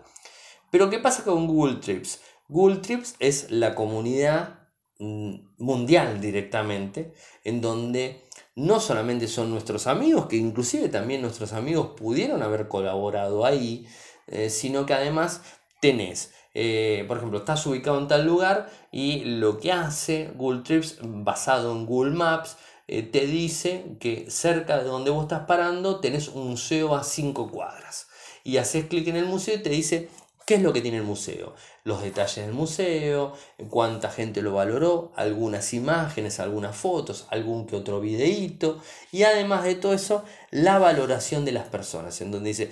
Pero 0.75 0.89
¿qué 0.89 0.99
pasa 0.99 1.23
con 1.23 1.47
Google 1.47 1.75
Trips? 1.75 2.19
Google 2.49 2.81
Trips 2.81 3.15
es 3.19 3.49
la 3.49 3.75
comunidad 3.75 4.59
mm, 4.99 5.35
mundial 5.57 6.19
directamente, 6.19 7.13
en 7.45 7.61
donde 7.61 8.25
no 8.55 8.81
solamente 8.81 9.29
son 9.29 9.51
nuestros 9.51 9.87
amigos, 9.87 10.25
que 10.25 10.35
inclusive 10.35 10.89
también 10.89 11.21
nuestros 11.21 11.53
amigos 11.53 11.91
pudieron 11.95 12.43
haber 12.43 12.67
colaborado 12.67 13.45
ahí, 13.45 13.87
eh, 14.27 14.49
sino 14.49 14.85
que 14.85 14.93
además 14.93 15.43
tenés, 15.79 16.33
eh, 16.53 17.05
por 17.07 17.19
ejemplo, 17.19 17.39
estás 17.39 17.65
ubicado 17.65 17.97
en 17.97 18.09
tal 18.09 18.25
lugar 18.25 18.69
y 18.91 19.23
lo 19.23 19.57
que 19.61 19.71
hace 19.71 20.33
Google 20.35 20.63
Trips 20.63 20.97
basado 21.01 21.71
en 21.71 21.85
Google 21.85 22.15
Maps, 22.15 22.57
eh, 22.89 23.01
te 23.01 23.25
dice 23.27 23.95
que 24.01 24.29
cerca 24.29 24.79
de 24.79 24.83
donde 24.83 25.09
vos 25.09 25.23
estás 25.23 25.45
parando 25.47 26.01
tenés 26.01 26.27
un 26.27 26.49
museo 26.49 26.97
a 26.97 27.05
5 27.05 27.49
cuadras. 27.49 28.07
Y 28.43 28.57
haces 28.57 28.85
clic 28.85 29.07
en 29.07 29.15
el 29.15 29.25
museo 29.25 29.55
y 29.55 29.63
te 29.63 29.69
dice 29.71 30.09
¿Qué 30.45 30.55
es 30.55 30.61
lo 30.61 30.73
que 30.73 30.81
tiene 30.81 30.97
el 30.97 31.03
museo? 31.03 31.55
Los 31.83 32.03
detalles 32.03 32.45
del 32.45 32.53
museo, 32.53 33.33
cuánta 33.71 34.11
gente 34.11 34.43
lo 34.43 34.53
valoró, 34.53 35.11
algunas 35.15 35.73
imágenes, 35.73 36.39
algunas 36.39 36.75
fotos, 36.75 37.25
algún 37.31 37.65
que 37.65 37.75
otro 37.75 37.99
videíto 37.99 38.79
y 39.11 39.23
además 39.23 39.63
de 39.63 39.73
todo 39.73 39.93
eso, 39.93 40.23
la 40.51 40.77
valoración 40.77 41.45
de 41.45 41.51
las 41.51 41.65
personas, 41.65 42.21
en 42.21 42.29
donde 42.29 42.49
dice, 42.49 42.69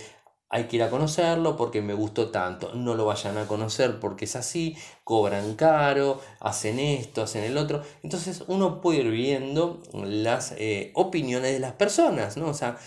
hay 0.49 0.65
que 0.65 0.76
ir 0.76 0.84
a 0.84 0.91
conocerlo 0.91 1.57
porque 1.57 1.82
me 1.82 1.95
gustó 1.95 2.30
tanto, 2.30 2.76
no 2.76 2.93
lo 2.93 3.05
vayan 3.05 3.39
a 3.39 3.47
conocer 3.47 3.99
porque 3.99 4.26
es 4.26 4.36
así, 4.36 4.78
cobran 5.03 5.55
caro, 5.55 6.21
hacen 6.41 6.78
esto, 6.78 7.24
hacen 7.24 7.43
el 7.43 7.57
otro. 7.57 7.82
Entonces 8.03 8.43
uno 8.47 8.82
puede 8.82 8.99
ir 8.99 9.09
viendo 9.09 9.82
las 9.93 10.53
eh, 10.59 10.91
opiniones 10.93 11.53
de 11.53 11.59
las 11.59 11.71
personas, 11.71 12.38
¿no? 12.38 12.49
O 12.49 12.53
sea, 12.53 12.78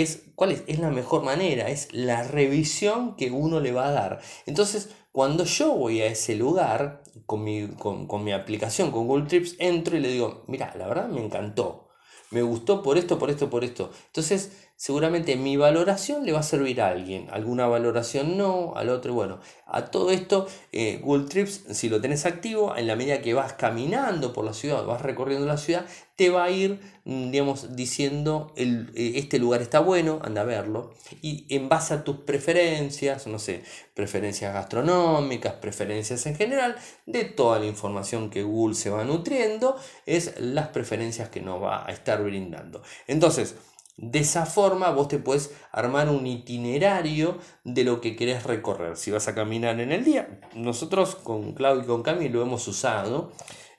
es, 0.00 0.22
¿cuál 0.34 0.52
es? 0.52 0.62
Es 0.66 0.78
la 0.78 0.90
mejor 0.90 1.22
manera, 1.22 1.68
es 1.68 1.92
la 1.92 2.22
revisión 2.22 3.14
que 3.16 3.30
uno 3.30 3.60
le 3.60 3.72
va 3.72 3.88
a 3.88 3.92
dar. 3.92 4.20
Entonces, 4.46 4.88
cuando 5.12 5.44
yo 5.44 5.74
voy 5.74 6.00
a 6.00 6.06
ese 6.06 6.34
lugar 6.36 7.02
con 7.26 7.44
mi, 7.44 7.68
con, 7.68 8.06
con 8.06 8.24
mi 8.24 8.32
aplicación, 8.32 8.90
con 8.90 9.06
Google 9.06 9.26
Trips, 9.26 9.56
entro 9.58 9.96
y 9.96 10.00
le 10.00 10.08
digo, 10.08 10.44
mira, 10.46 10.72
la 10.78 10.86
verdad 10.86 11.08
me 11.08 11.22
encantó, 11.22 11.90
me 12.30 12.40
gustó 12.40 12.82
por 12.82 12.96
esto, 12.96 13.18
por 13.18 13.28
esto, 13.28 13.50
por 13.50 13.62
esto. 13.62 13.90
Entonces, 14.06 14.70
seguramente 14.76 15.36
mi 15.36 15.56
valoración 15.56 16.24
le 16.24 16.32
va 16.32 16.40
a 16.40 16.42
servir 16.42 16.80
a 16.80 16.88
alguien, 16.88 17.28
alguna 17.30 17.66
valoración 17.66 18.38
no, 18.38 18.72
al 18.74 18.88
otro, 18.88 19.12
bueno, 19.12 19.38
a 19.66 19.86
todo 19.90 20.10
esto 20.10 20.48
eh, 20.72 20.98
Google 21.04 21.28
Trips, 21.28 21.66
si 21.70 21.88
lo 21.88 22.00
tenés 22.00 22.24
activo, 22.24 22.74
en 22.76 22.86
la 22.86 22.96
medida 22.96 23.20
que 23.20 23.34
vas 23.34 23.52
caminando 23.52 24.32
por 24.32 24.44
la 24.44 24.54
ciudad, 24.54 24.84
vas 24.84 25.02
recorriendo 25.02 25.46
la 25.46 25.58
ciudad, 25.58 25.86
te 26.22 26.30
va 26.30 26.44
a 26.44 26.50
ir, 26.50 26.78
mm, 27.04 27.32
digamos, 27.32 27.74
diciendo, 27.74 28.52
eh, 28.54 29.14
este 29.16 29.40
lugar 29.40 29.60
está 29.60 29.80
bueno, 29.80 30.20
anda 30.22 30.42
a 30.42 30.44
verlo, 30.44 30.94
y 31.20 31.46
en 31.48 31.68
base 31.68 31.94
a 31.94 32.04
tus 32.04 32.18
preferencias, 32.18 33.26
no 33.26 33.40
sé, 33.40 33.64
preferencias 33.92 34.54
gastronómicas, 34.54 35.54
preferencias 35.54 36.24
en 36.26 36.36
general, 36.36 36.76
de 37.06 37.24
toda 37.24 37.58
la 37.58 37.66
información 37.66 38.30
que 38.30 38.44
Google 38.44 38.76
se 38.76 38.90
va 38.90 39.02
nutriendo, 39.02 39.76
es 40.06 40.38
las 40.38 40.68
preferencias 40.68 41.28
que 41.28 41.40
nos 41.40 41.60
va 41.60 41.84
a 41.84 41.90
estar 41.90 42.22
brindando. 42.22 42.84
Entonces, 43.08 43.56
de 43.96 44.20
esa 44.20 44.46
forma 44.46 44.90
vos 44.90 45.08
te 45.08 45.18
puedes 45.18 45.50
armar 45.72 46.08
un 46.08 46.24
itinerario 46.24 47.38
de 47.64 47.82
lo 47.82 48.00
que 48.00 48.14
querés 48.14 48.44
recorrer. 48.44 48.96
Si 48.96 49.10
vas 49.10 49.26
a 49.26 49.34
caminar 49.34 49.80
en 49.80 49.90
el 49.90 50.04
día, 50.04 50.40
nosotros 50.54 51.16
con 51.16 51.52
Claudio 51.54 51.82
y 51.82 51.86
con 51.86 52.04
Cami 52.04 52.28
lo 52.28 52.42
hemos 52.42 52.68
usado. 52.68 53.32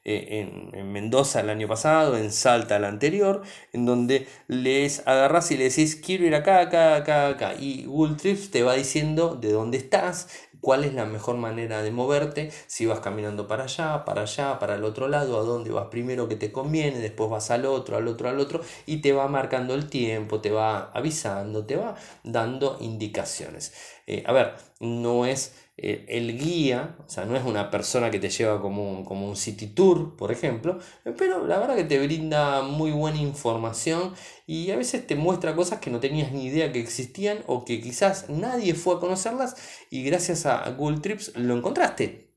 Eh, 0.05 0.49
en, 0.73 0.91
Mendoza 0.91 1.39
el 1.39 1.49
año 1.49 1.67
pasado, 1.67 2.17
en 2.17 2.31
Salta 2.31 2.75
el 2.75 2.83
anterior, 2.83 3.41
en 3.71 3.85
donde 3.85 4.27
les 4.47 5.07
agarras 5.07 5.49
y 5.51 5.57
le 5.57 5.65
decís 5.65 5.95
quiero 5.95 6.25
ir 6.25 6.35
acá, 6.35 6.59
acá, 6.59 6.95
acá, 6.95 7.27
acá. 7.29 7.53
Y 7.59 7.85
Google 7.85 8.15
Trips 8.15 8.51
te 8.51 8.63
va 8.63 8.73
diciendo 8.73 9.35
de 9.35 9.51
dónde 9.51 9.77
estás, 9.77 10.27
cuál 10.63 10.85
es 10.85 10.93
la 10.93 11.05
mejor 11.05 11.35
manera 11.35 11.81
de 11.83 11.91
moverte, 11.91 12.51
si 12.67 12.85
vas 12.85 13.01
caminando 13.01 13.47
para 13.47 13.65
allá, 13.65 14.05
para 14.05 14.21
allá, 14.21 14.59
para 14.59 14.75
el 14.75 14.85
otro 14.85 15.09
lado, 15.09 15.37
a 15.37 15.43
dónde 15.43 15.71
vas 15.71 15.87
primero 15.87 16.29
que 16.29 16.37
te 16.37 16.53
conviene, 16.53 16.99
después 16.99 17.29
vas 17.29 17.51
al 17.51 17.65
otro, 17.65 17.97
al 17.97 18.07
otro, 18.07 18.29
al 18.29 18.39
otro, 18.39 18.61
y 18.85 18.97
te 19.01 19.11
va 19.11 19.27
marcando 19.27 19.73
el 19.73 19.89
tiempo, 19.89 20.39
te 20.39 20.51
va 20.51 20.89
avisando, 20.93 21.65
te 21.65 21.75
va 21.75 21.95
dando 22.23 22.77
indicaciones. 22.79 23.73
Eh, 24.07 24.23
a 24.25 24.31
ver, 24.31 24.55
no 24.79 25.25
es 25.25 25.53
eh, 25.75 26.05
el 26.07 26.37
guía, 26.37 26.95
o 27.03 27.09
sea, 27.09 27.25
no 27.25 27.35
es 27.35 27.43
una 27.43 27.71
persona 27.71 28.11
que 28.11 28.19
te 28.19 28.29
lleva 28.29 28.61
como 28.61 28.91
un, 28.91 29.03
como 29.03 29.27
un 29.27 29.35
city 29.35 29.67
tour, 29.67 30.15
por 30.15 30.31
ejemplo, 30.31 30.77
pero 31.17 31.47
la 31.47 31.57
verdad 31.57 31.75
que 31.75 31.83
te 31.83 31.99
brinda 31.99 32.61
muy 32.61 32.91
buena 32.91 33.17
información 33.17 34.13
y 34.45 34.69
a 34.69 34.77
veces 34.77 35.07
te 35.07 35.15
muestra 35.15 35.55
cosas 35.55 35.79
que 35.79 35.89
no 35.89 35.99
tenías 35.99 36.31
ni 36.31 36.45
idea 36.45 36.71
que 36.71 36.79
existían 36.79 37.39
o 37.47 37.65
que 37.65 37.81
quizás 37.81 38.29
nadie 38.29 38.75
fue 38.75 38.95
a 38.95 38.99
conocerlas 38.99 39.55
y 39.89 40.03
gracias 40.03 40.45
a 40.45 40.69
Google 40.71 40.99
Trips 40.99 41.35
lo 41.35 41.55
encontraste. 41.57 42.35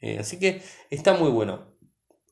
Eh, 0.00 0.18
así 0.20 0.38
que 0.38 0.62
está 0.90 1.14
muy 1.14 1.30
bueno. 1.30 1.76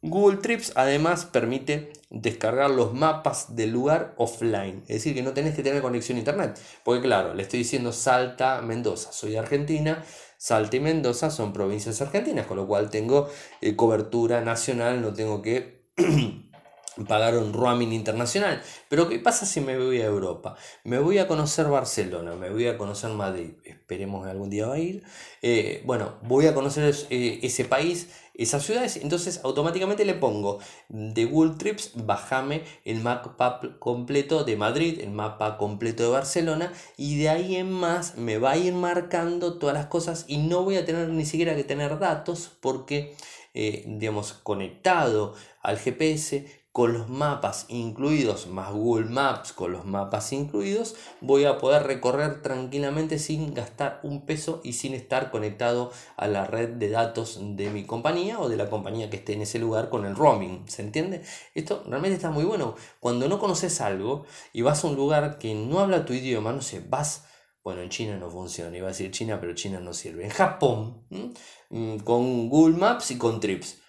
Google 0.03 0.37
Trips 0.37 0.73
además 0.75 1.25
permite 1.25 1.91
descargar 2.11 2.71
los 2.71 2.93
mapas 2.93 3.57
del 3.57 3.71
lugar 3.71 4.15
offline, 4.19 4.83
es 4.83 4.97
decir, 4.97 5.15
que 5.15 5.23
no 5.23 5.33
tenés 5.33 5.55
que 5.55 5.63
tener 5.63 5.81
conexión 5.81 6.17
a 6.17 6.19
internet, 6.19 6.61
porque 6.85 7.01
claro, 7.01 7.33
le 7.33 7.43
estoy 7.43 7.61
diciendo 7.61 7.91
Salta, 7.91 8.61
Mendoza, 8.61 9.13
soy 9.13 9.31
de 9.33 9.39
Argentina, 9.39 10.05
Salta 10.45 10.77
y 10.77 10.81
Mendoza 10.81 11.31
son 11.31 11.55
provincias 11.55 12.03
argentinas, 12.03 12.47
con 12.47 12.59
lo 12.59 12.67
cual 12.67 12.91
tengo 12.91 13.31
eh, 13.63 13.77
cobertura 13.77 14.43
nacional, 14.43 15.01
no 15.01 15.15
tengo 15.15 15.41
que 15.41 15.89
pagar 17.09 17.37
un 17.37 17.53
roaming 17.53 17.93
internacional. 17.93 18.63
Pero 18.89 19.09
¿qué 19.09 19.19
pasa 19.19 19.47
si 19.47 19.61
me 19.61 19.77
voy 19.77 20.01
a 20.01 20.07
Europa? 20.07 20.57
Me 20.85 20.99
voy 20.99 21.19
a 21.19 21.27
conocer 21.27 21.67
Barcelona, 21.67 22.35
me 22.35 22.51
voy 22.51 22.69
a 22.69 22.79
conocer 22.79 23.11
Madrid, 23.11 23.55
esperemos 23.65 24.25
que 24.25 24.31
algún 24.31 24.51
día 24.51 24.67
va 24.67 24.75
a 24.75 24.79
ir. 24.79 25.03
Eh, 25.43 25.83
bueno, 25.85 26.15
voy 26.23 26.47
a 26.47 26.55
conocer 26.55 26.95
eh, 27.11 27.41
ese 27.43 27.65
país, 27.65 28.11
esas 28.35 28.65
ciudades, 28.65 28.97
entonces 28.97 29.41
automáticamente 29.45 30.05
le 30.05 30.15
pongo 30.15 30.59
de 30.89 31.25
Google 31.25 31.55
Trips, 31.57 31.93
bajame 31.95 32.65
el 32.85 33.01
mapa 33.01 33.61
completo 33.79 34.43
de 34.43 34.57
Madrid, 34.57 35.01
el 35.01 35.11
mapa 35.11 35.57
completo 35.57 36.03
de 36.03 36.09
Barcelona 36.09 36.73
y 36.97 37.19
de 37.19 37.29
ahí 37.29 37.57
en 37.57 37.71
más 37.71 38.17
me 38.17 38.39
va 38.39 38.53
a 38.53 38.57
ir 38.57 38.73
marcando 38.75 39.59
todas 39.59 39.75
las 39.75 39.87
cosas 39.87 40.25
y 40.27 40.39
no 40.39 40.65
voy 40.65 40.77
a 40.77 40.85
tener 40.85 41.09
ni 41.11 41.25
siquiera 41.25 41.55
que 41.55 41.63
tener 41.63 41.99
datos 42.01 42.51
porque, 42.61 43.15
eh, 43.55 43.85
digamos, 43.87 44.33
conectado 44.33 45.35
al 45.63 45.79
GPS 45.79 46.64
con 46.75 46.93
los 46.93 47.09
mapas 47.09 47.67
incluidos, 47.69 48.49
más 48.49 48.73
Google 48.73 49.05
Maps 49.05 49.53
con 49.53 49.71
los 49.71 49.85
mapas 49.85 50.33
incluidos, 50.33 50.97
voy 51.21 51.45
a 51.45 51.59
poder 51.59 51.85
recorrer 51.85 52.43
tranquilamente 52.43 53.21
sin 53.21 53.55
gastar 53.55 54.01
un 54.03 54.27
peso 54.27 54.61
y 54.65 54.73
sin 54.73 54.93
estar 54.93 55.31
conectado 55.31 55.93
a 56.17 56.27
la 56.27 56.49
red 56.49 56.71
de 56.71 56.91
datos 56.91 57.39
de 57.41 57.71
mi 57.71 57.85
compañía 57.87 58.41
o 58.41 58.49
de 58.49 58.57
la 58.57 58.69
compañía 58.71 59.09
que 59.09 59.19
esté 59.19 59.35
en 59.35 59.43
ese 59.43 59.61
lugar 59.61 59.89
con 59.89 60.05
el 60.05 60.17
roaming. 60.17 60.65
¿Se 60.67 60.83
entiende? 60.83 61.23
Esto 61.55 61.85
realmente 61.87 62.17
está 62.17 62.31
muy 62.31 62.43
bueno. 62.43 62.75
Cuando 62.99 63.29
no 63.29 63.39
conoces 63.39 63.81
algo 63.81 64.27
y 64.53 64.63
vas 64.63 64.83
a 64.83 64.89
un 64.89 64.97
lugar 64.97 65.39
que 65.39 65.55
no 65.55 65.79
habla 65.79 66.05
tu 66.05 66.13
idioma, 66.13 66.53
no 66.53 66.61
sé, 66.61 66.85
vas 66.89 67.29
Bueno, 67.63 67.83
en 67.83 67.89
China 67.89 68.17
no 68.17 68.31
funciona, 68.31 68.77
iba 68.77 68.89
a 68.89 68.91
decir 68.91 69.13
China, 69.13 69.39
pero 69.41 69.55
China 69.55 69.79
no 69.79 69.93
sirve. 69.93 70.25
En 70.25 70.31
Japón, 70.31 71.07
mm, 71.71 71.99
con 71.99 72.49
Google 72.49 72.77
Maps 72.77 73.13
y 73.13 73.17
con 73.17 73.39
Trips. 73.39 73.84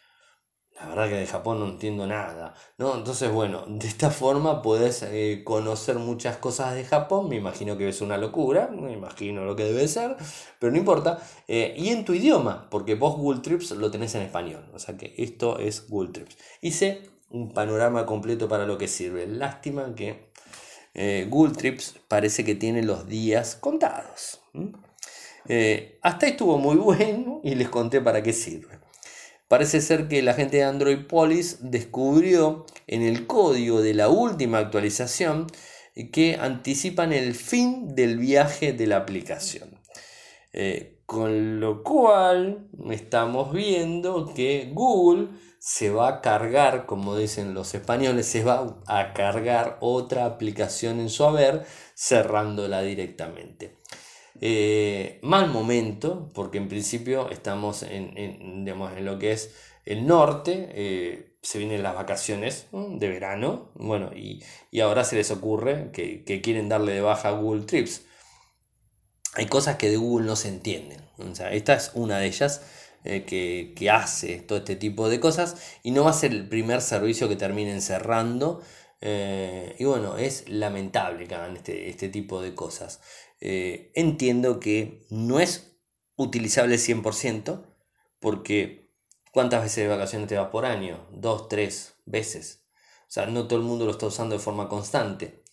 La 0.75 0.87
verdad 0.87 1.07
que 1.07 1.15
de 1.15 1.25
Japón 1.25 1.61
no 1.61 1.69
entiendo 1.69 2.05
nada, 2.05 2.53
¿no? 2.77 2.97
Entonces, 2.97 3.31
bueno, 3.31 3.63
de 3.65 3.87
esta 3.87 4.09
forma 4.11 4.61
puedes 4.61 5.03
eh, 5.03 5.41
conocer 5.45 5.97
muchas 5.99 6.35
cosas 6.35 6.75
de 6.75 6.83
Japón, 6.83 7.29
me 7.29 7.37
imagino 7.37 7.77
que 7.77 7.87
es 7.87 8.01
una 8.01 8.17
locura, 8.17 8.67
me 8.67 8.91
imagino 8.91 9.45
lo 9.45 9.55
que 9.55 9.63
debe 9.63 9.87
ser, 9.87 10.17
pero 10.59 10.73
no 10.73 10.77
importa. 10.77 11.19
Eh, 11.47 11.75
y 11.77 11.89
en 11.89 12.03
tu 12.03 12.13
idioma, 12.13 12.69
porque 12.69 12.95
vos 12.95 13.15
Google 13.15 13.39
Trips 13.39 13.71
lo 13.71 13.89
tenés 13.89 14.15
en 14.15 14.23
español, 14.23 14.69
o 14.73 14.79
sea 14.79 14.97
que 14.97 15.13
esto 15.17 15.59
es 15.59 15.87
Google 15.87 16.11
Trips. 16.11 16.37
Hice 16.59 17.09
un 17.29 17.53
panorama 17.53 18.05
completo 18.05 18.49
para 18.49 18.65
lo 18.65 18.77
que 18.77 18.89
sirve. 18.89 19.27
Lástima 19.27 19.95
que 19.95 20.29
eh, 20.93 21.25
Google 21.29 21.55
Trips 21.55 21.95
parece 22.09 22.43
que 22.43 22.55
tiene 22.55 22.83
los 22.83 23.07
días 23.07 23.55
contados. 23.55 24.41
hasta 26.01 26.25
ahí 26.25 26.31
estuvo 26.33 26.57
muy 26.57 26.75
bueno 26.75 27.39
y 27.45 27.55
les 27.55 27.69
conté 27.69 28.01
para 28.01 28.21
qué 28.21 28.33
sirve. 28.33 28.84
Parece 29.47 29.81
ser 29.81 30.07
que 30.07 30.21
la 30.23 30.33
gente 30.33 30.57
de 30.57 30.63
Android 30.63 31.05
Police 31.05 31.57
descubrió 31.61 32.65
en 32.87 33.03
el 33.03 33.27
código 33.27 33.81
de 33.81 33.93
la 33.93 34.09
última 34.09 34.57
actualización 34.57 35.47
que 36.11 36.37
anticipan 36.39 37.13
el 37.13 37.35
fin 37.35 37.95
del 37.95 38.17
viaje 38.17 38.73
de 38.73 38.87
la 38.87 38.97
aplicación. 38.97 39.79
Eh, 40.51 41.01
con 41.05 41.59
lo 41.59 41.83
cual 41.83 42.67
estamos 42.89 43.53
viendo 43.53 44.33
que 44.33 44.71
Google 44.73 45.27
se 45.59 45.89
va 45.89 46.07
a 46.07 46.21
cargar, 46.21 46.85
como 46.85 47.15
dicen 47.15 47.53
los 47.53 47.73
españoles, 47.75 48.25
se 48.25 48.43
va 48.43 48.77
a 48.87 49.13
cargar 49.13 49.77
otra 49.81 50.25
aplicación 50.25 50.99
en 50.99 51.09
su 51.09 51.23
haber 51.23 51.65
cerrándola 51.95 52.81
directamente. 52.81 53.77
Eh, 54.41 55.19
mal 55.21 55.49
momento, 55.49 56.29
porque 56.33 56.57
en 56.57 56.67
principio 56.67 57.29
estamos 57.29 57.83
en, 57.83 58.17
en, 58.17 58.67
en 58.67 59.05
lo 59.05 59.17
que 59.17 59.31
es 59.31 59.55
el 59.85 60.05
norte, 60.05 60.69
eh, 60.73 61.37
se 61.41 61.59
vienen 61.59 61.83
las 61.83 61.95
vacaciones 61.95 62.67
de 62.71 63.07
verano, 63.07 63.71
bueno, 63.75 64.11
y, 64.13 64.43
ahora 64.81 65.03
se 65.03 65.15
les 65.15 65.31
ocurre 65.31 65.91
que, 65.93 66.41
quieren 66.43 66.69
darle 66.69 66.93
de 66.93 67.01
baja 67.01 67.29
a 67.29 67.31
Google 67.31 67.65
Trips. 67.65 68.01
Hay 69.35 69.45
cosas 69.45 69.77
que 69.77 69.89
de 69.89 69.97
Google 69.97 70.25
no 70.25 70.35
se 70.35 70.49
entienden, 70.49 71.01
o 71.17 71.33
sea, 71.35 71.51
esta 71.53 71.73
es 71.75 71.91
una 71.93 72.19
de 72.19 72.27
ellas. 72.27 72.61
Eh, 73.07 73.23
que, 73.23 73.89
hace 73.91 74.39
todo 74.39 74.57
este 74.57 74.75
tipo 74.75 75.09
de 75.09 75.19
cosas 75.19 75.57
y 75.83 75.91
no 75.91 76.03
va 76.03 76.09
a 76.09 76.13
ser 76.13 76.31
el 76.31 76.49
primer 76.49 76.81
servicio 76.81 77.29
que 77.29 77.35
terminen 77.35 77.79
cerrando 77.79 78.63
y 79.77 79.83
bueno, 79.83 80.17
es 80.17 80.49
lamentable 80.49 81.27
que 81.27 81.35
hagan 81.35 81.55
este, 81.57 81.89
este 81.89 82.09
tipo 82.09 82.41
de 82.41 82.55
cosas. 82.55 83.01
Eh, 83.41 83.91
entiendo 83.95 84.59
que 84.59 85.05
no 85.09 85.39
es 85.39 85.77
utilizable 86.15 86.77
100%, 86.77 87.65
porque 88.19 88.91
¿cuántas 89.31 89.63
veces 89.63 89.83
de 89.83 89.89
vacaciones 89.89 90.27
te 90.27 90.37
vas 90.37 90.49
por 90.49 90.65
año? 90.65 91.07
Dos, 91.11 91.49
tres 91.49 91.95
veces. 92.05 92.65
O 93.07 93.11
sea, 93.11 93.25
no 93.27 93.47
todo 93.47 93.59
el 93.59 93.65
mundo 93.65 93.85
lo 93.85 93.91
está 93.91 94.07
usando 94.07 94.35
de 94.35 94.41
forma 94.41 94.67
constante. 94.69 95.43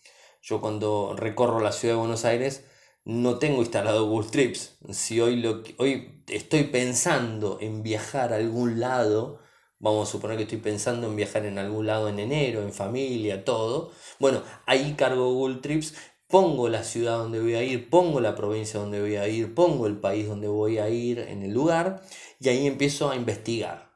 Yo 0.41 0.61
cuando 0.61 1.15
recorro 1.17 1.61
la 1.61 1.73
ciudad 1.73 1.95
de 1.95 2.01
Buenos 2.01 2.25
Aires 2.25 2.65
no 3.05 3.39
tengo 3.39 3.61
instalado 3.61 4.07
Google 4.09 4.31
Trips. 4.31 4.77
Si 4.91 5.21
hoy, 5.21 5.37
lo, 5.37 5.63
hoy 5.79 6.23
estoy 6.29 6.65
pensando 6.65 7.59
en 7.61 7.83
viajar 7.83 8.33
a 8.33 8.37
algún 8.37 8.81
lado, 8.81 9.41
vamos 9.79 10.09
a 10.09 10.13
suponer 10.13 10.37
que 10.37 10.45
estoy 10.45 10.59
pensando 10.59 11.09
en 11.09 11.17
viajar 11.17 11.45
en 11.45 11.59
algún 11.59 11.87
lado 11.87 12.09
en 12.09 12.21
enero, 12.21 12.63
en 12.63 12.73
familia, 12.73 13.45
todo. 13.45 13.93
Bueno, 14.21 14.43
ahí 14.67 14.95
cargo 14.95 15.33
Google 15.35 15.61
Trips 15.61 15.95
pongo 16.33 16.71
la 16.71 16.83
ciudad 16.83 17.19
donde 17.19 17.41
voy 17.41 17.57
a 17.57 17.63
ir, 17.63 17.91
pongo 17.91 18.19
la 18.19 18.35
provincia 18.35 18.81
donde 18.81 19.03
voy 19.03 19.17
a 19.17 19.29
ir, 19.29 19.55
pongo 19.55 19.87
el 19.87 19.99
país 19.99 20.27
donde 20.27 20.49
voy 20.49 20.79
a 20.79 20.89
ir 20.89 21.19
en 21.19 21.43
el 21.43 21.53
lugar 21.53 22.03
y 22.41 22.49
ahí 22.49 22.67
empiezo 22.67 23.11
a 23.11 23.17
investigar. 23.17 23.93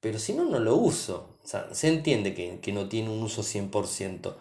Pero 0.00 0.18
si 0.18 0.32
no, 0.32 0.44
no 0.46 0.58
lo 0.58 0.74
uso. 0.74 1.38
se 1.44 1.88
entiende 1.88 2.34
que, 2.34 2.72
no 2.72 2.88
tiene 2.88 3.10
un 3.10 3.22
uso 3.22 3.42
100%. 3.44 4.34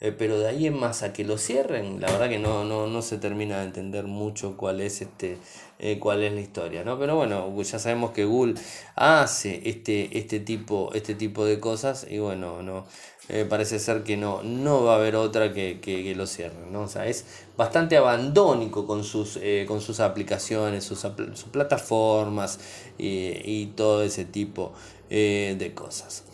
Eh, 0.00 0.12
pero 0.12 0.38
de 0.38 0.48
ahí 0.48 0.66
en 0.66 0.78
más 0.78 1.02
a 1.02 1.12
que 1.14 1.24
lo 1.24 1.38
cierren, 1.38 2.00
la 2.02 2.10
verdad 2.10 2.28
que 2.28 2.38
no, 2.38 2.64
no, 2.64 3.02
se 3.02 3.18
termina 3.18 3.58
de 3.58 3.64
entender 3.64 4.04
mucho 4.04 4.56
cuál 4.58 4.80
es 4.80 5.02
este 5.02 5.38
eh, 5.78 5.98
cuál 5.98 6.22
es 6.22 6.32
la 6.32 6.40
historia, 6.40 6.84
¿no? 6.84 6.98
Pero 6.98 7.16
bueno, 7.16 7.54
ya 7.62 7.78
sabemos 7.78 8.10
que 8.12 8.24
Google 8.26 8.54
hace 8.96 9.62
este, 9.68 10.18
este, 10.18 10.40
tipo, 10.40 10.90
este 10.94 11.14
tipo 11.14 11.44
de 11.44 11.60
cosas 11.60 12.06
y 12.08 12.18
bueno, 12.18 12.62
no, 12.62 12.86
eh, 13.32 13.46
parece 13.48 13.78
ser 13.78 14.02
que 14.02 14.16
no, 14.16 14.42
no 14.42 14.82
va 14.82 14.94
a 14.94 14.96
haber 14.96 15.14
otra 15.14 15.52
que, 15.52 16.12
lo 16.16 16.26
cierren, 16.26 16.72
¿no? 16.72 16.82
O 16.82 16.88
sea, 16.88 17.06
es 17.06 17.24
bastante 17.56 17.96
abandónico 17.96 18.88
con 18.88 19.04
sus, 19.04 19.38
eh, 19.40 19.66
con 19.68 19.80
sus 19.80 20.00
aplicaciones, 20.00 20.82
sus, 20.82 21.06
plataformas 21.52 22.58
y, 22.98 23.66
todo 23.76 24.02
ese 24.02 24.24
tipo 24.24 24.72
eh, 25.10 25.54
de 25.56 25.72
cosas. 25.74 26.24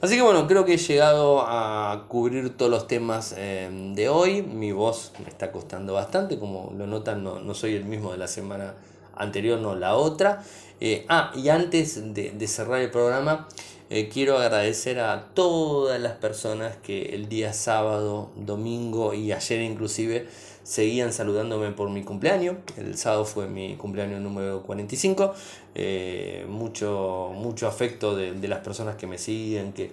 Así 0.00 0.16
que 0.16 0.22
bueno, 0.22 0.46
creo 0.46 0.64
que 0.64 0.74
he 0.74 0.78
llegado 0.78 1.42
a 1.42 2.06
cubrir 2.08 2.56
todos 2.56 2.70
los 2.70 2.86
temas 2.86 3.34
de 3.36 4.08
hoy. 4.08 4.40
Mi 4.40 4.72
voz 4.72 5.12
me 5.22 5.28
está 5.28 5.52
costando 5.52 5.92
bastante, 5.92 6.38
como 6.38 6.72
lo 6.74 6.86
notan, 6.86 7.22
no, 7.22 7.38
no 7.38 7.52
soy 7.52 7.74
el 7.74 7.84
mismo 7.84 8.12
de 8.12 8.18
la 8.18 8.28
semana 8.28 8.74
anterior, 9.14 9.60
no 9.60 9.74
la 9.74 9.94
otra. 9.96 10.42
ah, 11.08 11.32
y 11.34 11.50
antes 11.50 12.14
de 12.14 12.48
cerrar 12.48 12.80
el 12.80 12.90
programa, 12.90 13.46
eh, 13.88 14.08
quiero 14.08 14.38
agradecer 14.38 14.98
a 14.98 15.28
todas 15.34 16.00
las 16.00 16.14
personas 16.14 16.76
que 16.76 17.14
el 17.14 17.28
día 17.28 17.52
sábado, 17.52 18.30
domingo 18.34 19.14
y 19.14 19.32
ayer 19.32 19.60
inclusive 19.60 20.26
seguían 20.64 21.12
saludándome 21.12 21.70
por 21.70 21.90
mi 21.90 22.02
cumpleaños. 22.02 22.56
El 22.76 22.98
sábado 22.98 23.24
fue 23.24 23.46
mi 23.46 23.76
cumpleaños 23.76 24.20
número 24.20 24.62
45. 24.62 25.34
Eh, 25.76 26.44
mucho, 26.48 27.30
mucho 27.34 27.68
afecto 27.68 28.16
de, 28.16 28.32
de, 28.32 28.48
las 28.48 28.60
personas 28.60 28.96
que 28.96 29.06
me 29.06 29.18
siguen, 29.18 29.72
que 29.72 29.92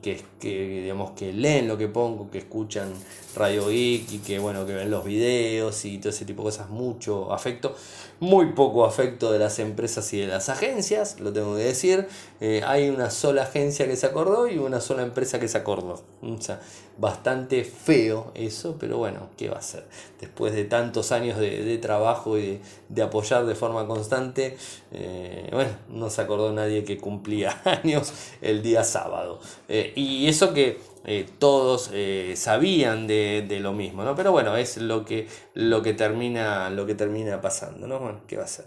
que, 0.00 0.22
que, 0.40 0.82
digamos, 0.82 1.12
que 1.12 1.32
leen 1.32 1.66
lo 1.66 1.76
que 1.76 1.88
pongo, 1.88 2.30
que 2.30 2.38
escuchan 2.38 2.92
Radio 3.34 3.68
Geek 3.68 4.12
y 4.12 4.18
que, 4.18 4.38
bueno, 4.38 4.66
que 4.66 4.74
ven 4.74 4.90
los 4.90 5.04
videos 5.04 5.84
y 5.84 5.98
todo 5.98 6.10
ese 6.10 6.24
tipo 6.24 6.42
de 6.42 6.48
cosas, 6.48 6.70
mucho 6.70 7.32
afecto, 7.32 7.74
muy 8.20 8.52
poco 8.52 8.84
afecto 8.84 9.32
de 9.32 9.38
las 9.40 9.58
empresas 9.58 10.12
y 10.12 10.20
de 10.20 10.28
las 10.28 10.48
agencias, 10.48 11.18
lo 11.18 11.32
tengo 11.32 11.56
que 11.56 11.64
decir, 11.64 12.06
eh, 12.40 12.62
hay 12.64 12.88
una 12.88 13.10
sola 13.10 13.42
agencia 13.42 13.86
que 13.86 13.96
se 13.96 14.06
acordó 14.06 14.46
y 14.46 14.58
una 14.58 14.80
sola 14.80 15.02
empresa 15.02 15.40
que 15.40 15.48
se 15.48 15.58
acordó, 15.58 16.02
o 16.22 16.40
sea, 16.40 16.60
bastante 16.98 17.64
feo 17.64 18.30
eso, 18.34 18.76
pero 18.78 18.98
bueno, 18.98 19.30
¿qué 19.36 19.48
va 19.48 19.58
a 19.58 19.62
ser? 19.62 19.86
Después 20.20 20.52
de 20.54 20.64
tantos 20.64 21.10
años 21.10 21.38
de, 21.38 21.78
trabajo 21.78 22.38
y 22.38 22.60
de, 22.88 23.02
apoyar 23.02 23.44
de 23.46 23.54
forma 23.54 23.86
constante, 23.86 24.56
eh, 24.92 25.48
bueno, 25.52 25.70
no 25.88 26.10
se 26.10 26.20
acordó 26.20 26.52
nadie 26.52 26.84
que 26.84 26.98
cumplía 26.98 27.60
años 27.64 28.12
el 28.40 28.62
día 28.62 28.84
sábado. 28.84 29.40
Eh, 29.74 29.94
y 29.96 30.28
eso 30.28 30.52
que 30.52 30.76
eh, 31.06 31.26
todos 31.38 31.88
eh, 31.94 32.34
sabían 32.36 33.06
de, 33.06 33.58
lo 33.58 33.72
mismo, 33.72 34.04
¿no? 34.04 34.14
Pero 34.14 34.30
bueno, 34.30 34.54
es 34.54 34.76
lo 34.76 35.06
que, 35.06 35.28
lo 35.54 35.80
que, 35.80 35.94
termina, 35.94 36.68
lo 36.68 36.84
que 36.84 36.94
termina 36.94 37.40
pasando, 37.40 37.86
¿no? 37.86 37.98
Bueno, 37.98 38.20
¿qué 38.26 38.36
va 38.36 38.44
a 38.44 38.48
ser? 38.48 38.66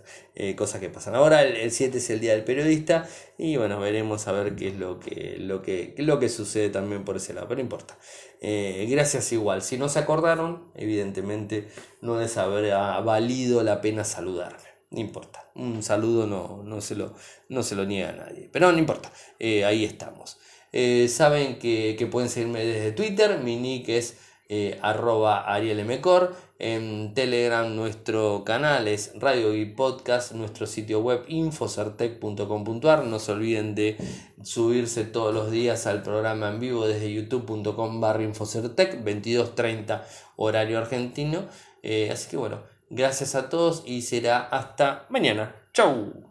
cosas 0.56 0.82
que 0.82 0.90
pasan. 0.90 1.14
Ahora 1.14 1.44
el, 1.44 1.72
7 1.72 2.00
es 2.00 2.10
el 2.10 2.20
Día 2.20 2.32
del 2.32 2.44
Periodista 2.44 3.08
y 3.38 3.56
bueno, 3.56 3.80
veremos 3.80 4.28
a 4.28 4.32
ver 4.32 4.56
qué 4.56 4.70
es 4.70 4.78
lo 4.78 5.00
que, 5.00 5.38
lo 5.40 5.62
que, 5.62 5.94
lo 6.00 6.20
que 6.20 6.28
sucede 6.28 6.70
también 6.70 7.06
por 7.06 7.18
ese 7.18 7.36
lado, 7.36 7.48
pero 7.48 7.58
no 7.60 7.62
importa. 7.62 7.96
gracias 8.42 9.32
igual. 9.32 9.62
Si 9.62 9.78
no 9.78 9.90
se 9.90 10.00
acordaron, 10.00 10.72
evidentemente 10.76 11.68
no 12.02 12.20
les 12.20 12.36
habrá 12.38 13.00
valido 13.02 13.62
la 13.62 13.80
pena 13.80 14.04
saludarme. 14.04 14.70
No 14.90 15.00
importa. 15.02 15.52
Un 15.54 15.84
saludo 15.84 16.26
no, 16.26 16.64
no, 16.64 16.82
se, 16.82 16.96
lo, 16.96 17.14
no 17.50 17.62
se 17.62 17.76
lo 17.76 17.86
niega 17.86 18.10
a 18.10 18.14
nadie. 18.14 18.50
Pero 18.52 18.72
no 18.72 18.80
importa. 18.80 19.12
ahí 19.40 19.86
estamos. 19.86 20.40
Eh, 20.78 21.08
saben 21.08 21.58
que, 21.58 22.06
pueden 22.12 22.30
seguirme 22.30 22.66
desde 22.66 22.92
Twitter, 22.92 23.40
mi 23.40 23.56
nick 23.56 23.88
es 23.88 24.18
eh, 24.50 24.78
arroba 24.82 25.46
arielmcor. 25.46 26.36
En 26.60 27.14
Telegram 27.14 27.74
nuestro 27.74 28.44
canal 28.46 28.90
es 28.90 29.14
Radio 29.16 29.56
y 29.56 29.64
Podcast, 29.66 30.34
nuestro 30.34 30.68
sitio 30.68 31.00
web 31.00 31.24
infocertec.com.ar. 31.30 33.06
No 33.06 33.20
se 33.20 33.32
olviden 33.32 33.74
de 33.74 33.96
subirse 34.44 35.06
todos 35.06 35.34
los 35.34 35.50
días 35.50 35.88
al 35.88 36.04
programa 36.04 36.50
en 36.50 36.60
vivo 36.60 36.86
desde 36.86 37.14
youtube.com 37.14 38.02
barra 38.02 38.24
infocertec, 38.24 39.02
22.30 39.02 40.02
horario 40.36 40.78
argentino. 40.78 41.46
Eh, 41.84 42.10
así 42.12 42.30
que 42.30 42.36
bueno, 42.36 42.64
gracias 42.90 43.36
a 43.36 43.48
todos 43.48 43.84
y 43.86 44.02
será 44.02 44.40
hasta 44.40 45.06
mañana. 45.10 45.56
Chau. 45.74 46.25